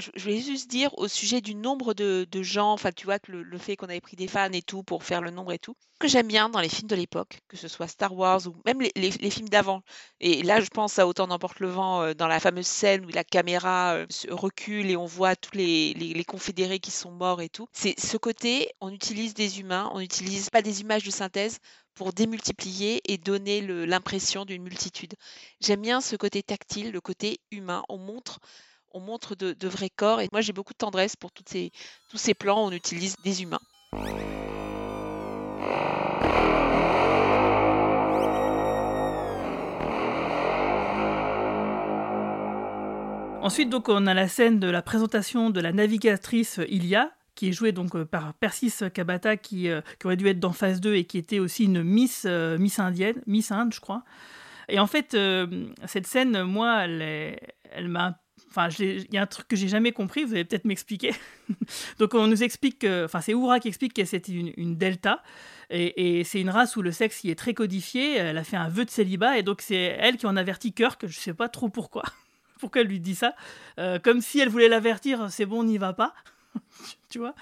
[0.00, 3.58] je voulais juste dire au sujet du nombre de, gens, enfin tu vois que le,
[3.58, 6.08] fait qu'on avait pris des fans et tout pour faire le nombre et tout, que
[6.08, 9.30] j'aime bien dans les films de l'époque, que ce soit Star Wars ou même les,
[9.30, 9.82] films d'avant.
[10.20, 13.08] Et là je pense à Autant n'emporte le vent euh, dans la fameuse scène où
[13.08, 17.66] la caméra euh, recule et on voit tous les, confédérés qui sont morts et tout.
[17.72, 21.58] C'est ce côté, on utilise des humains, on n'utilise pas des images de synthèse
[21.94, 25.14] pour démultiplier et donner l'impression d'une multitude.
[25.60, 27.82] J'aime bien ce côté tactile, le côté humain.
[27.88, 28.38] On montre
[28.92, 30.20] on montre de, vrais corps.
[30.20, 31.72] Et moi, j'ai beaucoup de tendresse pour ces,
[32.08, 33.60] tous ces plans où on utilise des humains.
[43.40, 47.52] Ensuite, donc, on a la scène de la présentation de la navigatrice Ilia, qui est
[47.52, 50.96] jouée donc euh, par Persis Kabata, qui, euh, qui, aurait dû être dans phase 2
[50.96, 54.02] et qui était aussi une Miss, euh, Miss indienne, Miss Inde, je crois.
[54.68, 55.16] Et en fait,
[55.86, 57.38] cette scène, moi, elle,
[57.72, 60.64] elle m'a Enfin, il y a un truc que j'ai jamais compris, vous allez peut-être
[60.64, 61.14] m'expliquer.
[61.98, 63.04] Donc, on nous explique que.
[63.04, 65.22] Enfin, c'est Oura qui explique que c'était une, delta.
[65.70, 68.16] Et, c'est une race où le sexe y est très codifié.
[68.16, 69.38] Elle a fait un vœu de célibat.
[69.38, 71.06] Et donc, c'est elle qui en avertit Kirk.
[71.06, 72.04] Je sais pas trop pourquoi.
[72.58, 73.34] pourquoi elle lui dit ça.
[73.78, 76.14] Euh, comme si elle voulait l'avertir c'est bon, on n'y va pas.
[77.08, 77.34] tu vois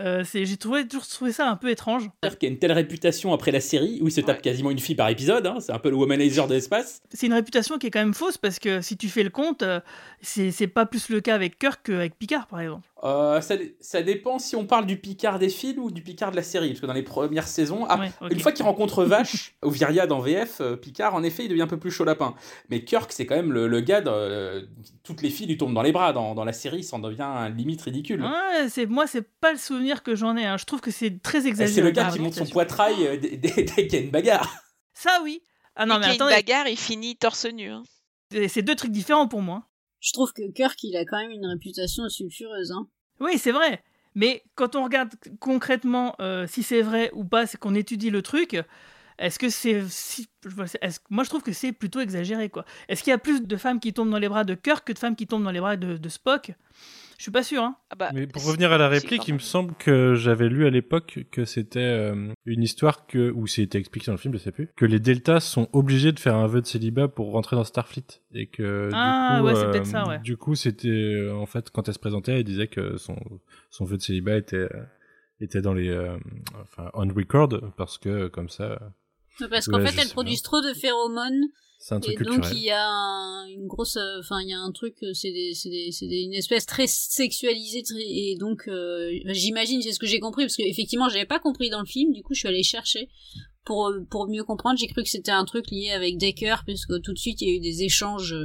[0.00, 2.10] euh, J'ai trouvé, toujours trouvé ça un peu étrange.
[2.22, 4.70] C'est-à-dire qu'il y a une telle réputation après la série, où il se tape quasiment
[4.70, 7.02] une fille par épisode, hein, c'est un peu le womanizer de l'espace.
[7.12, 9.62] C'est une réputation qui est quand même fausse, parce que si tu fais le compte,
[9.62, 9.80] euh,
[10.22, 12.88] c'est pas plus le cas avec Kirk qu'avec Picard, par exemple.
[13.04, 16.36] Euh, ça, ça, dépend si on parle du Picard des films ou du Picard de
[16.36, 16.68] la série.
[16.68, 17.86] Parce que dans les premières saisons,
[18.30, 21.66] une fois qu'il rencontre Vache ou Viria dans VF, Picard, en effet, il devient un
[21.66, 22.34] peu plus chaud lapin.
[22.70, 24.68] Mais Kirk, c'est quand même le, gars, de,
[25.02, 26.12] toutes les filles lui tombent dans les bras.
[26.12, 28.22] Dans, dans la série, ça en devient limite ridicule.
[28.22, 30.46] Ouais, c'est, moi, c'est pas le souvenir que j'en ai.
[30.46, 30.56] Hein.
[30.56, 31.74] Je trouve que c'est très exagéré.
[31.74, 34.50] C'est le gars qui monte son poitrail euh, dès, qu'il y a une bagarre.
[34.94, 35.42] Ça, oui.
[35.76, 36.28] Ah non, mais attends.
[36.28, 37.70] une bagarre, il finit torse nu.
[37.70, 37.82] Hein.
[38.48, 39.68] C'est deux trucs différents pour moi.
[40.00, 42.72] Je trouve que Kirk, il a quand même une réputation sulfureuse.
[42.72, 42.88] Hein.
[43.20, 43.82] Oui, c'est vrai.
[44.14, 48.22] Mais quand on regarde concrètement euh, si c'est vrai ou pas, c'est qu'on étudie le
[48.22, 48.56] truc.
[49.18, 50.26] Est-ce que c'est si...
[51.10, 52.64] moi je trouve que c'est plutôt exagéré quoi.
[52.88, 54.92] Est-ce qu'il y a plus de femmes qui tombent dans les bras de Kirk que
[54.92, 56.52] de femmes qui tombent dans les bras de Spock?
[57.22, 57.62] Je suis pas sûr.
[57.62, 57.76] Hein.
[57.88, 60.70] Ah bah, mais pour revenir à la réplique, il me semble que j'avais lu à
[60.70, 64.50] l'époque que c'était euh, une histoire que, ou c'était expliqué dans le film, je sais
[64.50, 67.62] plus, que les Deltas sont obligés de faire un vœu de célibat pour rentrer dans
[67.62, 68.22] Starfleet.
[68.34, 70.18] Et que, ah, du coup, ouais, c'est peut-être ça, ouais.
[70.18, 73.14] Du coup, c'était, euh, en fait, quand elle se présentait, elle disait que son,
[73.70, 74.82] son vœu de célibat était, euh,
[75.38, 75.96] était dans les,
[76.60, 78.80] enfin, on record, parce que, comme ça.
[79.50, 81.48] Parce qu'en fait, elles produisent trop de phéromones
[81.82, 84.60] c'est un truc et donc il y a une grosse, euh, enfin il y a
[84.60, 89.98] un truc, euh, c'est c'est une espèce très sexualisée et donc euh, j'imagine c'est ce
[89.98, 92.48] que j'ai compris parce qu'effectivement j'avais pas compris dans le film, du coup je suis
[92.48, 93.08] allée chercher
[93.64, 94.78] pour pour mieux comprendre.
[94.78, 97.50] J'ai cru que c'était un truc lié avec Decker puisque tout de suite il y
[97.50, 98.36] a eu des échanges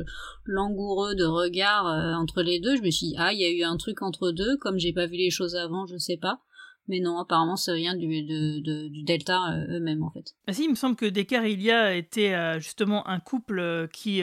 [0.46, 1.86] langoureux de regards
[2.20, 2.76] entre les deux.
[2.76, 4.94] Je me suis dit ah il y a eu un truc entre deux comme j'ai
[4.94, 6.40] pas vu les choses avant, je sais pas.
[6.88, 10.36] Mais non, apparemment, ça vient du, du Delta euh, eux-mêmes, en fait.
[10.48, 13.88] Ah si, il me semble que Decker et Ilia étaient euh, justement un couple euh,
[13.88, 14.22] qui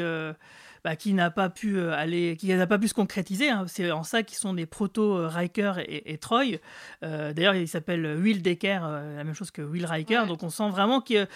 [0.84, 3.48] bah, qui n'a pas pu euh, aller, qui n'a pas pu se concrétiser.
[3.48, 3.64] Hein.
[3.66, 6.58] C'est en ça qu'ils sont des proto euh, Riker et, Troy.
[7.02, 10.24] Euh, d'ailleurs, il s'appelle Will Decker, la même chose que Will Riker.
[10.28, 11.26] Donc on sent vraiment que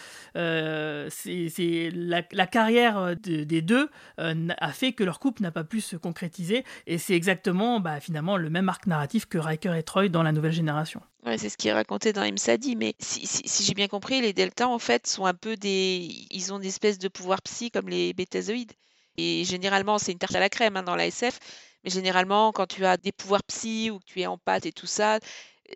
[1.10, 3.88] c'est la, carrière des deux
[4.18, 6.64] a fait que leur couple n'a pas pu se concrétiser.
[6.86, 10.32] Et c'est exactement, bah, finalement, le même arc narratif que Riker et Troy dans la
[10.32, 11.00] nouvelle génération.
[11.24, 14.32] Ouais, c'est ce qui est raconté dans Imsadi, mais si, si, j'ai bien compris, les
[14.32, 17.88] deltas en fait sont un peu des, ils ont des espèces de pouvoirs psy comme
[17.88, 18.72] les bétazoïdes.
[19.18, 21.38] Et généralement, c'est une tarte à la crème hein, dans la SF.
[21.84, 24.72] Mais généralement, quand tu as des pouvoirs psy ou que tu es en pâte et
[24.72, 25.18] tout ça,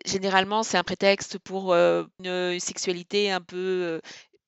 [0.05, 3.99] généralement, c'est un prétexte pour euh, une sexualité un peu euh,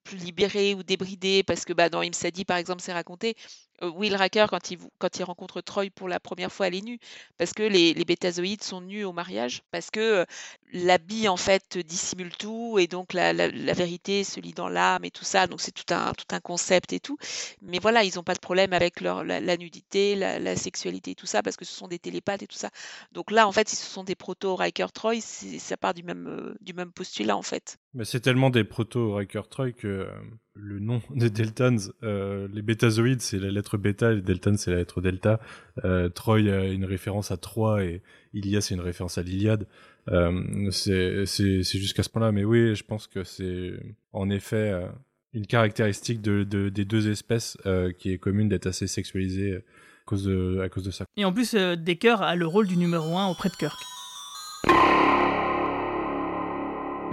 [0.04, 1.44] plus libérée ou débridée.
[1.44, 3.36] Parce que bah, dans Imsadi, par exemple, c'est raconté.
[3.82, 7.00] Euh, Will Riker, quand il, rencontre Troy pour la première fois, elle est nue.
[7.38, 9.64] Parce que les, bétazoïdes sont nus au mariage.
[9.72, 10.26] Parce que euh,
[10.72, 12.78] l'habit, en fait, dissimule tout.
[12.80, 15.48] Et donc, la, vérité se lit dans l'âme et tout ça.
[15.48, 17.18] Donc, c'est tout un, tout un concept et tout.
[17.62, 21.28] Mais voilà, ils n'ont pas de problème avec leur, la, nudité, la, sexualité et tout
[21.28, 21.44] ça.
[21.44, 22.70] Parce que ce sont des télépathes et tout ça.
[23.12, 26.74] Donc là, en fait, si ce sont des proto-Riker-Troy, ça part du même, euh, du
[26.74, 27.78] même postulat, en fait.
[27.94, 30.10] Mais c'est tellement des proto-Riker-Troy que
[30.56, 34.78] le nom des Deltans, euh, les bétazoïdes, c'est la lettre bêta, les Deltans, c'est la
[34.78, 35.40] lettre delta.
[35.84, 38.02] Euh, Troy a une référence à Troie et
[38.34, 39.68] Ilias, c'est une référence à l'Iliade.
[40.10, 43.74] Euh, c'est jusqu'à ce point-là, mais oui, je pense que c'est
[44.14, 44.88] en effet euh,
[45.34, 49.60] une caractéristique de, de, des deux espèces euh, qui est commune d'être assez sexualisée à
[50.06, 51.06] cause de, à cause de ça.
[51.18, 53.80] Et en plus, Decker a le rôle du numéro 1 auprès de Kirk.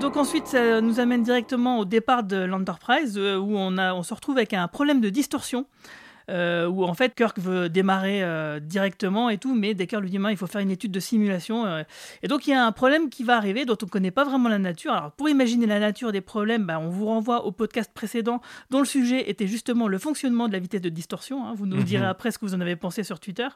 [0.03, 4.13] Donc ensuite, ça nous amène directement au départ de l'Enterprise, euh, où on, on se
[4.13, 5.65] retrouve avec un problème de distorsion
[6.31, 10.19] euh, où en fait Kirk veut démarrer euh, directement et tout, mais Decker lui dit
[10.31, 11.67] il faut faire une étude de simulation.
[11.67, 11.83] Euh.
[12.23, 14.25] et donc il y a un problème qui va arriver dont on ne connaît pas
[14.25, 14.93] vraiment la nature.
[14.93, 18.41] Alors pour imaginer la nature des problèmes, bah, on vous renvoie au podcast précédent
[18.71, 21.45] dont le sujet était justement le fonctionnement de la vitesse de distorsion.
[21.45, 21.55] Hein.
[21.57, 21.85] Vous nous mhm.
[21.85, 23.49] direz après ce que vous en avez pensé sur Twitter.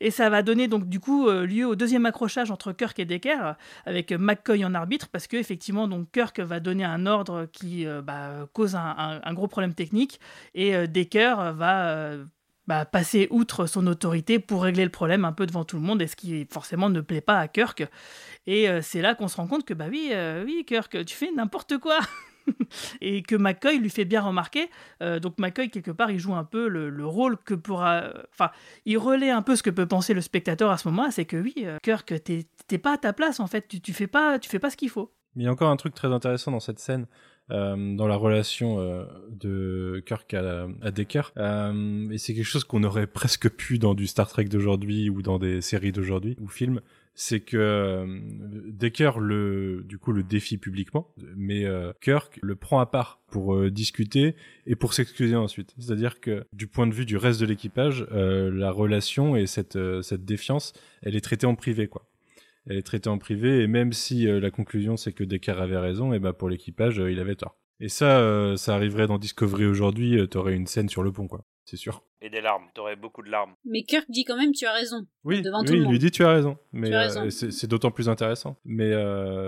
[0.00, 3.54] Et ça va donner donc du coup lieu au deuxième accrochage entre Kirk et Decker
[3.86, 8.48] avec McCoy en arbitre parce que effectivement donc Kirk va donner un ordre qui bah,
[8.52, 10.20] cause un, un, gros problème technique
[10.54, 12.24] et Decker va euh,
[12.66, 16.00] bah, passer outre son autorité pour régler le problème un peu devant tout le monde,
[16.02, 17.84] et ce qui forcément ne plaît pas à Kirk.
[18.46, 21.16] Et euh, c'est là qu'on se rend compte que, bah oui, euh, oui, Kirk, tu
[21.16, 21.98] fais n'importe quoi
[23.00, 24.70] et que McCoy lui fait bien remarquer.
[25.20, 28.12] donc McCoy, quelque part, il joue un peu le, rôle que pourra...
[28.32, 28.50] Enfin,
[28.86, 31.36] il relaie un peu ce que peut penser le spectateur à ce moment-là, c'est que
[31.36, 34.58] oui, Kirk, t'es pas à ta place, en fait, tu, tu, fais, pas, tu fais
[34.58, 35.12] pas ce qu'il faut.
[35.34, 37.06] Mais il y a encore un truc très intéressant dans cette scène,
[37.50, 41.32] euh, dans la relation euh, de Kirk à, à Decker.
[41.36, 45.22] Euh, et c'est quelque chose qu'on aurait presque pu dans du Star Trek d'aujourd'hui ou
[45.22, 46.80] dans des séries d'aujourd'hui ou films.
[47.14, 48.20] C'est que euh,
[48.68, 51.66] Decker le, du coup, le défie publiquement, mais
[52.00, 54.36] Kirk le prend à part pour discuter
[54.66, 55.74] et pour s'excuser ensuite.
[55.78, 60.24] C'est-à-dire que du point de vue du reste de l'équipage, la relation et cette, cette
[60.24, 60.72] défiance,
[61.02, 62.09] elle est traitée en privé, quoi
[62.70, 65.76] elle est traitée en privé, et même si euh, la conclusion c'est que Decker avait
[65.76, 67.56] raison, et ben pour l'équipage, euh, il avait tort.
[67.80, 71.44] Et ça, euh, ça arriverait dans Discovery aujourd'hui, t'aurais une scène sur le pont, quoi.
[71.64, 72.04] C'est sûr.
[72.20, 73.54] Et des larmes, t'aurais beaucoup de larmes.
[73.64, 75.04] Mais Kirk dit quand même tu as raison.
[75.24, 75.92] Oui, devant tout le il monde.
[75.92, 76.58] lui dit tu as raison.
[76.72, 76.90] Mais
[77.30, 78.56] c'est d'autant plus intéressant.
[78.64, 78.94] Mais,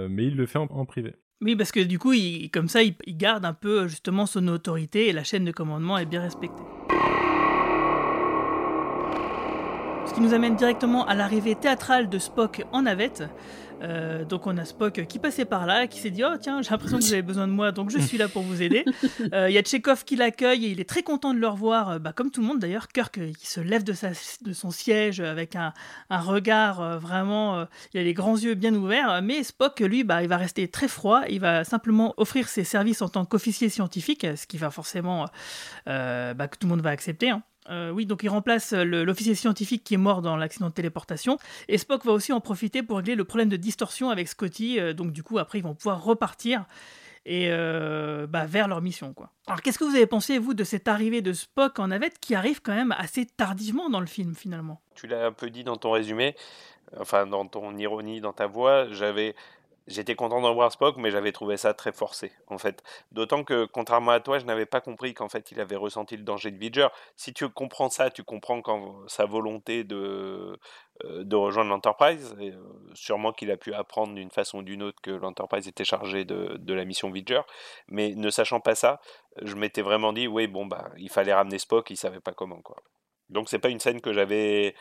[0.09, 1.15] mais il le fait en, privé.
[1.40, 5.09] Oui, parce que du coup, il, comme ça, il garde un peu justement son autorité
[5.09, 6.62] et la chaîne de commandement est bien respectée.
[10.12, 13.24] Ce qui nous amène directement à l'arrivée théâtrale de Spock en navette.
[13.80, 16.68] Euh, donc on a Spock qui passait par là, qui s'est dit oh tiens j'ai
[16.68, 18.84] l'impression que vous avez besoin de moi donc je suis là pour vous aider.
[19.32, 21.90] Euh, il y a Tchekhov qui l'accueille et il est très content de le revoir,
[21.90, 22.89] euh, bah, comme tout le monde d'ailleurs.
[22.89, 24.10] Kirk qui se lève de, sa,
[24.43, 25.72] de son siège avec un,
[26.10, 30.28] un regard vraiment, il a les grands yeux bien ouverts, mais Spock lui bah, il
[30.28, 34.47] va rester très froid, il va simplement offrir ses services en tant qu'officier scientifique, ce
[34.47, 35.26] qui va forcément
[35.86, 37.30] bah, que tout le monde va accepter.
[37.30, 37.43] Hein.
[37.70, 41.39] Euh, oui, donc il remplace euh, l'officier scientifique qui est mort dans l'accident de téléportation.
[41.68, 44.80] Et Spock va aussi en profiter pour régler le problème de distorsion avec Scotty.
[44.80, 46.64] Euh, donc du coup, après, ils vont pouvoir repartir
[47.24, 47.51] et
[48.28, 49.12] bah, vers leur mission.
[49.12, 49.30] Quoi.
[49.47, 52.34] Alors qu'est-ce que vous avez pensé, vous, de cette arrivée de Spock en navette qui
[52.34, 54.80] arrive quand même assez tardivement dans le film, finalement?
[54.97, 56.34] Tu l'as un peu dit dans ton résumé,
[56.98, 59.36] enfin dans ton ironie, dans ta voix, j'avais
[59.88, 62.84] J'étais content d'en voir Spock, mais j'avais trouvé ça très forcé, en fait.
[63.10, 66.22] D'autant que, contrairement à toi, je n'avais pas compris qu'en fait, il avait ressenti le
[66.22, 66.86] danger de Vidger.
[67.16, 70.56] Si tu comprends ça, tu comprends quand sa volonté de,
[71.04, 72.36] euh, de rejoindre l'Enterprise.
[72.40, 72.52] Euh,
[72.94, 76.56] sûrement qu'il a pu apprendre d'une façon ou d'une autre que l'Enterprise était chargée de,
[76.59, 77.42] de, la mission Vidger.
[77.88, 79.00] Mais ne sachant pas ça,
[79.42, 82.60] je m'étais vraiment dit, oui, bon, bah, il fallait ramener Spock, il savait pas comment,
[82.62, 82.76] quoi.
[83.30, 84.74] Donc, c'est pas une scène que j'avais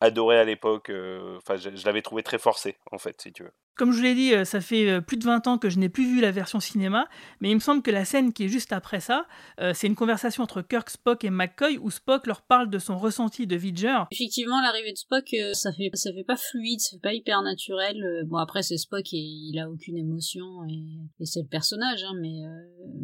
[0.00, 0.90] adoré à l'époque.
[0.90, 3.52] Euh, enfin, je, je l'avais trouvé très forcé, en fait, si tu veux.
[3.74, 5.78] Comme je vous l'ai dit, euh, ça fait euh, plus de 20 ans que je
[5.78, 7.08] n'ai plus vu la version cinéma,
[7.40, 9.26] mais il me semble que la scène qui est juste après ça,
[9.60, 12.98] euh, c'est une conversation entre Kirk, Spock et McCoy où Spock leur parle de son
[12.98, 13.96] ressenti de Vidger.
[14.10, 15.24] Effectivement, l'arrivée de Spock,
[15.54, 17.96] ça fait ça fait pas fluide, ça fait pas hyper naturel.
[18.26, 22.42] Bon après c'est Spock et il a aucune émotion et, c'est le personnage, hein, mais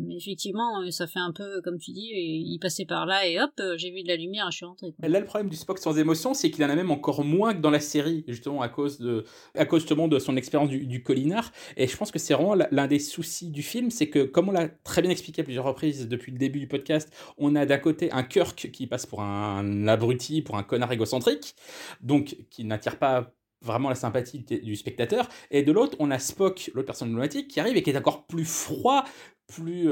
[0.07, 3.53] mais effectivement ça fait un peu comme tu dis, il passait par là et hop
[3.77, 4.95] j'ai vu de la lumière, je suis rentré.
[5.01, 7.61] Là le problème du Spock sans émotion, c'est qu'il en a même encore moins que
[7.61, 9.25] dans la série, justement à cause de
[9.55, 11.53] à cause justement de son expérience du, du collinard.
[11.77, 14.53] Et je pense que c'est vraiment l'un des soucis du film, c'est que, comme on
[14.53, 17.79] l'a très bien expliqué à plusieurs reprises depuis le début du podcast, on a d'un
[17.79, 21.55] côté un Kirk qui passe pour un abruti, pour un connard égocentrique,
[22.01, 26.71] donc qui n'attire pas vraiment la sympathie du spectateur, et de l'autre, on a Spock,
[26.75, 29.05] l'autre personne emblématique, qui arrive et qui est encore plus froid
[29.49, 29.91] plus,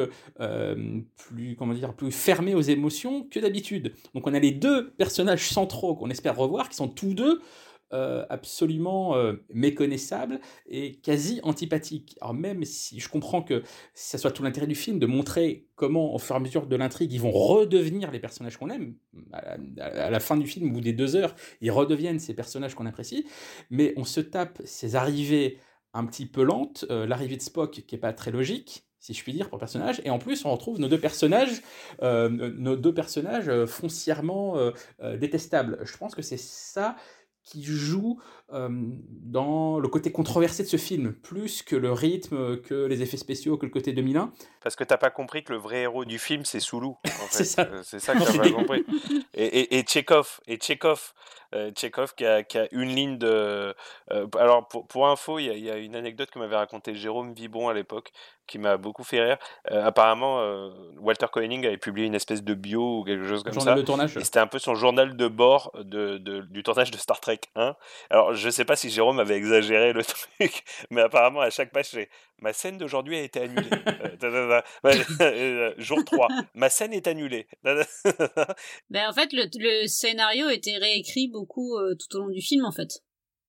[1.17, 3.95] plus, comment dire, plus fermé aux émotions que d'habitude.
[4.15, 7.41] Donc on a les deux personnages centraux qu'on espère revoir, qui sont tous deux
[7.93, 12.19] euh, absolument euh, méconnaissable et quasi antipathique.
[12.21, 13.63] Alors même si je comprends que
[13.95, 16.75] ça soit tout l'intérêt du film de montrer comment, au fur et à mesure de
[16.75, 18.97] l'intrigue, ils vont redevenir les personnages qu'on aime,
[19.33, 23.25] à la, fin du film ou des deux heures, ils redeviennent ces personnages qu'on apprécie,
[23.71, 25.61] mais on se tape ces arrivées
[25.95, 29.23] un petit peu lentes, euh, l'arrivée de Spock qui est pas très logique, si je
[29.23, 30.03] puis dire, pour le personnage.
[30.05, 31.63] Et en plus, on retrouve nos deux personnages,
[32.03, 34.57] nos deux personnages foncièrement
[35.21, 35.79] détestables.
[35.85, 36.97] Je pense que c'est ça
[37.47, 43.03] qui joue dans le côté controversé de ce film, plus que le rythme, que les
[43.03, 44.31] effets spéciaux, que le côté 2001.
[44.63, 46.97] Parce que t'as pas compris que le vrai héros du film, c'est Soulou.
[47.05, 47.63] En c'est ça.
[47.63, 48.85] Euh, c'est ça que t'as pas compris.
[49.35, 51.13] Et, et, et Tchekhov, et Tchekhov,
[51.55, 53.75] euh, Tchekhov qui a, qui a, une ligne de.
[54.11, 57.33] Euh, alors pour, pour info, il y, y, a une anecdote que m'avait raconté Jérôme
[57.33, 58.13] Vibon à l'époque,
[58.47, 59.39] qui m'a beaucoup fait rire.
[59.71, 63.53] Euh, apparemment, euh, Walter Koenig avait publié une espèce de bio ou quelque chose comme
[63.53, 63.81] journal ça.
[63.81, 64.17] De tournage.
[64.17, 67.41] Et c'était un peu son journal de bord de, de, du tournage de Star Trek
[67.57, 67.75] 1.
[68.11, 70.05] Alors je sais pas si Jérôme avait exagéré le
[70.39, 72.09] truc, mais apparemment à chaque page c'est
[72.41, 73.71] ma scène d'aujourd'hui a été annulée.
[75.79, 77.49] Jour 3, ma scène est annulée.
[77.65, 82.65] ben, en fait, le, le scénario était réécrit beaucoup euh, tout au long du film,
[82.65, 83.03] en fait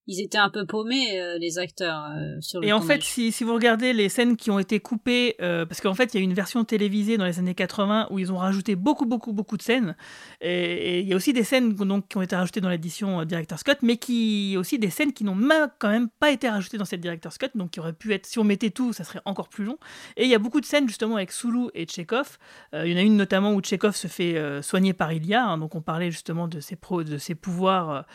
[0.07, 3.34] ils étaient un peu paumés euh, les acteurs euh, sur le Et en fait, si,
[3.34, 6.21] si, vous regardez les scènes qui ont été coupées, euh, parce qu'en fait, il y
[6.21, 9.57] a une version télévisée dans les années 80 où ils ont rajouté beaucoup, beaucoup, beaucoup
[9.57, 9.95] de scènes.
[10.39, 13.59] Et, il y a aussi des scènes donc, qui ont été rajoutées dans l'édition Director
[13.59, 16.85] Scott, mais qui aussi des scènes qui n'ont même quand même pas été rajoutées dans
[16.85, 19.49] cette Director Scott, donc qui auraient pu être, si on mettait tout, ça serait encore
[19.49, 19.77] plus long.
[20.15, 22.38] Et il y a beaucoup de scènes justement avec Soulou et Tchekhov.
[22.73, 25.75] il y en a une notamment où Tchekhov se fait soigner par Ilia, hein, donc
[25.75, 28.05] on parlait justement de ses, pro, de ses pouvoirs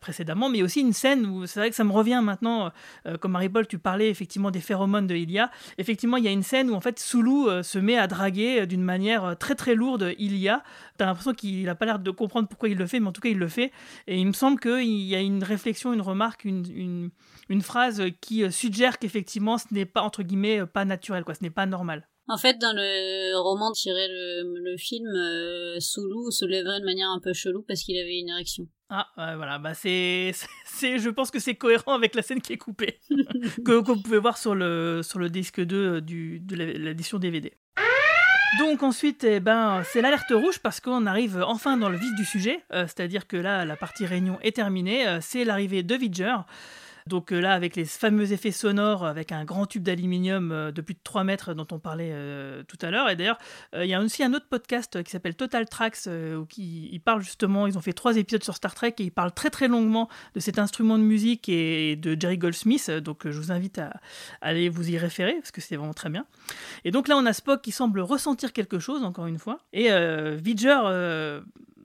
[0.00, 2.70] précédemment, mais aussi une scène où c'est vrai que ça me revient maintenant,
[3.06, 5.50] euh, comme Marie-Paul, tu parlais effectivement des phéromones de Ilia.
[5.78, 8.66] Effectivement, il y a une scène où en fait Soulou euh, se met à draguer
[8.66, 10.62] d'une manière très très lourde Ilia.
[10.96, 13.20] T'as l'impression qu'il n'a pas l'air de comprendre pourquoi il le fait, mais en tout
[13.20, 13.72] cas il le fait.
[14.06, 17.10] Et il me semble qu'il y a une réflexion, une remarque, une,
[17.48, 21.34] une, phrase qui suggère qu'effectivement ce n'est pas entre guillemets pas naturel, quoi.
[21.34, 22.08] Ce n'est pas normal.
[22.30, 27.08] En fait, dans le roman tiré le, le film, euh, Soulou se lèverait de manière
[27.08, 28.68] un peu chelou parce qu'il avait une érection.
[28.90, 30.32] Ah, voilà, bah c'est,
[30.64, 34.02] c'est, je pense que c'est cohérent avec la scène qui est coupée, que, que, vous
[34.02, 37.52] pouvez voir sur le, sur le disque 2 du, de l'édition DVD.
[38.58, 42.24] Donc ensuite, eh ben, c'est l'alerte rouge parce qu'on arrive enfin dans le vif du
[42.24, 46.36] sujet, euh, c'est-à-dire que là, la partie réunion est terminée, euh, c'est l'arrivée de Vidger.
[47.08, 50.94] Donc là, avec les fameux effets sonores, avec un grand tube d'aluminium euh, de plus
[50.94, 53.08] de 3 mètres dont on parlait euh, tout à l'heure.
[53.08, 53.38] Et d'ailleurs,
[53.74, 57.22] euh, il y a aussi un autre podcast qui s'appelle Total Tracks, où ils parlent
[57.22, 60.08] justement, ils ont fait trois épisodes sur Star Trek et ils parlent très très longuement
[60.34, 62.90] de cet instrument de musique et de Jerry Goldsmith.
[62.90, 63.94] Donc je vous invite à,
[64.40, 66.26] aller vous y référer, parce que c'est vraiment très bien.
[66.84, 69.60] Et donc là, on a Spock qui semble ressentir quelque chose, encore une fois.
[69.72, 69.88] Et
[70.36, 70.78] Vidger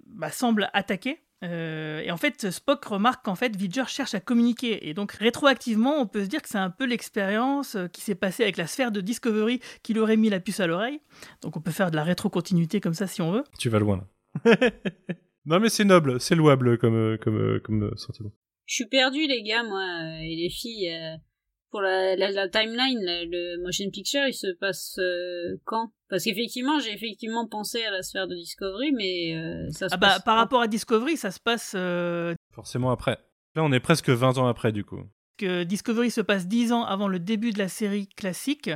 [0.08, 1.20] bah, semble attaquer.
[1.44, 4.88] Euh, et en fait, Spock remarque qu'en fait, Vidger cherche à communiquer.
[4.88, 8.44] Et donc, rétroactivement, on peut se dire que c'est un peu l'expérience qui s'est passée
[8.44, 11.02] avec la sphère de Discovery qui lui aurait mis la puce à l'oreille.
[11.42, 13.44] Donc, on peut faire de la rétrocontinuité comme ça si on veut.
[13.60, 14.08] Tu vas loin là.
[15.46, 18.32] non, mais c'est noble, c'est louable comme, comme, comme sentiment.
[18.66, 19.84] Je suis perdu, les gars, moi,
[20.22, 20.90] et les filles.
[20.90, 21.18] Euh,
[21.74, 25.92] pour la, la, la timeline, la, le motion picture, il se passe euh, quand?
[26.08, 29.98] Parce qu'effectivement, j'ai effectivement pensé à la sphère de Discovery, mais euh, ça se ah
[29.98, 31.74] passe bah, par rapport à Discovery, ça se passe.
[31.76, 32.36] Euh...
[32.54, 33.18] Forcément après.
[33.56, 35.02] Là, on est presque 20 ans après, du coup.
[35.40, 38.70] Que Discovery se passe 10 ans avant le début de la série classique.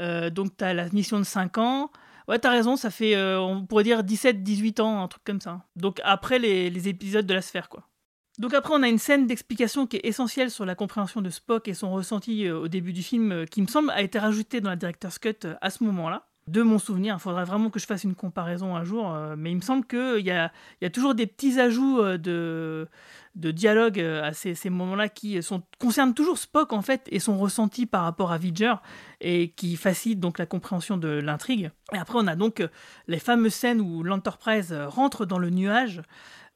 [0.00, 1.92] Euh, donc, t'as la mission de 5 ans.
[2.26, 5.64] Ouais, t'as raison, ça fait, euh, on pourrait dire 17-18 ans, un truc comme ça.
[5.76, 7.88] Donc, après les, les épisodes de la sphère, quoi.
[8.38, 11.68] Donc après, on a une scène d'explication qui est essentielle sur la compréhension de Spock
[11.68, 14.76] et son ressenti au début du film, qui me semble a été rajoutée dans la
[14.76, 16.26] Director's Cut à ce moment-là.
[16.48, 19.56] De mon souvenir, il faudrait vraiment que je fasse une comparaison un jour, mais il
[19.56, 20.50] me semble qu'il y a,
[20.80, 22.88] y a toujours des petits ajouts de,
[23.34, 25.38] de dialogue à ces, moments-là qui
[25.78, 28.74] concernent toujours Spock en fait et son ressenti par rapport à Vidger
[29.20, 31.70] et qui facilitent donc la compréhension de l'intrigue.
[31.94, 32.62] Et après, on a donc
[33.06, 36.02] les fameuses scènes où l'Enterprise rentre dans le nuage.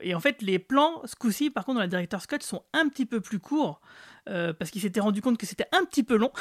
[0.01, 2.89] Et en fait, les plans, ce coup-ci, par contre, dans la Director's Cut, sont un
[2.89, 3.81] petit peu plus courts,
[4.29, 6.33] euh, parce qu'ils s'étaient rendu compte que c'était un petit peu long.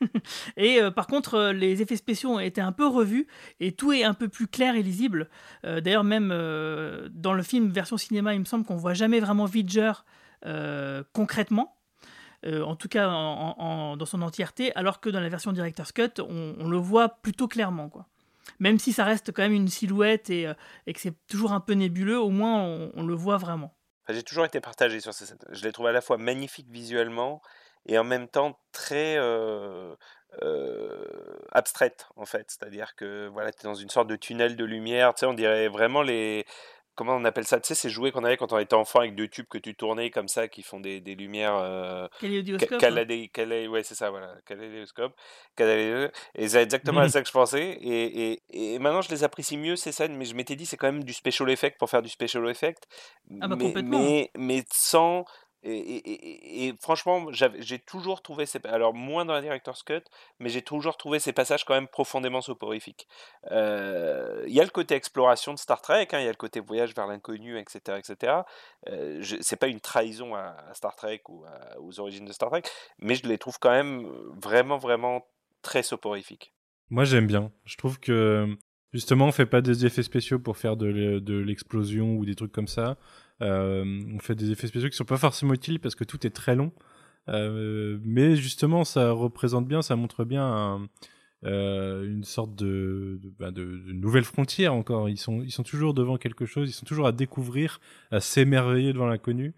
[0.56, 3.26] et euh, par contre, euh, les effets spéciaux ont été un peu revus,
[3.58, 5.28] et tout est un peu plus clair et lisible.
[5.64, 6.28] D'ailleurs, même
[7.10, 9.92] dans le film version cinéma, il me semble qu'on voit jamais vraiment Vidger
[11.12, 11.76] concrètement.
[12.46, 16.68] en tout cas, dans son entièreté, alors que dans la version Director's Cut, on, on
[16.68, 18.06] le voit plutôt clairement, quoi
[18.58, 20.54] même si ça reste quand même une silhouette et, euh,
[20.86, 23.74] et que c'est toujours un peu nébuleux, au moins on, le voit vraiment.
[24.04, 25.38] Enfin, J'ai toujours été partagé sur scènes.
[25.50, 27.42] Je les trouve à la fois magnifiques visuellement
[27.86, 29.94] et en même temps très, euh,
[30.42, 34.64] euh, abstraite en fait, c'est-à-dire que voilà, tu es dans une sorte de tunnel de
[34.64, 36.46] lumière, tu sais, on dirait vraiment les
[37.00, 39.14] comment on appelle ça Tu sais, ces jouets qu'on avait quand on était enfant avec
[39.14, 41.56] deux tubes que tu tournais comme ça, qui font des, des lumières.
[41.56, 42.78] Euh, Kaléidoscope.
[42.78, 44.34] Caladé, calé, ouais, c'est ça, voilà.
[44.44, 45.14] Kaléidoscope.
[45.58, 47.78] Et c'est exactement à ça que je pensais.
[47.80, 50.76] Et, et, et, maintenant, je les apprécie mieux, ces scènes, mais je m'étais dit, c'est
[50.76, 52.86] quand même du special effect pour faire du special effect.
[53.40, 53.98] Ah bah mais, complètement.
[53.98, 55.24] mais, mais sans.
[55.62, 60.00] Et, franchement, j'ai toujours trouvé ces alors moins dans la director's cut,
[60.38, 63.06] mais j'ai toujours trouvé ces passages quand même profondément soporifiques.
[63.50, 66.36] Euh, Il y a le côté exploration de Star Trek, hein, il y a le
[66.36, 68.32] côté voyage vers l'inconnu, etc., etc.
[68.88, 71.44] Euh, c'est pas une trahison à, Star Trek ou
[71.78, 72.62] aux origines de Star Trek,
[72.98, 74.06] mais je les trouve quand même
[74.42, 75.26] vraiment, vraiment
[75.60, 76.54] très soporifiques.
[76.88, 77.52] Moi, j'aime bien.
[77.66, 78.46] Je trouve que
[78.94, 82.66] justement, on fait pas des effets spéciaux pour faire de l'explosion ou des trucs comme
[82.66, 82.96] ça.
[83.42, 83.84] Euh,
[84.14, 86.54] on fait des effets spéciaux qui sont pas forcément utiles parce que tout est très
[86.54, 86.72] long.
[87.28, 90.88] Euh, mais justement, ça représente bien, ça montre bien
[91.44, 95.08] euh, une sorte de, de, bah de, de, nouvelle frontière encore.
[95.08, 97.80] Ils sont, ils sont toujours devant quelque chose, ils sont toujours à découvrir,
[98.10, 99.54] à s'émerveiller devant l'inconnu,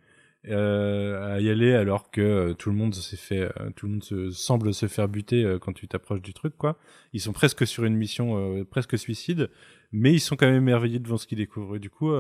[0.49, 3.93] euh, à y aller alors que euh, tout le monde s'est fait, euh, tout le
[3.93, 6.77] monde se, semble se faire buter euh, quand tu t'approches du truc, quoi.
[7.13, 9.51] Ils sont presque sur une mission presque suicide,
[9.93, 11.77] mais ils sont quand même émerveillés devant ce qu'ils découvrent.
[11.77, 12.11] Et du coup,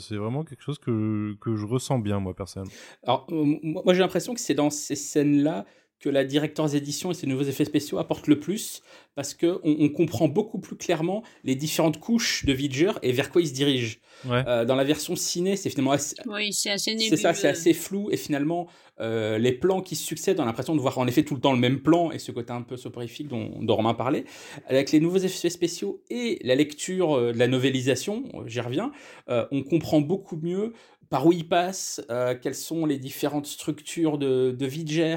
[0.00, 2.72] c'est vraiment quelque chose que, que je ressens bien, moi, personnellement.
[3.02, 5.66] Alors, moi, j'ai l'impression que c'est dans ces scènes-là
[6.00, 8.82] que la Director's Edition et ses nouveaux effets spéciaux apportent le plus,
[9.14, 13.42] parce qu'on on comprend beaucoup plus clairement les différentes couches de Vidger et vers quoi
[13.42, 14.00] il se dirige.
[14.28, 14.44] Ouais.
[14.46, 16.14] Euh, dans la version ciné, c'est finalement assez...
[16.26, 17.16] Oui, c'est assez nébuleux.
[17.16, 18.68] C'est ça, c'est assez flou, et finalement,
[19.00, 21.40] euh, les plans qui se succèdent, on a l'impression de voir en effet tout le
[21.40, 24.24] temps le même plan, et ce côté un peu soporifique dont, dont Romain parlait.
[24.66, 28.92] Avec les nouveaux effets spéciaux et la lecture euh, de la novélisation, j'y reviens,
[29.28, 30.72] euh, on comprend beaucoup mieux
[31.10, 35.16] par où il passe, euh, quelles sont les différentes structures de, Vidger.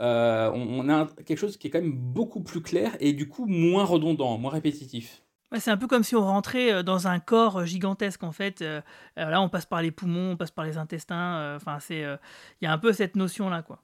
[0.00, 3.46] Euh, on, a quelque chose qui est quand même beaucoup plus clair et du coup
[3.46, 5.22] moins redondant, moins répétitif.
[5.58, 8.62] C'est un peu comme si on rentrait dans un corps gigantesque en fait.
[8.62, 8.80] Euh,
[9.16, 11.56] là, on passe par les poumons, on passe par les intestins.
[11.56, 13.82] Enfin, c'est, il y a un peu cette notion là, quoi.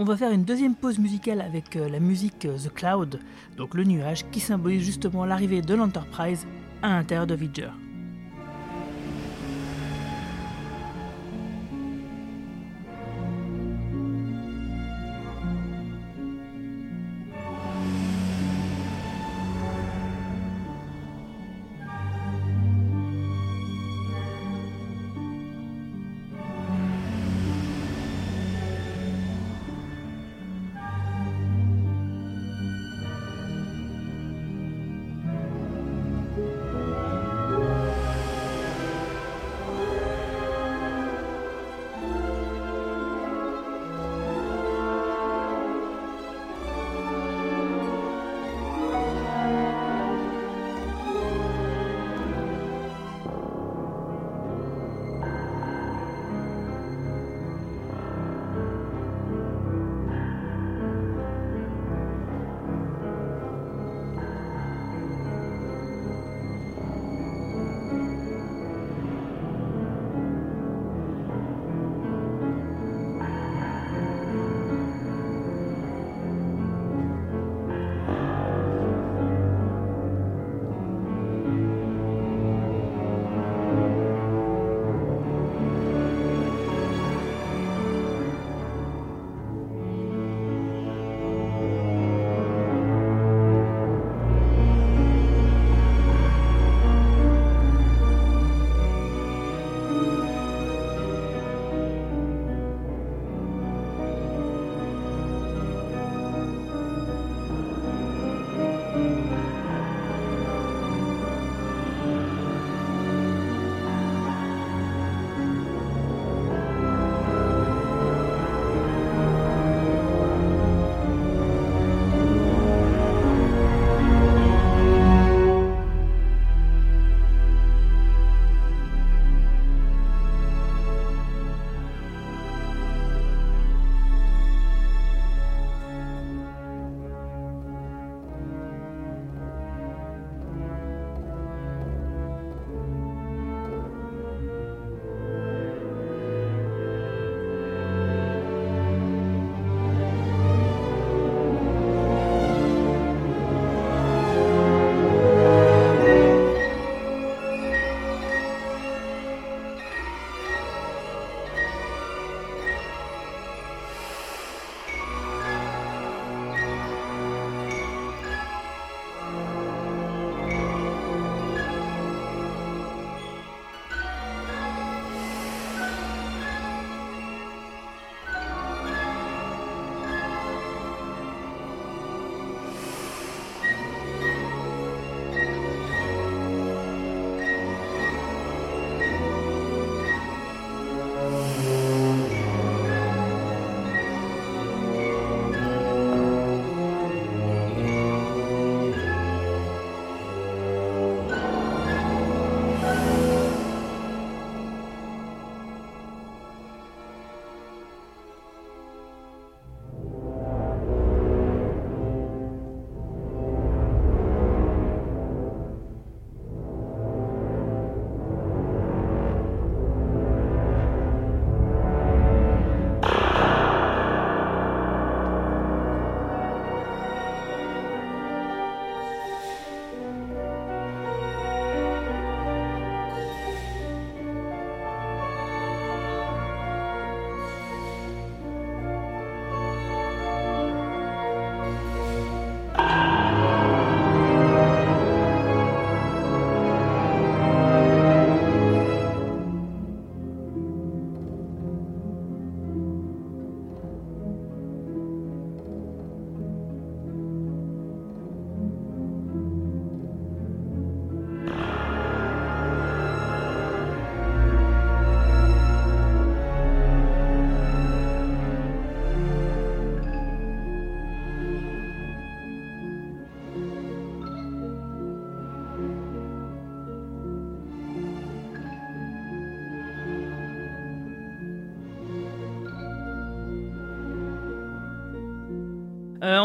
[0.00, 3.18] On va faire une deuxième pause musicale avec la musique The Cloud,
[3.56, 6.46] donc le nuage, qui symbolise justement l'arrivée de l'Enterprise
[6.82, 7.70] à l'intérieur de Vidger.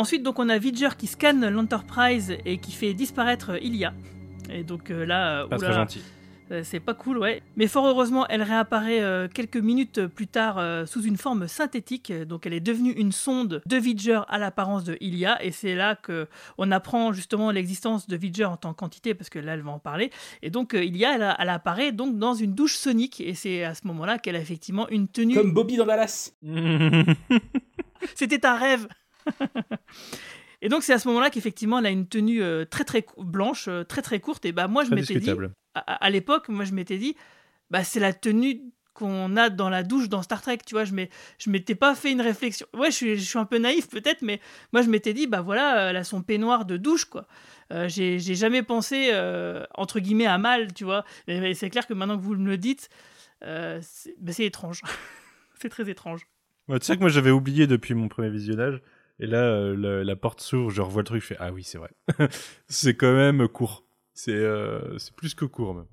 [0.04, 3.94] Ensuite, donc, on a Vidger qui scanne l'Enterprise et qui fait disparaître Ilia.
[4.50, 6.02] Et donc euh, là, Pas oula, très gentil.
[6.52, 7.42] euh, c'est pas cool, ouais.
[7.56, 12.12] Mais fort heureusement, elle réapparaît euh, quelques minutes plus tard euh, sous une forme synthétique.
[12.28, 15.42] Donc elle est devenue une sonde de Vidger à l'apparence de Ilia.
[15.42, 16.28] Et c'est là que
[16.58, 19.80] on apprend justement l'existence de Vidger en tant qu'entité, parce que là, elle va en
[19.80, 20.12] parler.
[20.42, 23.22] Et donc euh, Ilia, elle apparaît donc dans une douche sonique.
[23.22, 25.36] Et c'est à ce moment-là qu'elle a effectivement une tenue.
[25.36, 26.34] Comme Bobby dans Dallas.
[28.16, 28.88] C'était un rêve.
[30.62, 33.68] Et donc c'est à ce moment-là qu'effectivement elle a une tenue euh, très très blanche,
[33.68, 34.45] euh, très très courte.
[34.45, 35.30] Et bah moi je m'étais dit,
[35.76, 37.16] à, l'époque, moi je m'étais dit,
[37.70, 38.62] bah c'est la tenue
[38.94, 40.86] qu'on a dans la douche dans Star Trek, tu vois.
[40.86, 40.94] Je
[41.40, 42.66] je m'étais pas fait une réflexion.
[42.74, 44.40] Ouais, je suis, je suis un peu naïf peut-être, mais
[44.72, 47.28] moi je m'étais dit, bah voilà, elle a son peignoir de douche quoi.
[47.72, 51.04] Euh, j'ai jamais pensé euh, entre guillemets à mal, tu vois.
[51.28, 52.90] Et c'est clair que maintenant que vous me le dites,
[53.44, 54.82] euh, c'est bah, c'est étrange.
[55.60, 56.28] c'est très étrange.
[56.68, 58.82] Ouais, tu sais que moi j'avais oublié depuis mon premier visionnage.
[59.19, 61.77] Et là, euh, la, porte s'ouvre, je revois le truc, je fais Ah oui, c'est
[61.77, 61.91] vrai.
[62.68, 63.85] c'est quand même court.
[64.14, 65.88] C'est euh, plus que court même.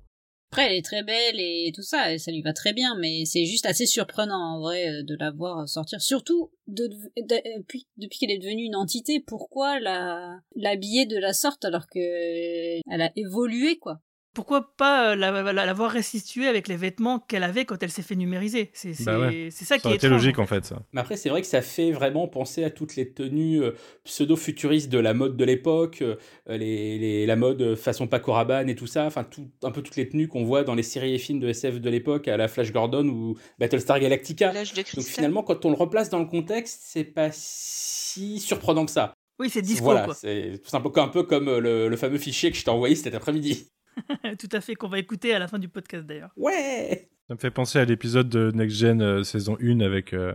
[0.51, 3.23] Après, elle est très belle et tout ça, et ça lui va très bien, mais
[3.23, 6.01] c'est juste assez surprenant en vrai euh, de la voir sortir.
[6.01, 7.87] Surtout euh, depuis,
[8.19, 13.77] qu'elle est devenue une entité, pourquoi l'habiller de la sorte alors que elle a évolué
[13.79, 14.01] quoi?
[14.33, 17.91] Pourquoi pas euh, la, la, la voir restituée avec les vêtements qu'elle avait quand elle
[17.91, 18.69] s'est fait numériser?
[18.73, 19.49] C'est Bah ouais.
[19.51, 20.81] ça qui est logique en en fait, ça.
[20.93, 23.71] Mais après, c'est vrai que ça fait vraiment penser à toutes les tenues euh,
[24.05, 26.15] pseudo-futuristes de la mode de l'époque, euh,
[26.47, 29.95] les, les- la mode façon Paco Rabanne et tout ça, enfin tout, un peu toutes
[29.97, 32.47] les tenues qu'on voit dans les séries et films de SF de l'époque, à la
[32.47, 34.53] Flash Gordon ou Battlestar Galactica.
[34.53, 39.13] Donc finalement, quand on le replace dans le contexte, c'est pas si surprenant que ça.
[39.39, 42.51] Oui, c'est disco, Voilà, c'est tout un peu, un peu comme le, le fameux fichier
[42.51, 43.67] que je t'ai envoyé cet après-midi.
[44.39, 46.31] Tout à fait, qu'on va écouter à la fin du podcast d'ailleurs.
[46.35, 50.33] Ouais Ça me fait penser à l'épisode de Next Gen euh, saison 1 avec euh,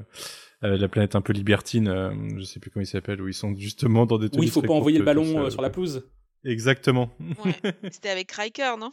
[0.65, 3.35] euh, la planète un peu libertine, euh, je sais plus comment il s'appelle, où ils
[3.35, 6.09] sont justement dans des Où il faut pas envoyer le ballon euh, sur la pelouse.
[6.45, 7.11] Exactement.
[7.91, 8.91] C'était avec Riker, non?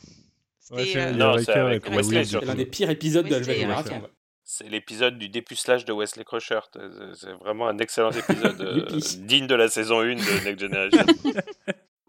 [0.59, 2.23] C'était, euh, Non, avec Wesley.
[2.25, 4.01] C'est l'un des pires épisodes de la génération.
[4.45, 6.59] C'est l'épisode du dépucelage de Wesley Crusher.
[7.13, 8.87] C'est- vraiment un excellent épisode
[9.25, 11.05] digne de la saison 1 de Next Generation.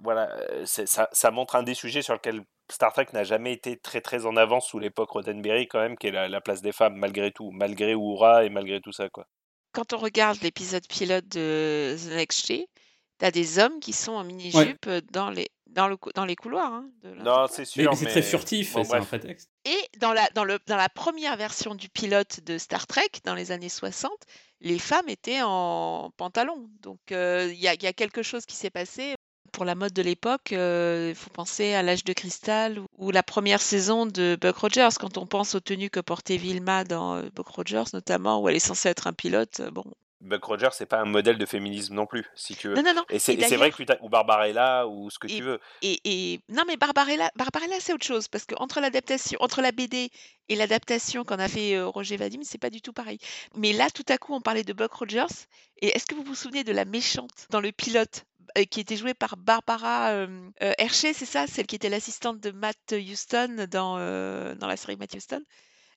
[0.05, 3.77] Voilà, euh, ça, ça montre un des sujets sur lequel Star Trek n'a jamais été
[3.79, 6.73] très très en avance sous l'époque Roddenberry quand même, qui est la, la place des
[6.73, 9.27] femmes malgré tout, malgré Uhura et malgré tout ça quoi.
[9.73, 12.65] Quand on regarde l'épisode pilote de The Next Gen,
[13.19, 16.73] t'as des hommes qui sont en mini-jupe dans, les, dans, le, dans les couloirs.
[16.73, 17.91] hein, de Non, c'est Mais, sûr.
[17.91, 19.09] mais c'est très furtif, bon, c'est un bref.
[19.09, 19.51] prétexte.
[19.65, 23.35] Et dans la, dans, le, dans la première version du pilote de Star Trek, dans
[23.35, 24.13] les années 60,
[24.61, 26.71] les femmes étaient en pantalon.
[26.81, 29.15] Donc euh, il y, a, il y a quelque chose qui s'est passé.
[29.55, 33.23] Pour la mode de l'époque, euh, il faut penser à l'âge de cristal ou- la
[33.23, 34.89] première saison de Buck Rogers.
[34.99, 38.57] Quand on pense aux tenues que portait Vilma dans euh, Buck Rogers, notamment, où elle
[38.57, 39.85] est censée être un pilote, euh, bon.
[40.21, 42.75] Buck Rogers, c'est pas un modèle de féminisme non plus, si tu veux.
[42.75, 43.05] Non, non, non.
[43.11, 45.61] Et c'est vrai que tu ou Barbarella ou ce que Et- tu veux.
[45.83, 49.71] Et, et- non, mais Barbarella, Barbarella c'est autre chose parce que entre l'adaptation, entre la
[49.71, 50.11] BD
[50.49, 53.19] et l'adaptation qu'en a fait euh, Roger Vadim, c'est pas du tout pareil.
[53.55, 55.27] Mais là, tout à coup, on parlait de Buck Rogers.
[55.83, 58.25] Et est-ce que vous vous souvenez de la méchante dans le pilote
[58.71, 60.27] qui était jouée par Barbara euh,
[60.63, 64.77] euh, Hershey, c'est ça, celle qui était l'assistante de Matt Houston dans euh, dans la
[64.77, 65.43] série Matt Houston.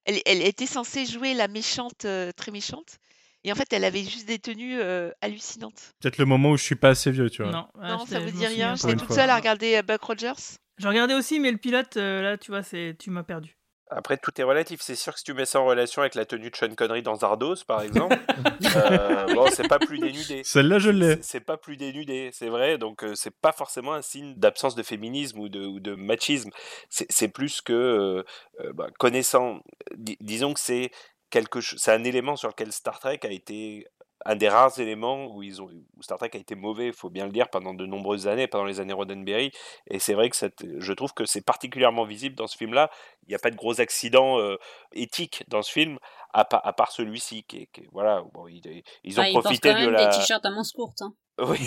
[0.05, 2.99] Elle, elle était censée jouer la méchante, euh, très méchante.
[3.43, 5.93] Et en fait, elle avait juste des tenues euh, hallucinantes.
[5.99, 7.51] Peut-être le moment où je suis pas assez vieux, tu vois.
[7.51, 8.75] Non, ouais, non, ça vous dit rien.
[8.75, 9.15] J'étais toute fois.
[9.15, 10.57] seule à regarder euh, Buck Rogers.
[10.77, 13.56] Je regardais aussi, mais le pilote, euh, là, tu vois, c'est tu m'as perdu.
[13.89, 14.81] Après, tout est relatif.
[14.81, 17.01] C'est sûr que si tu mets ça en relation avec la tenue de Sean Connery
[17.03, 18.17] dans Zardos, par exemple,
[18.75, 20.41] euh, bon, c'est pas plus dénudé.
[20.43, 21.21] Celle-là, je l'ai.
[21.21, 22.77] C'est- pas plus dénudé, c'est vrai.
[22.77, 26.49] Donc, euh, c'est pas forcément un signe d'absence de féminisme ou de, ou de machisme.
[26.89, 27.73] C'est plus que
[28.59, 29.61] euh, bah, connaissant.
[29.95, 30.91] di- disons que c'est
[31.29, 31.79] quelque chose.
[31.81, 33.87] C'est un élément sur lequel Star Trek a été
[34.29, 37.09] un des rares éléments où ils ont où Star Trek a été mauvais, il faut
[37.09, 39.51] bien le dire, pendant de nombreuses années, pendant les années Roddenberry.
[39.89, 42.89] Et c'est vrai que cette- je trouve que c'est particulièrement visible dans ce film-là.
[43.23, 44.57] Il n'y a pas de gros accidents euh,
[44.91, 45.97] éthiques dans ce film,
[46.33, 49.69] à, part- à part celui-ci, qui, qui voilà, bon, ils, ils ont Ah, ils profité
[49.69, 50.07] quand de même la.
[50.09, 51.01] des t-shirts à manches courtes.
[51.01, 51.13] Hein.
[51.39, 51.59] Oui.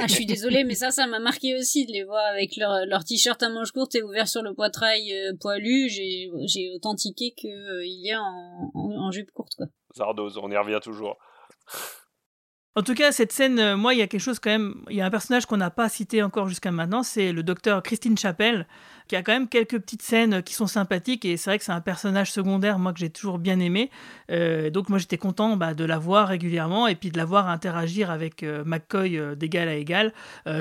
[0.00, 2.84] Ah, je suis désolée, mais ça, ça m'a marqué aussi de les voir avec leur,
[2.86, 5.88] leur t-shirt à manches courtes et ouvert sur le poitrail euh, poilu.
[5.88, 9.66] J'ai, j'ai autant tiqué que euh, y a en, en, en jupe courte, quoi.
[9.96, 11.16] Zardoz, on y revient toujours.
[12.76, 14.74] En tout cas, cette scène, euh, moi, il y a quelque chose quand même.
[14.90, 17.84] Il y a un personnage qu'on n'a pas cité encore jusqu'à maintenant, c'est le docteur
[17.84, 18.66] Christine Chapelle,
[19.06, 21.24] qui a quand même quelques petites scènes qui sont sympathiques.
[21.24, 23.90] Et c'est vrai que c'est un personnage secondaire, moi, que j'ai toujours bien aimé.
[24.32, 27.48] Euh, donc, moi, j'étais content bah, de la voir régulièrement et puis de la voir
[27.48, 30.12] interagir avec euh, McCoy d'égal à égal.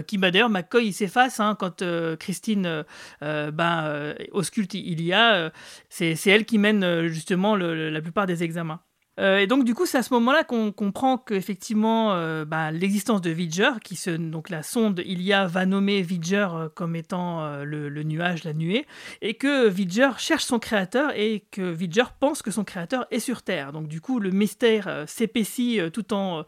[0.05, 1.83] qui, bah, d'ailleurs, McCoy, il s'efface hein, quand
[2.19, 2.85] Christine
[3.21, 5.51] bah, ausculte il y a.
[5.89, 8.81] c'est elle qui mène justement la plupart des examens.
[9.19, 13.21] Euh, et donc du coup, c'est à ce moment-là qu'on comprend qu'effectivement, euh, bah, l'existence
[13.21, 17.89] de Vidger, qui se, donc la sonde Ilia va nommer Vidger euh, comme étant le,
[17.89, 18.85] le nuage, la nuée,
[19.21, 23.43] et que Vidger cherche son créateur et que Vidger pense que son créateur est sur
[23.43, 23.71] Terre.
[23.71, 26.43] Donc du coup, le mystère s'épaissit tout en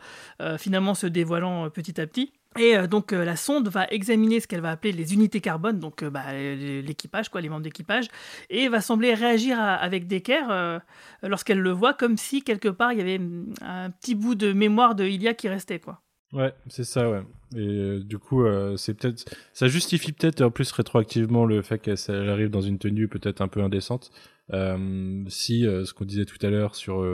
[0.58, 2.34] finalement se dévoilant petit à petit.
[2.58, 5.80] Et euh, donc euh, la sonde va examiner ce qu'elle va appeler les unités carbone,
[5.80, 8.06] donc euh, bah, l'équipage, les membres d'équipage,
[8.50, 10.80] et va sembler réagir avec d'équerre euh,
[11.22, 14.54] lorsqu'elle le voit, comme si quelque part il y avait mm, un petit bout de
[14.54, 16.02] mémoire de Ilia qui restait, quoi.
[16.32, 17.22] Ouais, c'est ça, ouais.
[17.56, 18.44] Et du coup,
[18.76, 19.24] c'est peut-être,
[19.54, 23.48] ça justifie peut-être plus rétroactivement le fait qu'elle elle arrive dans une tenue peut-être un
[23.48, 24.12] peu indécente.
[24.50, 27.06] Si ce qu'on disait tout à l'heure sur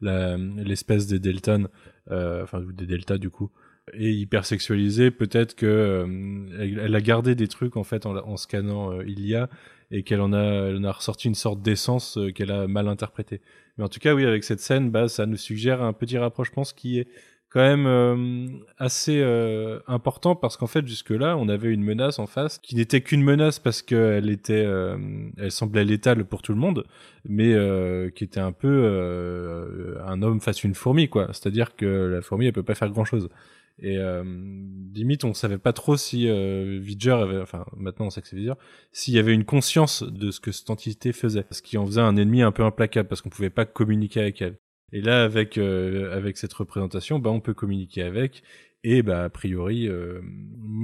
[0.00, 1.68] l'espèce des Deltons,
[2.08, 3.50] enfin des Deltas du coup,
[3.92, 6.06] est hyper sexualisée, peut-être que euh,
[6.60, 9.48] elle, elle a gardé des trucs en fait en, scannant euh, Ilia
[9.90, 12.88] et qu'elle en a, elle en a ressorti une sorte d'essence euh, qu'elle a mal
[12.88, 13.40] interprétée.
[13.76, 16.64] Mais en tout cas, oui, avec cette scène, bah, ça nous suggère un petit rapprochement,
[16.64, 17.08] ce qui est
[17.52, 18.46] quand même euh,
[18.78, 23.02] assez euh, important parce qu'en fait jusque-là on avait une menace en face qui n'était
[23.02, 24.96] qu'une menace parce qu'elle était euh,
[25.36, 26.84] elle semblait létale pour tout le monde
[27.28, 27.54] mais
[28.14, 32.46] qui était un peu un homme face à une fourmi quoi c'est-à-dire que la fourmi
[32.46, 33.28] elle peut pas faire grand-chose
[33.78, 34.22] et euh,
[34.94, 38.36] limite on savait pas trop si euh, Vidger avait enfin maintenant on sait que c'est
[38.36, 38.54] Vidger
[38.92, 42.00] s'il y avait une conscience de ce que cette entité faisait ce qui en faisait
[42.00, 44.56] un ennemi un peu implacable parce qu'on pouvait pas communiquer avec elle
[44.92, 48.42] et là, avec euh, avec cette représentation, bah on peut communiquer avec.
[48.84, 50.20] Et bah a priori, euh,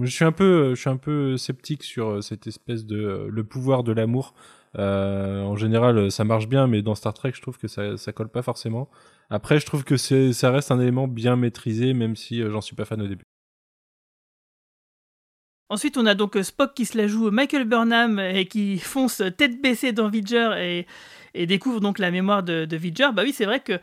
[0.02, 3.28] je suis un peu je suis un peu sceptique sur euh, cette espèce de euh,
[3.30, 4.34] le pouvoir de l'amour.
[4.76, 8.28] Euh, en général, ça marche bien, mais dans Star Trek, je trouve que ça colle
[8.28, 8.88] pas forcément.
[9.30, 12.76] Après, je trouve que ça reste un élément bien maîtrisé, même si euh, j'en suis
[12.76, 13.24] pas fan au début.
[15.70, 19.22] Ensuite, on a donc euh, Spock qui se la joue Michael Burnham et qui fonce
[19.36, 20.84] tête baissée dans Vidger
[21.34, 23.10] et, découvre donc la mémoire de, de Vidger.
[23.14, 23.78] Bah oui, c'est vrai que euh,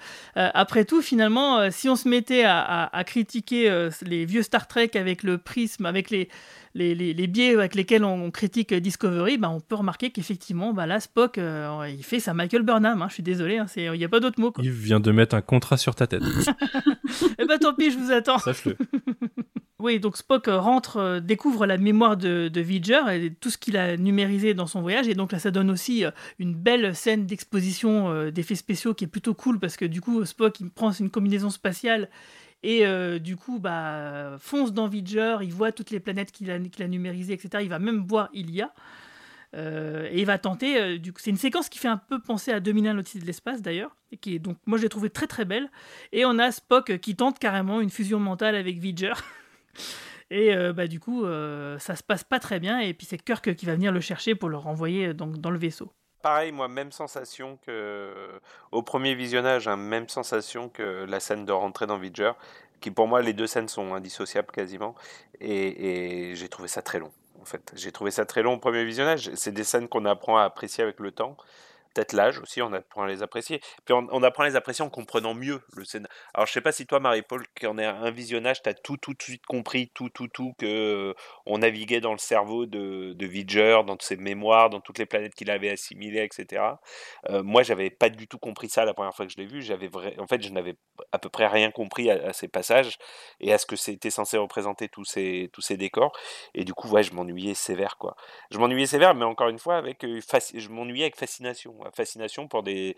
[0.54, 4.92] après tout, finalement, euh, si on se mettait à, critiquer euh, les vieux Star Trek
[4.96, 6.28] avec le prisme, avec les,
[6.76, 10.86] les, les- les biais avec lesquels on, critique Discovery, bah on peut remarquer qu'effectivement, bah
[10.86, 13.02] là, Spock, euh, il fait sa Michael Burnham.
[13.02, 13.08] hein.
[13.10, 14.52] je suis désolé, hein, c'est- il n'y a pas d'autre mot.
[14.52, 14.64] quoi.
[14.64, 16.22] Yves vient de mettre un contrat sur ta tête.
[17.40, 18.38] Eh ben tant pis, je vous attends.
[18.40, 18.76] Sache-le.
[19.78, 23.58] Oui, donc Spock euh, rentre, euh, découvre la mémoire de, de Vidger et tout ce
[23.58, 25.08] qu'il a numérisé dans son voyage.
[25.10, 26.06] Et donc là, ça donne aussi
[26.40, 30.60] une belle scène d'exposition d'effets spéciaux qui est plutôt cool parce que du coup, Spock,
[30.62, 32.10] il prend une combinaison spatiale
[32.68, 36.88] et euh, du coup, bah, fonce dans Vidger, il voit toutes les planètes qu'il a,
[36.88, 37.64] numérisées, etc.
[37.64, 38.74] Il va même voir Ilia.
[39.54, 40.82] Euh, et il va tenter.
[40.82, 43.96] euh, c'est une séquence qui fait un peu penser à 2001 l'Odyssée de l'espace d'ailleurs,
[44.12, 45.70] et donc moi je l'ai trouvé très très belle.
[46.12, 49.14] Et on a Spock qui tente carrément une fusion mentale avec Vidger.
[50.32, 51.24] et bah du coup,
[51.78, 52.80] ça se passe pas très bien.
[52.80, 55.60] Et puis c'est Kirk qui va venir le chercher pour le renvoyer donc dans le
[55.60, 55.94] vaisseau.
[56.26, 58.12] Pareil, moi, même sensation que
[58.72, 62.32] au premier visionnage, hein, même sensation que la scène de rentrer dans Vidger,
[62.82, 64.96] qui pour moi les deux scènes sont indissociables quasiment,
[65.40, 67.12] et j'ai trouvé ça très long.
[67.40, 69.30] En fait, j'ai trouvé ça très long au premier visionnage.
[69.36, 71.38] C'est des scènes qu'on apprend à apprécier avec le temps.
[71.96, 73.62] Peut-être l'âge aussi, on apprend à les apprécier.
[73.86, 76.14] Puis on, on apprend à les apprécier en comprenant mieux le scénario.
[76.34, 79.14] Alors je sais pas si toi, Marie-Paul, qui en est un visionnage, t'as tout, tout
[79.14, 81.14] de suite compris, tout, tout, tout, que euh,
[81.46, 85.36] on naviguait dans le cerveau de, de Vidger, dans ses mémoires, dans toutes les planètes
[85.36, 86.64] qu'il avait assimilées, etc.
[87.30, 89.62] Euh, moi, j'avais pas du tout compris ça la première fois que je l'ai vu.
[89.62, 90.16] J'avais vrai...
[90.20, 90.76] En fait, je n'avais
[91.14, 92.98] à peu près rien compris à, ces passages
[93.40, 96.12] et à ce que c'était censé représenter tous ces, tous ces décors.
[96.54, 98.18] Et du coup, ouais, je m'ennuyais sévère, quoi.
[98.52, 100.20] Je m'ennuyais sévère, mais encore une fois, avec, euh,
[100.54, 101.85] je m'ennuyais avec fascination.
[101.94, 102.96] Fascination pour des,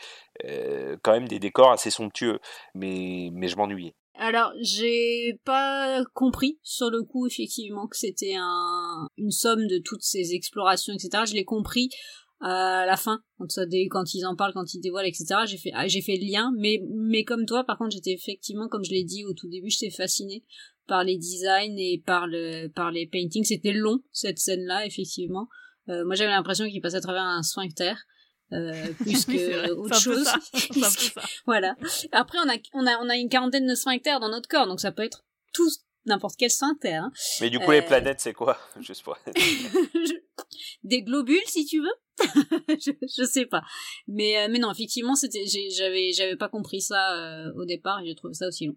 [1.04, 2.40] quand même des décors assez somptueux.
[2.76, 3.96] Mais, mais je m'ennuyais.
[4.20, 10.02] Alors, j'ai pas compris sur le coup effectivement que c'était un, une somme de toutes
[10.02, 11.24] ces explorations, etc.
[11.28, 11.90] Je l'ai compris
[12.40, 15.26] à la fin, quand, ça quand ils en parlent, quand ils dévoilent, etc.
[15.46, 18.68] J'ai fait, ah, j'ai fait le lien, mais, mais comme toi, par contre, j'étais effectivement,
[18.68, 20.44] comme je l'ai dit au tout début, j'étais fascinée
[20.88, 23.44] par les designs et par le, par les paintings.
[23.44, 25.48] C'était long, cette scène-là, effectivement.
[25.90, 27.94] Euh, moi, j'avais l'impression qu'il passait à travers un sphincter.
[28.54, 30.24] Euh, plus Oui, que autre un peu chose.
[30.26, 31.22] ça, c'est un peu ça.
[31.46, 31.76] voilà.
[32.12, 34.80] Après, on a, on a, on a une quarantaine de sphincters dans notre corps, donc
[34.80, 35.70] ça peut être tout,
[36.06, 36.94] n'importe quel sphincter.
[36.96, 37.12] Hein.
[37.42, 38.58] Mais du coup, Euh, les planètes, c'est quoi?
[38.80, 39.18] Juste pour...
[40.84, 41.94] Des globules, si tu veux?
[42.70, 43.62] je, je sais pas.
[44.08, 48.08] Mais, euh, mais non, effectivement, c'était, j'avais, j'avais pas compris ça euh, au départ et
[48.08, 48.76] j'ai trouvé ça aussi long.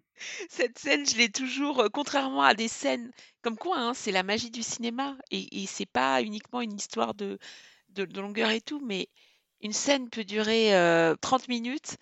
[0.50, 3.10] Cette scène, je l'ai toujours, euh, contrairement à des scènes
[3.42, 7.14] comme quoi, hein, c'est la magie du cinéma et, et c'est pas uniquement une histoire
[7.14, 7.38] de,
[7.90, 9.08] de, de longueur et tout, mais
[9.62, 11.96] une scène peut durer euh, 30 minutes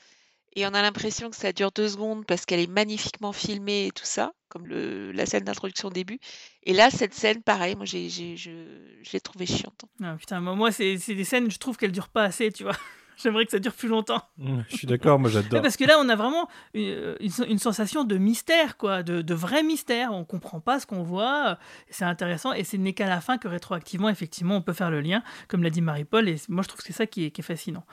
[0.54, 3.90] et on a l'impression que ça dure deux secondes parce qu'elle est magnifiquement filmée et
[3.90, 6.18] tout ça, comme la scène d'introduction au début.
[6.64, 9.84] Et là, cette scène, pareil, moi, j'ai, je, je l'ai trouvée chiante.
[10.02, 12.64] Ah, putain, moi, moi, c'est c'est des scènes, je trouve qu'elles durent pas assez, tu
[12.64, 12.76] vois.
[13.20, 14.22] J'aimerais que ça dure plus longtemps.
[14.68, 15.60] je suis d'accord, moi j'adore.
[15.62, 19.64] Parce que là, on a vraiment une, une, sensation de mystère, quoi, de, de, vrai
[19.64, 20.12] mystère.
[20.12, 21.58] On comprend pas ce qu'on voit.
[21.90, 25.00] C'est intéressant et ce n'est qu'à la fin que rétroactivement, effectivement, on peut faire le
[25.00, 26.28] lien, comme l'a dit Marie-Paul.
[26.28, 27.84] Et moi, je trouve que c'est ça qui est, qui est, fascinant.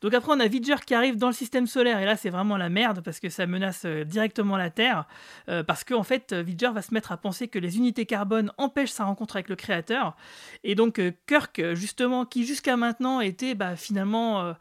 [0.00, 2.56] Donc après, on a Vidger qui arrive dans le système solaire et là, c'est vraiment
[2.56, 5.06] la merde parce que ça menace euh, directement la Terre.
[5.48, 8.50] Euh, parce qu'en en fait, Vidger va se mettre à penser que les unités carbone
[8.58, 10.16] empêchent sa rencontre avec le Créateur.
[10.64, 14.54] Et donc, euh, Kirk, justement, qui jusqu'à maintenant était bah, finalement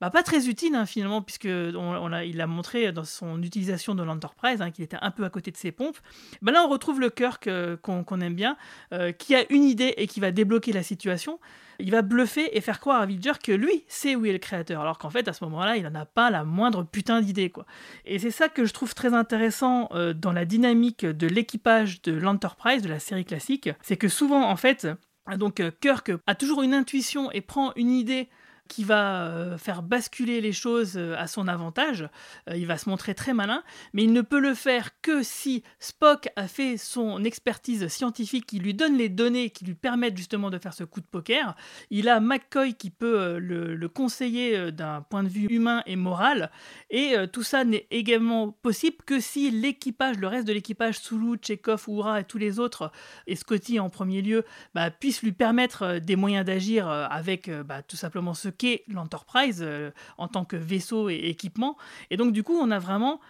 [0.00, 3.94] bah, pas très utile hein, finalement, puisque on, a, il l'a montré dans son utilisation
[3.94, 5.98] de l'Enterprise, hein, qu'il était un peu à côté de ses pompes.
[6.40, 8.56] Bah, là, on retrouve le Kirk euh, qu'on aime bien,
[8.92, 11.40] euh, qui a une idée et qui va débloquer la situation.
[11.80, 14.80] Il va bluffer et faire croire à Vidger que lui sait où est le créateur,
[14.80, 17.50] alors qu'en fait, à ce moment-là, il n'en a pas la moindre putain d'idée.
[17.50, 17.66] quoi.
[18.04, 22.12] Et c'est ça que je trouve très intéressant euh, dans la dynamique de l'équipage de
[22.12, 24.88] l'Enterprise, de la série classique, c'est que souvent, en fait,
[25.36, 28.28] donc Kirk a toujours une intuition et prend une idée
[28.68, 32.08] qui va euh, faire basculer les choses euh, à son avantage.
[32.48, 33.62] Euh, il va se montrer très malin,
[33.92, 38.58] mais il ne peut le faire que si Spock a fait son expertise scientifique qui
[38.58, 41.56] lui donne les données qui lui permettent justement de faire ce coup de poker.
[41.90, 46.50] Il a McCoy qui peut le, conseiller d'un point de vue humain et moral,
[46.90, 51.88] et tout ça n'est également possible que si l'équipage, le reste de l'équipage, Sulu, Chekhov,
[51.88, 52.92] Oura et tous les autres,
[53.26, 57.96] et Scotty en premier lieu, bah, puissent lui permettre des moyens d'agir avec bah, tout
[57.96, 61.76] simplement ce qu'est l'Enterprise euh, en tant que vaisseau et équipement.
[62.10, 63.20] Et donc du coup, on a vraiment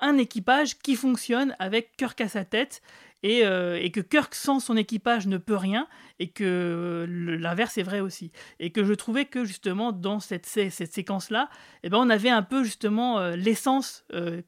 [0.00, 2.82] un équipage qui fonctionne avec Kirk à sa tête
[3.22, 5.86] et, euh, et, que Kirk sans son équipage ne peut rien
[6.18, 8.32] et que l'inverse est vrai aussi.
[8.58, 11.48] Et que je trouvais que justement dans cette, cette séquence-là,
[11.84, 14.04] eh ben, on avait un peu justement euh, l'essence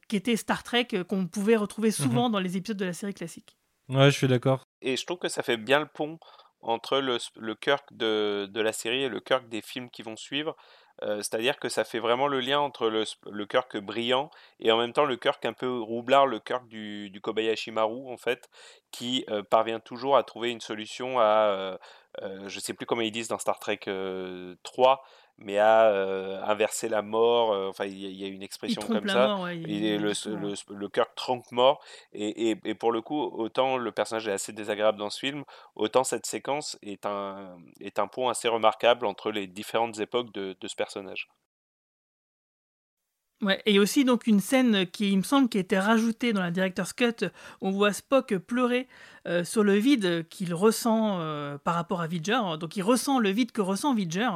[0.09, 2.33] qui était Star Trek qu'on pouvait retrouver souvent mhm.
[2.33, 3.55] dans les épisodes de la série classique.
[3.87, 4.63] Ouais, je suis d'accord.
[4.81, 6.17] Et je trouve que ça fait bien le pont
[6.65, 10.55] entre le, le Kirk de, la série et le Kirk des films qui vont suivre.
[11.03, 14.31] Euh, c'est-à-dire que ça fait vraiment le lien entre le, le, Kirk brillant
[14.61, 18.09] et en même temps le Kirk un peu roublard, le Kirk du, du Kobayashi Maru,
[18.09, 18.49] en fait,
[18.91, 21.77] qui euh, parvient toujours à trouver une solution à,
[22.21, 23.81] euh, je sais plus comment ils disent dans Star Trek
[24.63, 25.03] 3,
[25.37, 27.53] mais à euh, inverser la mort.
[27.53, 29.37] Euh, enfin, il y, a une expression comme ça.
[29.53, 31.83] il le, le, le, cœur tronque mort.
[32.13, 35.43] Et, et, et, pour le coup, autant le personnage est assez désagréable dans ce film,
[35.75, 40.55] autant cette séquence est un, est un pont assez remarquable entre les différentes époques de,
[40.59, 41.27] de ce personnage.
[43.41, 46.41] Ouais, et aussi donc une scène qui, il me semble, qui a été rajoutée dans
[46.41, 47.25] la director's cut,
[47.59, 48.87] on voit Spock pleurer
[49.27, 52.39] euh, sur le vide qu'il ressent euh, par rapport à Vidger.
[52.59, 54.29] Donc il ressent le vide que ressent Vidger,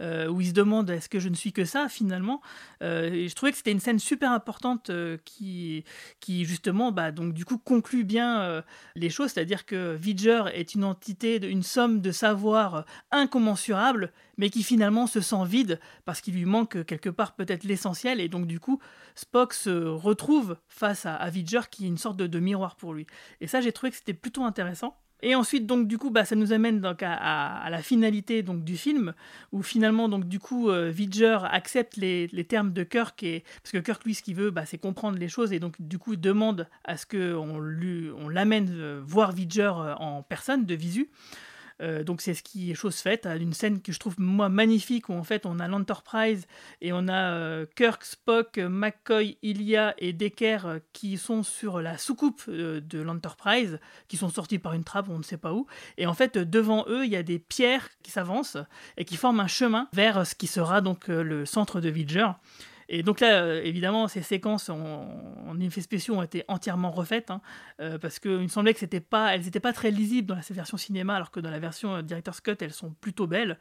[0.00, 2.40] euh, où il se demande est-ce que je ne suis que ça finalement?
[2.80, 4.90] je trouvais que c'était une scène super importante
[5.24, 5.84] qui,
[6.18, 8.64] qui justement, bah, donc du coup conclut bien
[8.96, 14.64] les choses, c'est-à-dire que Vidger est une entité, une somme de savoir incommensurable, mais qui
[14.64, 18.20] finalement se sent vide parce qu'il lui manque quelque part peut-être l'essentiel.
[18.20, 18.80] Et donc du coup,
[19.14, 22.94] Spock se retrouve face à, à Vidger qui est une sorte de, de miroir pour
[22.94, 23.06] lui.
[23.40, 24.96] Et ça, j'ai trouvé que c'était plutôt intéressant.
[25.24, 28.76] Et ensuite, donc, du coup, bah, ça nous amène donc, à, la finalité donc, du
[28.76, 29.14] film,
[29.52, 33.78] où finalement, donc, du coup, euh, Vidger accepte les, termes de Kirk, et, parce que
[33.78, 36.66] Kirk, lui, ce qu'il veut, bah, c'est comprendre les choses, et donc, du coup, demande
[36.84, 37.60] à ce qu'on
[38.18, 41.08] on l'amène euh, voir Vidger euh, en personne, de visu.
[41.82, 43.26] Euh, donc c'est ce qui est chose faite.
[43.26, 46.46] Une scène que je trouve moi magnifique où en fait on a l'Enterprise
[46.80, 51.98] et on a euh, Kirk, Spock, McCoy, Ilia et Decker euh, qui sont sur la
[51.98, 53.78] soucoupe de l'Enterprise,
[54.08, 55.66] qui sont sortis par une trappe, on ne sait pas où.
[55.98, 58.58] Et en fait devant eux il y a des pierres qui s'avancent
[58.96, 62.28] et qui forment un chemin vers ce qui sera donc le centre de Vidger.
[62.94, 67.40] Et donc là, euh, évidemment, ces séquences en, effets spéciaux ont été entièrement refaites, hein,
[67.80, 71.16] euh, parce qu'il me semblait que elles n'étaient pas très lisibles dans la version cinéma,
[71.16, 73.58] alors que dans la version euh, Director's Cut, elles sont plutôt belles.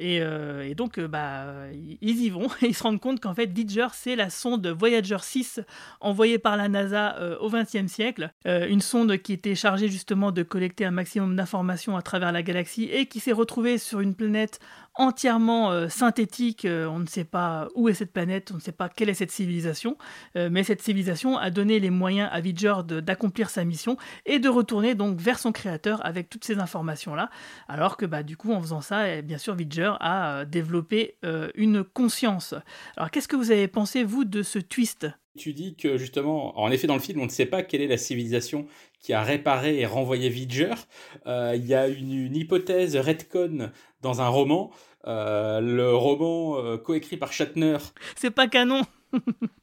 [0.00, 3.88] Et, et, donc, bah, ils y vont et ils se rendent compte qu'en fait, Vidger,
[3.94, 5.60] c'est la sonde Voyager 6
[6.00, 8.32] envoyée par la NASA au XXe siècle.
[8.44, 12.84] une sonde qui était chargée justement de collecter un maximum d'informations à travers la galaxie
[12.84, 14.60] et qui s'est retrouvée sur une planète
[14.98, 16.64] entièrement euh, synthétique.
[16.64, 19.14] Euh, on ne sait pas où est cette planète, on ne sait pas quelle est
[19.14, 19.96] cette civilisation,
[20.36, 23.96] euh, mais cette civilisation a donné les moyens à Vidger d'accomplir sa mission
[24.26, 27.30] et de retourner donc vers son créateur avec toutes ces informations-là.
[27.68, 31.16] Alors que bah, du coup, en faisant ça, eh, bien sûr, Vidger a développé
[31.54, 32.54] une conscience.
[32.96, 35.06] Alors qu'est-ce que vous avez pensé, vous, de ce twist?
[35.38, 37.86] Tu dis que justement, en effet, dans le film, on ne sait pas quelle est
[37.86, 38.66] la civilisation
[39.00, 40.74] qui a réparé et renvoyé Vidger.
[41.26, 43.70] Il y a une, une hypothèse redcon
[44.02, 44.70] dans un roman
[45.06, 47.78] euh, le roman euh, coécrit par Shatner.
[48.16, 48.82] C'est pas canon.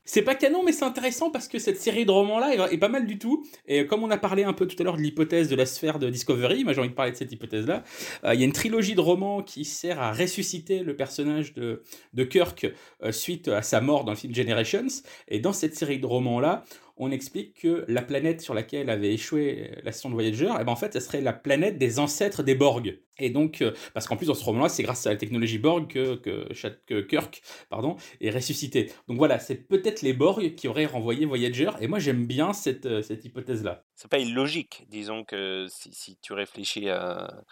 [0.08, 3.08] C'est pas canon, mais c'est intéressant parce que cette série de romans-là est, pas mal
[3.08, 3.44] du tout.
[3.68, 5.98] Et comme on a parlé un peu tout à l'heure de l'hypothèse de la sphère
[5.98, 7.84] de Discovery, moi j'ai envie de parler de cette hypothèse-là.
[8.24, 11.82] Euh, il y a une trilogie de romans qui sert à ressusciter le personnage de,
[12.14, 12.68] de Kirk
[13.04, 14.88] euh, suite à sa mort dans le film Generations.
[15.28, 16.64] Et dans cette série de romans-là,
[16.98, 20.72] on explique que la planète sur laquelle avait échoué la station de Voyager, eh ben
[20.72, 23.00] en fait, ça serait la planète des ancêtres des Borg.
[23.18, 25.88] Et donc, euh, parce qu'en plus, dans ce roman-là, c'est grâce à la technologie Borg
[25.88, 28.92] que, Kirk pardon, est ressuscité.
[29.08, 32.86] Donc voilà, c'est peut-être les Borg qui auraient renvoyé Voyager, et moi j'aime bien cette,
[32.86, 33.86] euh, cette hypothèse-là.
[33.96, 37.44] C'est pas illogique, disons que si tu réfléchis à,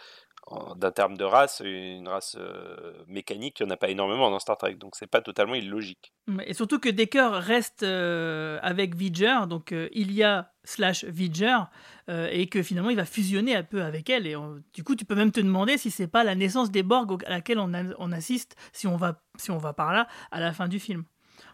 [0.75, 2.37] d'un terme de race, une race
[3.07, 6.13] mécanique, il n'y en a pas énormément dans Star Trek, donc c'est pas totalement illogique.
[6.45, 11.57] Et surtout que Decker reste avec Vidger, donc euh, Ilia slash Vidger,
[12.09, 14.27] et que finalement il va fusionner un peu avec elle.
[14.27, 14.35] Et
[14.73, 17.29] du coup, tu peux même te demander si c'est pas la naissance des Borg à
[17.29, 20.67] laquelle on, on assiste, si on, va, si on va par là, à la fin
[20.67, 21.05] du film.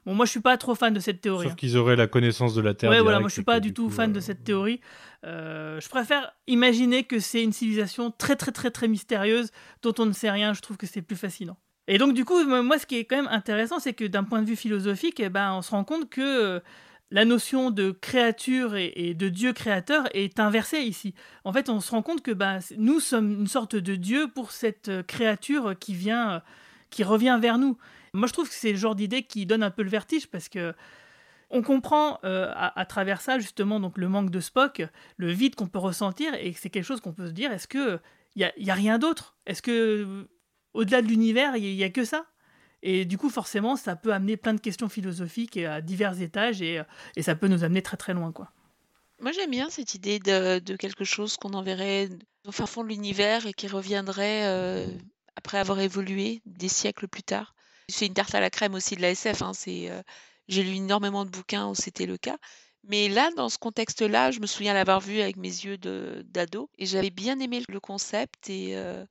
[0.10, 1.44] Bon, moi, je suis pas trop fan de cette théorie.
[1.44, 1.56] Sauf hein.
[1.56, 2.90] qu'ils auraient la connaissance de la Terre.
[2.90, 4.82] Ouais, voilà, moi, je suis pas du tout fan de cette théorie.
[5.24, 9.52] Euh, je préfère imaginer que c'est une civilisation très, très, très, très mystérieuse
[9.84, 10.56] dont on ne sait rien.
[10.56, 11.58] Je trouve que c'est plus fascinant.
[11.88, 14.42] Et donc, du coup, moi, ce qui est quand même intéressant, c'est que d'un point
[14.42, 16.60] de vue philosophique, eh ben, on se rend compte que euh,
[17.12, 21.14] la notion de créature et, de Dieu créateur est inversée ici.
[21.44, 24.50] En fait, on se rend compte que ben, nous sommes une sorte de Dieu pour
[24.54, 26.42] cette euh, créature qui vient,
[26.90, 27.78] qui revient vers nous.
[28.14, 30.50] Moi, je trouve que c'est le genre d'idée qui donne un peu le vertige parce
[30.50, 30.74] que
[31.52, 34.84] on comprend euh, à, travers ça justement donc le manque de Spock,
[35.18, 38.00] le vide qu'on peut ressentir et c'est quelque chose qu'on peut se dire est-ce que
[38.36, 39.36] il y a, rien d'autre?
[39.48, 40.28] Est-ce que
[40.74, 42.28] au-delà de l'univers il y, a que ça?
[42.84, 46.84] Et du coup forcément ça peut amener plein de questions philosophiques à divers étages et,
[47.16, 48.52] et ça peut nous amener très très loin quoi.
[49.20, 52.10] Moi j'aime bien cette idée de, de quelque chose qu'on enverrait
[52.48, 54.88] au fin fond de l'univers et qui reviendrait euh,
[55.36, 57.54] après avoir évolué des siècles plus tard.
[57.90, 59.42] C'est une tarte à la crème aussi de la SF.
[59.42, 60.02] Hein, euh,
[60.48, 62.38] j'ai lu énormément de bouquins où c'était le cas.
[62.84, 66.86] Mais là, dans ce contexte-là, je me souviens l'avoir vu avec mes yeux d'ado et
[66.86, 69.06] j'avais bien aimé le concept et euh,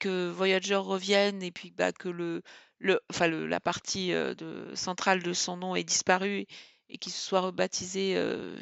[0.00, 2.42] que Voyager revienne et puis bah, que le,
[2.78, 6.46] le, enfin, la partie euh, de, centrale de son nom ait disparu
[6.88, 8.14] et qu'il se soit rebaptisé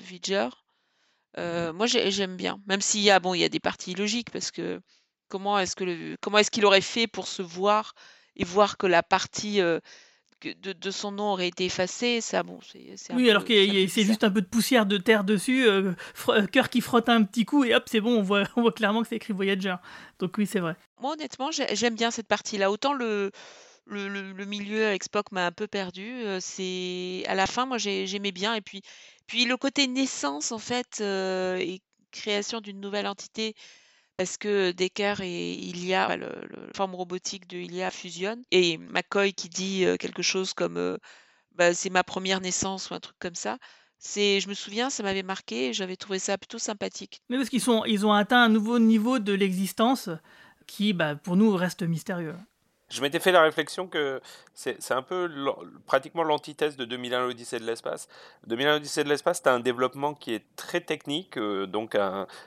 [0.07, 0.51] Voyager.
[1.37, 4.81] moi, j'aime bien, même s'il y a bon, y a des parties illogiques parce que
[5.29, 7.95] comment est-ce que comment est-ce qu'il aurait fait pour se voir
[8.37, 13.13] et voir que la partie de, de, son nom aurait été effacée, ça, bon, c'est.
[13.15, 15.67] Oui, alors qu'il c'est juste un peu de poussière de terre dessus,
[16.53, 19.03] cœur qui frotte un petit coup et hop, c'est bon, on voit, on voit clairement
[19.03, 19.75] que c'est écrit Voyager.
[20.19, 20.77] Donc oui, c'est vrai.
[21.01, 22.71] Moi, honnêtement, j'aime bien cette partie-là.
[22.71, 23.31] Autant le,
[23.87, 26.25] le, le, milieu avec Spock m'a un peu perdu.
[26.41, 28.55] C'est à la fin, moi, j'aimais bien.
[28.55, 28.83] Et puis,
[29.27, 31.81] puis le côté naissance, en fait, et
[32.11, 33.55] création d'une nouvelle entité
[34.17, 39.49] parce que Decker et Ilia, le, la forme robotique de Ilia fusionne, et McCoy qui
[39.49, 40.99] dit quelque chose comme
[41.55, 43.59] bah, c'est ma première naissance ou un truc comme ça.
[43.99, 47.23] C'est, je me souviens, ça m'avait marqué, j'avais trouvé ça plutôt sympathique.
[47.29, 50.09] Mais parce qu'ils sont, ils ont atteint un nouveau niveau de l'existence
[50.67, 52.35] qui, bah, pour nous, reste mystérieux.
[52.93, 54.21] Je m'étais fait la réflexion que
[54.55, 55.31] c'est un peu
[55.87, 58.07] pratiquement l'antithèse de 2001 l'Odyssée de l'espace.
[58.49, 61.97] 2001 l'Odyssée de l'espace, c'est un développement qui est très technique, euh, donc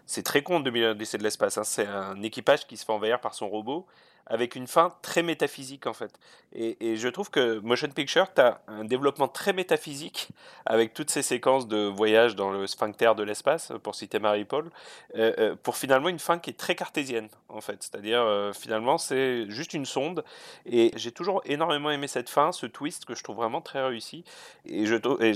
[0.05, 1.57] c'est très con 2001 l'Odyssée de l'espace.
[1.57, 1.63] Hein.
[1.63, 3.87] c'est un équipage qui se fait envahir par son robot
[4.27, 6.19] avec une fin très métaphysique en fait.
[6.57, 10.29] Et, je trouve que Motion Picture, tu as un développement très métaphysique
[10.65, 14.71] avec toutes ces séquences de voyage dans le sphincter de l'espace, pour citer Marie-Paul,
[15.15, 17.83] euh, euh, pour finalement une fin qui est très cartésienne en fait.
[17.83, 20.23] C'est-à-dire euh, finalement c'est juste une sonde.
[20.65, 24.23] Et j'ai toujours énormément aimé cette fin, ce twist que je trouve vraiment très réussi.
[24.65, 25.33] Et, je, et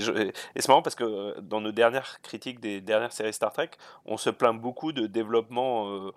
[0.56, 3.70] c'est marrant parce que dans nos dernières critiques des dernières séries Star Trek,
[4.06, 6.10] on se plaint beaucoup de développement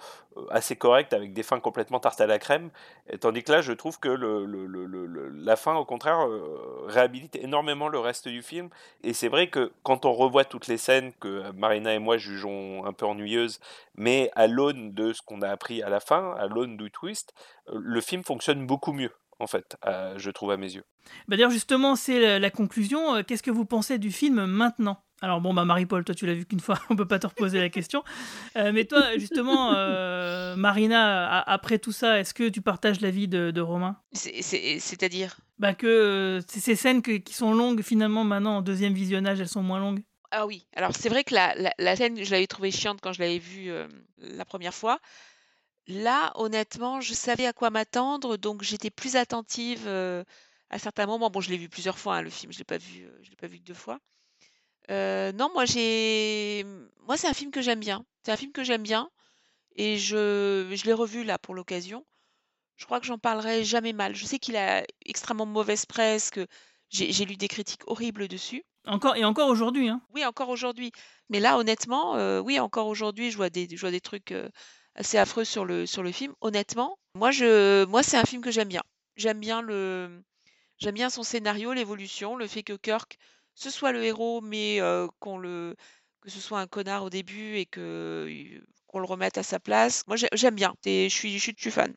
[0.49, 2.62] assez correct avec des fins complètement tarte à la crème
[3.19, 8.27] tandis que là, je trouve que la fin, au contraire, euh, réhabilite énormément le reste
[8.27, 8.69] du film.
[9.03, 12.85] Et c'est vrai que quand on revoit toutes les scènes que Marina et moi jugeons
[12.85, 13.59] un peu ennuyeuses,
[13.95, 17.33] mais à l'aune de ce qu'on a appris à la fin, à l'aune du twist,
[17.69, 19.75] euh, le film fonctionne beaucoup mieux en fait,
[20.15, 20.85] je trouve à mes yeux.
[21.27, 23.15] Bah D'ailleurs, justement, c'est la conclusion.
[23.15, 25.03] Euh, qu'est-ce que vous pensez du film maintenant?
[25.23, 27.57] Alors bon, bah Marie-Paul, toi tu l'as vu qu'une fois, on peut pas te reposer
[27.61, 28.03] la question.
[28.57, 33.49] Euh, mais toi, justement, euh, Marina, après tout ça, est-ce que tu partages l'avis de,
[33.49, 33.95] de Romain?
[34.11, 35.37] C'est-à-dire?
[35.59, 39.63] Bah que euh, ces scènes qui sont longues, finalement, maintenant, en deuxième visionnage, elles sont
[39.63, 40.03] moins longues.
[40.31, 43.21] Ah oui, alors c'est vrai que la, la, scène, je l'avais trouvée chiante quand je
[43.21, 43.71] l'avais vue
[44.17, 44.99] la première fois.
[45.87, 51.29] Là, honnêtement, je savais à quoi m'attendre, donc j'étais plus attentive à certains moments.
[51.29, 53.37] Bon, je l'ai vu plusieurs fois, hein, le film, je l'ai pas vu, je l'ai
[53.37, 53.99] pas vu que deux fois.
[54.89, 56.65] Non, moi j'ai
[57.07, 58.05] moi c'est un film que j'aime bien.
[58.23, 59.09] C'est un film que j'aime bien
[59.75, 62.05] et je je l'ai revu là pour l'occasion.
[62.75, 64.15] Je crois que j'en parlerai jamais mal.
[64.15, 66.47] Je sais qu'il a extrêmement mauvaise presse, que
[66.89, 68.63] J'ai lu des critiques horribles dessus.
[68.85, 70.01] Encore et encore aujourd'hui, hein.
[70.13, 70.91] Oui, encore aujourd'hui.
[71.29, 74.33] Mais là, honnêtement, oui, encore aujourd'hui, je vois des, je vois des trucs
[74.95, 76.33] assez affreux sur le, sur le film.
[76.41, 78.83] Honnêtement, moi, je, moi, c'est un film que j'aime bien.
[79.15, 80.23] J'aime bien le,
[80.77, 83.17] j'aime bien son scénario, l'évolution, le fait que Kirk
[83.55, 85.75] ce soit le héros, mais euh, qu'on le,
[86.21, 88.27] que ce soit un connard au début et que
[88.87, 90.03] qu'on le remette à sa place.
[90.07, 90.73] Moi, j'aime bien.
[90.85, 91.93] Et je suis, je suis, je suis fan.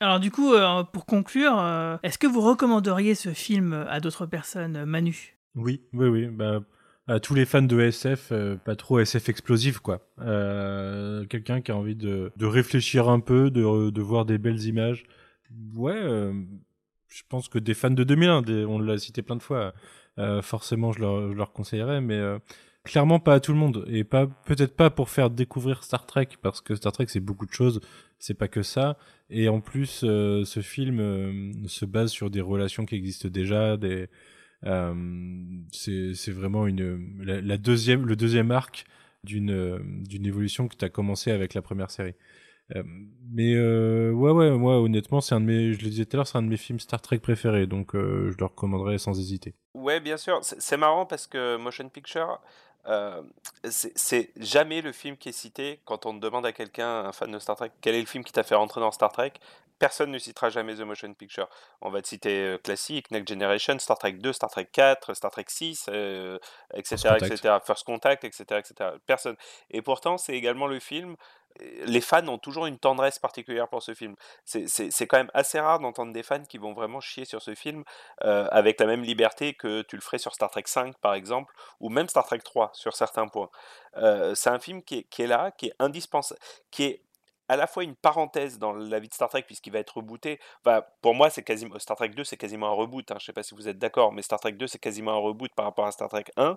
[0.00, 0.54] Alors du coup,
[0.92, 5.38] pour conclure, est-ce que vous recommanderiez ce film à d'autres personnes, Manu?
[5.54, 6.26] Oui, oui, oui.
[6.26, 6.60] Bah,
[7.08, 10.08] à tous les fans de SF, euh, pas trop SF explosif, quoi.
[10.20, 14.64] Euh, quelqu'un qui a envie de, de, réfléchir un peu, de, de voir des belles
[14.64, 15.04] images.
[15.74, 16.32] Ouais, euh,
[17.08, 19.74] je pense que des fans de 2001, on l'a cité plein de fois,
[20.42, 22.20] forcément je leur, je leur conseillerais, mais
[22.84, 23.84] clairement pas à tout le monde.
[23.88, 27.46] Et pas peut-être pas pour faire découvrir Star Trek parce que Star Trek c'est beaucoup
[27.46, 27.80] de choses.
[28.18, 28.98] C'est pas que ça.
[29.30, 34.08] Et en plus ce film se base sur des relations qui existent déjà des
[34.64, 34.94] euh,
[35.72, 38.84] c'est vraiment une la, deuxième le deuxième arc
[39.24, 42.14] d'une d'une évolution que tu commencé avec la première série.
[42.76, 42.82] Euh,
[43.30, 46.18] mais euh, ouais ouais moi honnêtement c'est un de mes je le disais tout à
[46.18, 49.54] l'heure c'est un de mes films Star Trek préférés donc je le recommanderais sans hésiter.
[49.74, 52.40] Ouais bien sûr c'est marrant parce que Motion Picture
[53.64, 57.38] c'est jamais le film qui est cité quand on demande à quelqu'un, un fan de
[57.38, 59.32] Star Trek, quel est le film qui t'a fait rentrer dans Star Trek?
[59.78, 61.48] Personne ne citera jamais The Motion Picture.
[61.80, 65.32] On va te citer euh, classique, Next Generation, Star Trek 2, Star Trek 4, Star
[65.32, 65.88] Trek 6,
[66.74, 68.90] etc., etc., First Contact, etc., etc.
[69.06, 69.34] Personne.
[69.70, 71.16] Et pourtant, c'est également le film.
[71.60, 74.14] Euh, les fans ont toujours une tendresse particulière pour ce film.
[74.44, 77.84] C'est quand même assez rare d'entendre des fans qui vont vraiment chier sur ce film
[78.24, 81.54] euh, avec la même liberté que tu le ferais sur Star Trek 5 par exemple,
[81.80, 83.50] ou même Star Trek 3 sur certains points.
[84.34, 87.02] c'est un film qui est, qui est là, qui est indispensable, qui est
[87.48, 90.40] à la fois une parenthèse dans la vie de Star Trek puisqu'il va être rebooté.
[91.00, 93.10] Pour moi, c'est quasiment Star Trek 2, c'est quasiment un reboot.
[93.10, 93.16] Hein.
[93.20, 95.52] Je sais pas si vous êtes d'accord, mais Star Trek 2, c'est quasiment un reboot
[95.54, 96.56] par rapport à Star Trek 1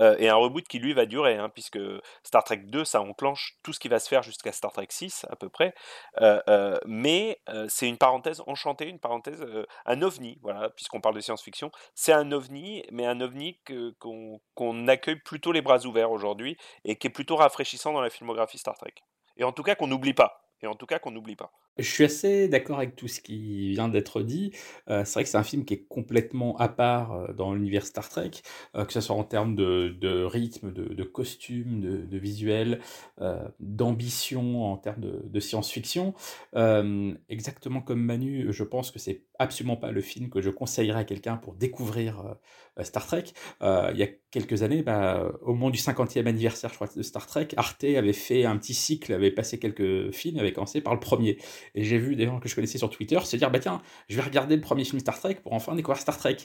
[0.00, 1.78] euh, et un reboot qui lui va durer, hein, puisque
[2.22, 5.26] Star Trek 2, ça enclenche tout ce qui va se faire jusqu'à Star Trek 6
[5.30, 5.74] à peu près.
[6.20, 9.44] Euh, euh, mais c'est une parenthèse enchantée, une parenthèse,
[9.84, 11.70] un ovni, voilà, puisqu'on parle de science-fiction.
[11.94, 13.58] C'est un ovni, mais un ovni
[13.98, 18.58] qu'on accueille plutôt les bras ouverts aujourd'hui et qui est plutôt rafraîchissant dans la filmographie
[18.58, 18.94] Star Trek.
[19.36, 20.42] Et en tout cas qu'on n'oublie pas.
[20.62, 21.52] Et en tout cas qu'on n'oublie pas.
[21.78, 24.52] Je suis assez d'accord avec tout ce qui vient d'être dit.
[24.88, 27.84] Euh, c'est vrai que c'est un film qui est complètement à part euh, dans l'univers
[27.84, 28.30] Star Trek,
[28.74, 32.80] euh, que ce soit en termes de, rythme, de, de costume, de, de visuel,
[33.60, 36.14] d'ambition, en termes de, science-fiction.
[37.28, 41.04] exactement comme Manu, je pense que c'est absolument pas le film que je conseillerais à
[41.04, 42.36] quelqu'un pour découvrir
[42.82, 43.24] Star Trek.
[43.62, 47.84] il y a quelques années, bah, au moment du 50e anniversaire, de Star Trek, Arte
[47.84, 51.38] avait fait un petit cycle, avait passé quelques films, avait commencé par le premier.
[51.74, 54.16] Et j'ai vu des gens que je connaissais sur Twitter se dire, bah tiens, je
[54.16, 56.36] vais regarder le premier film Star Trek pour enfin découvrir Star Trek.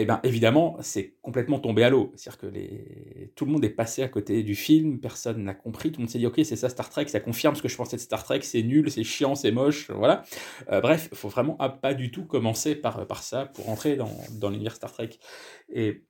[0.00, 2.12] Eh bien évidemment, c'est complètement tombé à l'eau.
[2.14, 5.98] C'est-à-dire que tout le monde est passé à côté du film, personne n'a compris, tout
[5.98, 7.96] le monde s'est dit, ok, c'est ça Star Trek, ça confirme ce que je pensais
[7.96, 10.22] de Star Trek, c'est nul, c'est chiant, c'est moche, voilà.
[10.70, 14.16] Euh, bref, il faut vraiment pas du tout commencer par, par ça pour rentrer dans,
[14.38, 15.10] dans l'univers Star Trek.
[15.68, 16.04] Et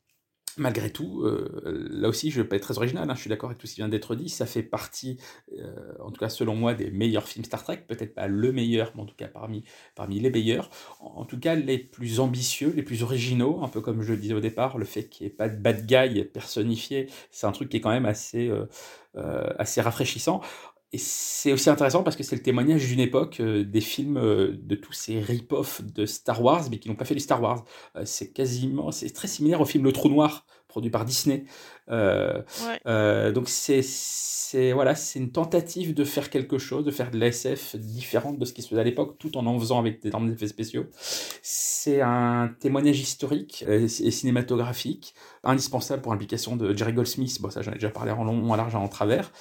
[0.59, 3.31] malgré tout, euh, là aussi, je ne vais pas être très original, hein, je suis
[3.31, 5.19] d'accord avec tout ce qui vient d'être dit, ça fait partie,
[5.59, 8.93] euh, en tout cas selon moi, des meilleurs films Star Trek, peut-être pas le meilleur,
[8.95, 9.65] mais en tout cas parmi,
[10.21, 10.71] les meilleurs,
[11.01, 14.35] en, tout cas les plus ambitieux, les plus originaux, un peu comme je le disais
[14.35, 17.69] au départ, le fait qu'il n'y ait pas de bad guy personnifié, c'est un truc
[17.69, 18.67] qui est quand même assez, euh,
[19.59, 20.43] assez rafraîchissant.
[20.93, 24.95] Et c'est aussi intéressant parce que c'est le témoignage d'une époque des films de tous
[24.95, 27.65] ces rip-off de Star Wars, mais qui n'ont pas fait du Star Wars.
[28.05, 31.45] c'est quasiment, c'est très similaire au film Le Trou Noir, produit par Disney.
[31.91, 32.43] Euh,
[32.87, 33.83] euh, donc c'est
[34.73, 38.53] voilà, c'est une tentative de faire quelque chose, de faire de l'SF différente de ce
[38.53, 40.87] qui se faisait à l'époque, tout en en faisant avec des énormes effets spéciaux.
[41.43, 45.15] C'est un témoignage historique euh, et cinématographique
[45.45, 47.41] indispensable pour l'implication de Jerry Goldsmith.
[47.41, 49.33] Bon, ça j'en ai déjà parlé en long, en large, en travers.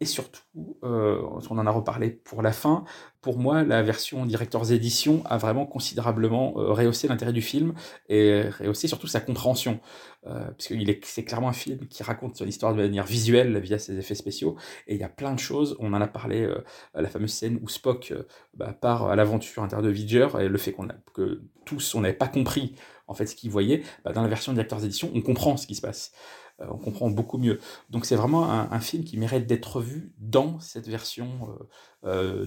[0.00, 0.42] Et surtout,
[0.84, 1.20] euh,
[1.50, 2.84] on en a reparlé pour la fin.
[3.20, 7.74] Pour moi, la version Directors Edition a vraiment considérablement euh, rehaussé l'intérêt du film
[8.08, 9.80] et rehaussé surtout sa compréhension,
[10.26, 10.74] euh, puisque
[11.06, 14.56] c'est clairement un film qui raconte son histoire de manière visuelle via ses effets spéciaux.
[14.86, 15.76] Et il y a plein de choses.
[15.80, 16.62] On en a parlé euh,
[16.94, 18.24] à la fameuse scène où Spock euh,
[18.54, 22.14] bah, part à l'aventure intérieure de Vidger et le fait qu'on que tous on n'avait
[22.14, 22.74] pas compris
[23.06, 23.82] en fait ce qu'ils voyaient.
[24.04, 26.12] Bah, dans la version Directors Edition, on comprend ce qui se passe.
[26.60, 27.58] Euh, on comprend beaucoup mieux.
[27.90, 31.48] Donc c'est vraiment un, film qui mérite d'être vu dans cette version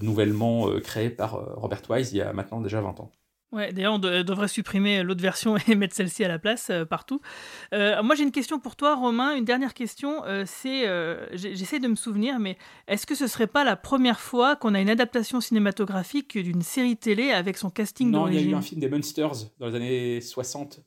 [0.02, 3.12] nouvellement créée par Robert Wise il y a maintenant déjà 20 ans.
[3.54, 7.20] Ouais, d'ailleurs, on, devrait supprimer l'autre version et mettre celle-ci à la place euh, partout.
[7.72, 9.36] Euh, moi, j'ai une question pour toi, Romain.
[9.36, 10.24] Une dernière question.
[10.24, 10.84] Euh, c'est,
[11.34, 12.58] j'essaie de me souvenir, mais
[12.88, 16.96] est-ce que ce serait pas la première fois qu'on a une adaptation cinématographique d'une série
[16.96, 19.74] télé avec son casting Non, il y a eu un film des Monsters dans les
[19.76, 20.80] années 60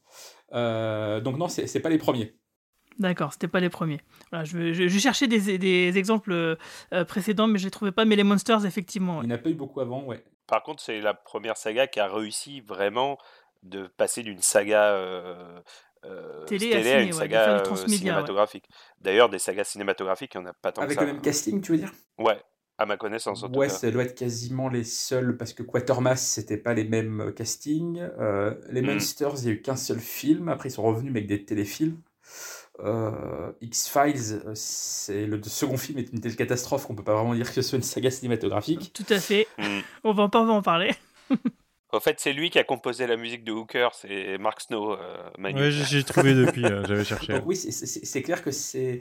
[0.52, 2.34] donc non, c'est pas les premiers.
[3.00, 4.02] D'accord, c'était pas les premiers.
[4.32, 8.06] Voilà, je, je, je cherchais des, des exemples euh, précédents, mais je les trouvais pas.
[8.06, 9.18] Mais les Monsters, effectivement.
[9.20, 9.24] Ouais.
[9.26, 10.24] Il n'y en a pas eu beaucoup avant, ouais.
[10.48, 13.18] Par contre, c'est la première saga qui a réussi vraiment
[13.64, 15.60] de passer d'une saga euh,
[16.06, 18.66] euh, télé, à, ciné, à une ouais, saga cinématographique.
[18.70, 18.76] Ouais.
[19.02, 21.06] D'ailleurs, des sagas cinématographiques, il n'y en a pas tant Avec que ça.
[21.06, 21.92] le même casting, tu veux dire?
[22.18, 22.40] Ouais,
[22.78, 23.44] à ma connaissance.
[23.44, 23.80] En ouais, tout cas.
[23.80, 28.00] ça doit être quasiment les seuls, parce que Quatermass, c'était pas les mêmes castings.
[28.20, 28.86] Euh, les Mm.
[28.94, 30.48] Monsters, il n'y a eu qu'un seul film.
[30.50, 32.00] Après, ils sont revenus avec des téléfilms.
[32.80, 37.48] Euh, X-Files, c'est le second film est une telle catastrophe qu'on peut pas vraiment dire
[37.48, 38.92] que ce soit une saga cinématographique.
[38.94, 39.48] Tout à fait.
[39.58, 39.80] Mm.
[40.04, 40.94] On va pas en parler.
[41.94, 44.92] En fait, c'est lui qui a composé la musique de Hooker, c'est Mark Snow.
[44.92, 45.30] Euh.
[45.40, 47.32] Ouais, j'ai trouvé depuis, euh, j'avais cherché.
[47.32, 49.00] Donc oui, c'est clair que c'est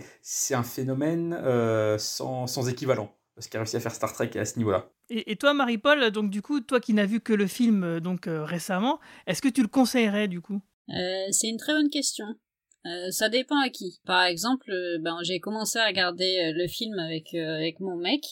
[0.53, 4.45] un phénomène euh, sans, sans équivalent parce qu'il a réussi à faire Star Trek à
[4.45, 4.89] ce niveau-là.
[5.11, 8.27] Et, et, toi, Marie-Paul, donc du coup, toi qui n'as vu que le film donc
[8.27, 10.61] euh, récemment, est-ce que tu le conseillerais du coup?
[10.89, 12.25] Euh, C'est une très bonne question.
[12.87, 13.99] Euh, ça dépend à qui.
[14.05, 18.23] Par exemple, euh, ben, j'ai commencé à regarder euh, le film avec avec mon mec,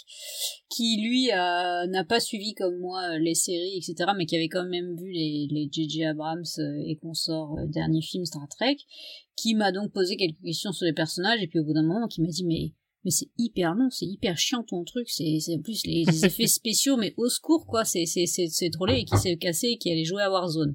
[0.70, 4.96] qui lui n'a pas suivi comme moi les séries, etc., mais qui avait quand même
[4.96, 6.04] vu les les J.J.
[6.04, 6.44] Abrams
[6.86, 8.76] et consorts dernier film Star Trek,
[9.36, 12.06] qui m'a donc posé quelques questions sur les personnages, et puis au bout d'un moment,
[12.06, 12.72] qui m'a dit mais
[13.04, 16.46] mais c'est hyper long, c'est hyper chiant ton truc, c'est en plus les, les, effets
[16.46, 19.78] spéciaux, mais au secours quoi, c'est c'est c'est c'est trollé et qui s'est cassé et
[19.78, 20.74] qui allait jouer à Warzone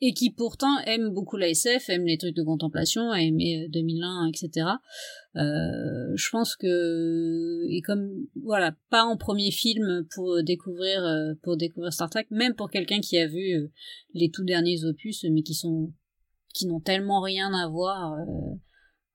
[0.00, 4.28] et qui pourtant aime beaucoup la SF, aime les trucs de contemplation, a aimé 2001,
[4.28, 4.66] etc.
[5.36, 5.40] Euh,
[6.16, 8.10] je pense que et comme
[8.42, 11.02] voilà pas en premier film pour découvrir
[11.42, 13.70] pour découvrir Star Trek, même pour quelqu'un qui a vu euh,
[14.14, 15.92] les tout derniers opus, mais qui sont
[16.52, 18.16] qui n'ont tellement rien à voir.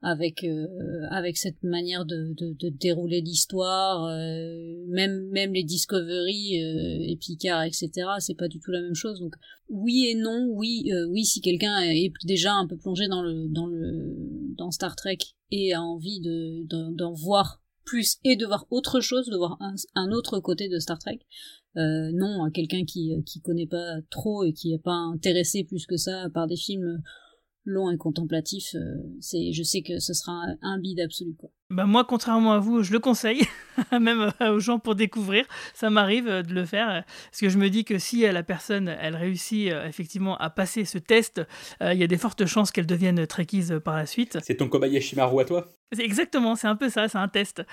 [0.08, 0.68] Avec euh,
[1.10, 7.18] avec cette manière de, de, de dérouler l'histoire euh, même même les Discovery euh, et
[7.20, 9.20] Picard etc c'est pas du tout la même chose.
[9.20, 9.34] Donc
[9.68, 13.48] oui et non oui euh, oui si quelqu'un est déjà un peu plongé dans le
[13.48, 14.16] dans le
[14.56, 15.18] dans Star Trek
[15.50, 16.64] et a envie de
[16.94, 20.78] d'en voir plus et de voir autre chose de voir un, un autre côté de
[20.78, 21.20] Star Trek
[21.78, 25.88] euh, non à quelqu'un qui qui connaît pas trop et qui est pas intéressé plus
[25.88, 27.02] que ça par des films
[27.66, 28.80] long et contemplatif, euh,
[29.20, 31.36] c'est, je sais que ce sera un, un bide absolu.
[31.38, 31.50] Quoi.
[31.72, 33.42] Bah moi, contrairement à vous, je le conseille,
[33.92, 35.46] même aux gens pour découvrir.
[35.74, 39.16] Ça m'arrive de le faire, parce que je me dis que si la personne, elle
[39.16, 41.42] réussit effectivement à passer ce test,
[41.82, 44.38] il euh, y a des fortes chances qu'elle devienne trekkies par la suite.
[44.44, 45.75] C'est ton Kobayashi Maru à toi?
[45.92, 47.64] C'est exactement, c'est un peu ça, c'est un test.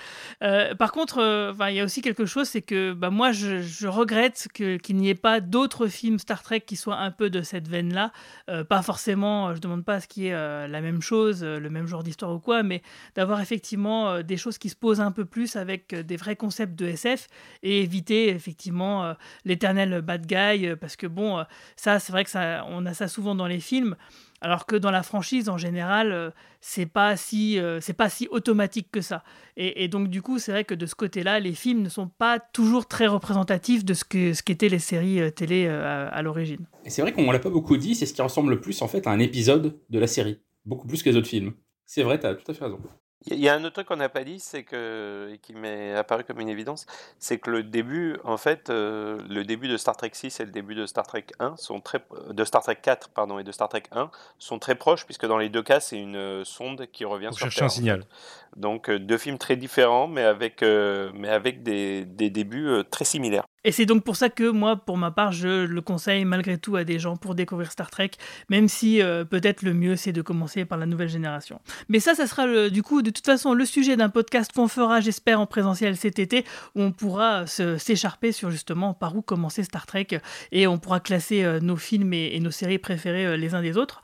[0.43, 3.61] Euh, par contre, il euh, y a aussi quelque chose, c'est que bah, moi, je,
[3.61, 7.41] je regrette qu'il n'y ait pas d'autres films Star Trek qui soient un peu de
[7.41, 8.11] cette veine-là.
[8.49, 11.87] Euh, pas forcément, je demande pas ce qu'il y ait la même chose, le même
[11.87, 12.81] genre d'histoire ou quoi, mais
[13.15, 16.85] d'avoir effectivement des choses qui se posent un peu plus avec des vrais concepts de
[16.85, 17.27] SF
[17.63, 21.43] et éviter effectivement l'éternel bad guy, parce que bon,
[21.75, 23.95] ça, c'est vrai que ça, on a ça souvent dans les films.
[24.43, 26.29] Alors que dans la franchise, en général, euh,
[26.59, 29.23] c'est pas si euh, c'est pas si automatique que ça.
[29.55, 32.39] Et, donc du coup, c'est vrai que de ce côté-là, les films ne sont pas
[32.39, 36.67] toujours très représentatifs de ce que ce qu'étaient les séries euh, télé à, l'origine.
[36.83, 38.89] Et c'est vrai qu'on l'a pas beaucoup dit, c'est ce qui ressemble le plus en
[38.89, 41.53] fait à un épisode de la série, beaucoup plus que les autres films.
[41.85, 42.79] C'est vrai, tu as tout à fait raison.
[43.27, 45.93] Il y a un autre truc qu'on n'a pas dit, c'est que et qui m'est
[45.95, 46.85] apparu comme une évidence,
[47.19, 50.51] c'est que le début, en fait, euh, le début de Star Trek 6 et le
[50.51, 53.69] début de Star Trek 1 sont très de Star Trek 4 pardon et de Star
[53.69, 54.09] Trek 1
[54.39, 57.49] sont très proches puisque dans les deux cas c'est une euh, sonde qui revient sur
[57.49, 57.65] Terre.
[57.65, 57.99] un signal.
[57.99, 58.59] En fait.
[58.59, 62.83] Donc euh, deux films très différents mais avec euh, mais avec des, des débuts euh,
[62.83, 63.45] très similaires.
[63.63, 66.75] Et c'est donc pour ça que moi, pour ma part, je le conseille malgré tout
[66.75, 68.11] à des gens pour découvrir Star Trek,
[68.49, 71.59] même si euh, peut-être le mieux c'est de commencer par la nouvelle génération.
[71.89, 74.67] Mais ça, ça sera le, du coup de toute façon le sujet d'un podcast qu'on
[74.67, 76.45] fera, j'espère, en présentiel cet été,
[76.75, 80.07] où on pourra s'écharper sur justement par où commencer Star Trek
[80.51, 83.61] et on pourra classer euh, nos films et, et, nos séries préférées euh, les uns
[83.61, 84.01] des autres.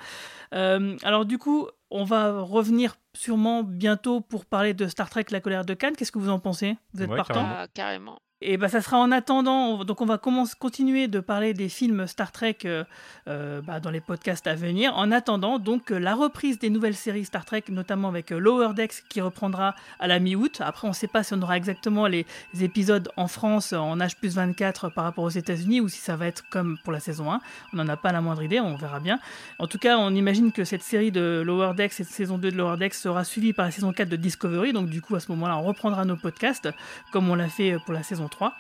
[0.54, 5.40] Euh, alors du coup, on va revenir sûrement bientôt pour parler de Star Trek La
[5.40, 5.96] colère de Cannes.
[5.96, 6.78] Qu'est-ce que vous en pensez?
[6.94, 7.46] Vous êtes ouais, partant?
[7.46, 8.20] ah, Carrément.
[8.42, 9.84] Et bah, ça sera en attendant.
[9.84, 12.86] Donc, on va commencer, continuer de parler des films Star Trek euh,
[13.28, 14.96] euh, bah, dans les podcasts à venir.
[14.96, 19.04] En attendant, donc, la reprise des nouvelles séries Star Trek, notamment avec euh, Lower Decks
[19.10, 20.62] qui reprendra à la mi-août.
[20.64, 23.98] Après, on ne sait pas si on aura exactement les, les, épisodes en France en
[23.98, 27.34] H 24 par rapport aux États-Unis ou si ça va être comme pour la saison
[27.34, 27.42] 1.
[27.74, 29.20] On n'en a pas la moindre idée, on verra bien.
[29.58, 32.56] En tout cas, on imagine que cette série de Lower Decks, cette saison 2 de
[32.56, 34.72] Lower Decks sera suivie par la saison 4 de Discovery.
[34.72, 36.70] Donc, du coup, à ce moment-là, on reprendra nos podcasts
[37.12, 38.56] comme on l'a fait pour la saison 3.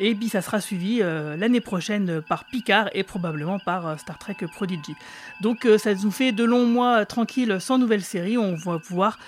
[0.00, 4.18] Et puis ça sera suivi euh, l'année prochaine par Picard et probablement par euh, Star
[4.18, 4.94] Trek Prodigy.
[5.42, 8.38] Donc euh, ça nous fait de longs mois tranquilles sans nouvelle série.
[8.38, 9.18] On va pouvoir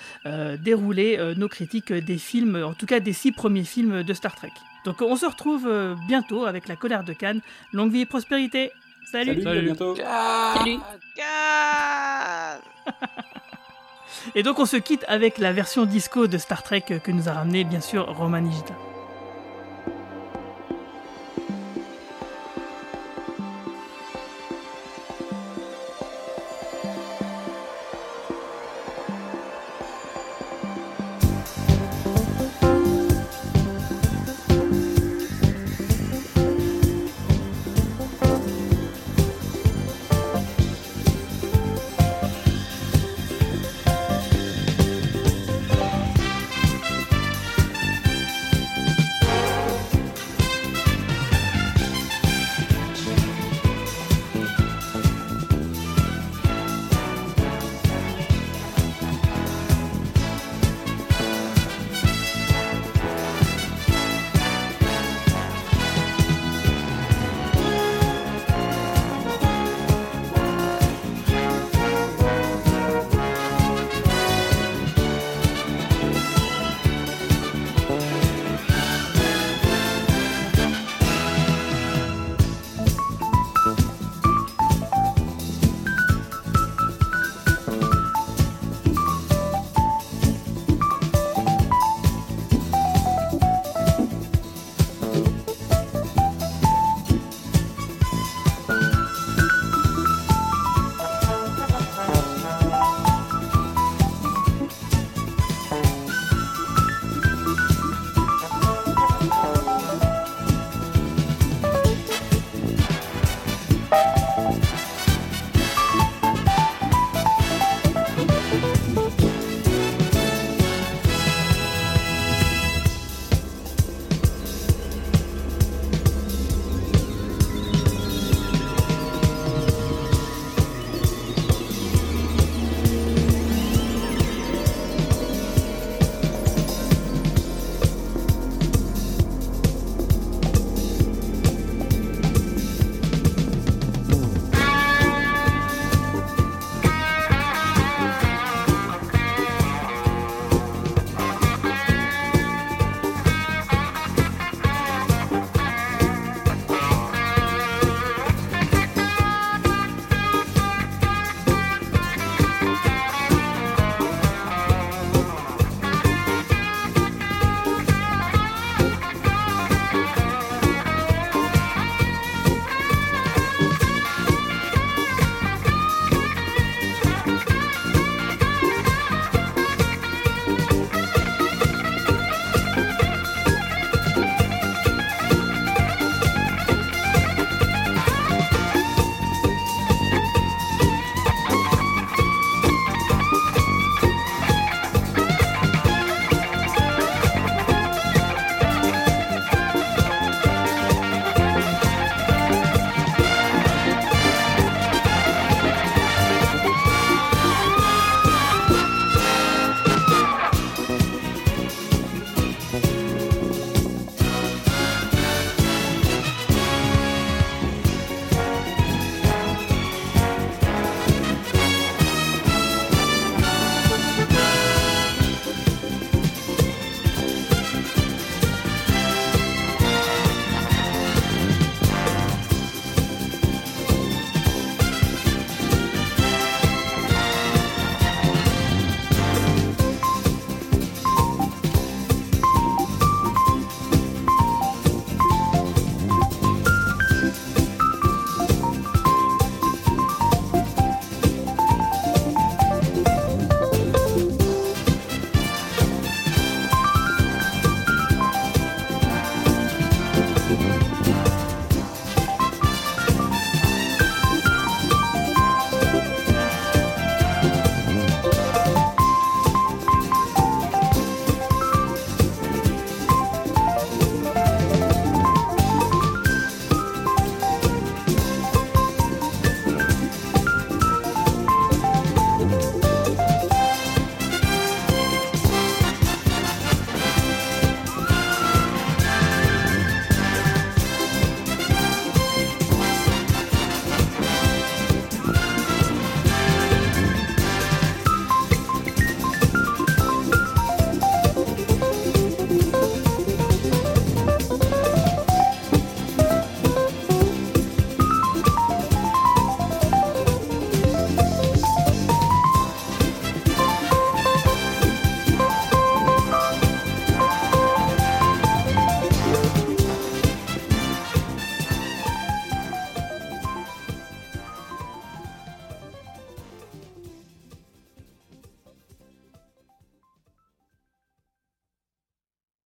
[0.59, 4.51] dérouler nos critiques des films, en tout cas des six premiers films de Star Trek.
[4.85, 5.69] Donc on se retrouve
[6.07, 7.41] bientôt avec la colère de Cannes.
[7.71, 8.71] Longue vie et prospérité
[9.11, 9.41] Salut.
[9.43, 9.95] Salut, à bientôt.
[9.95, 10.77] Salut.
[14.35, 17.33] Et donc on se quitte avec la version disco de Star Trek que nous a
[17.33, 18.73] ramené bien sûr Roman Nigita.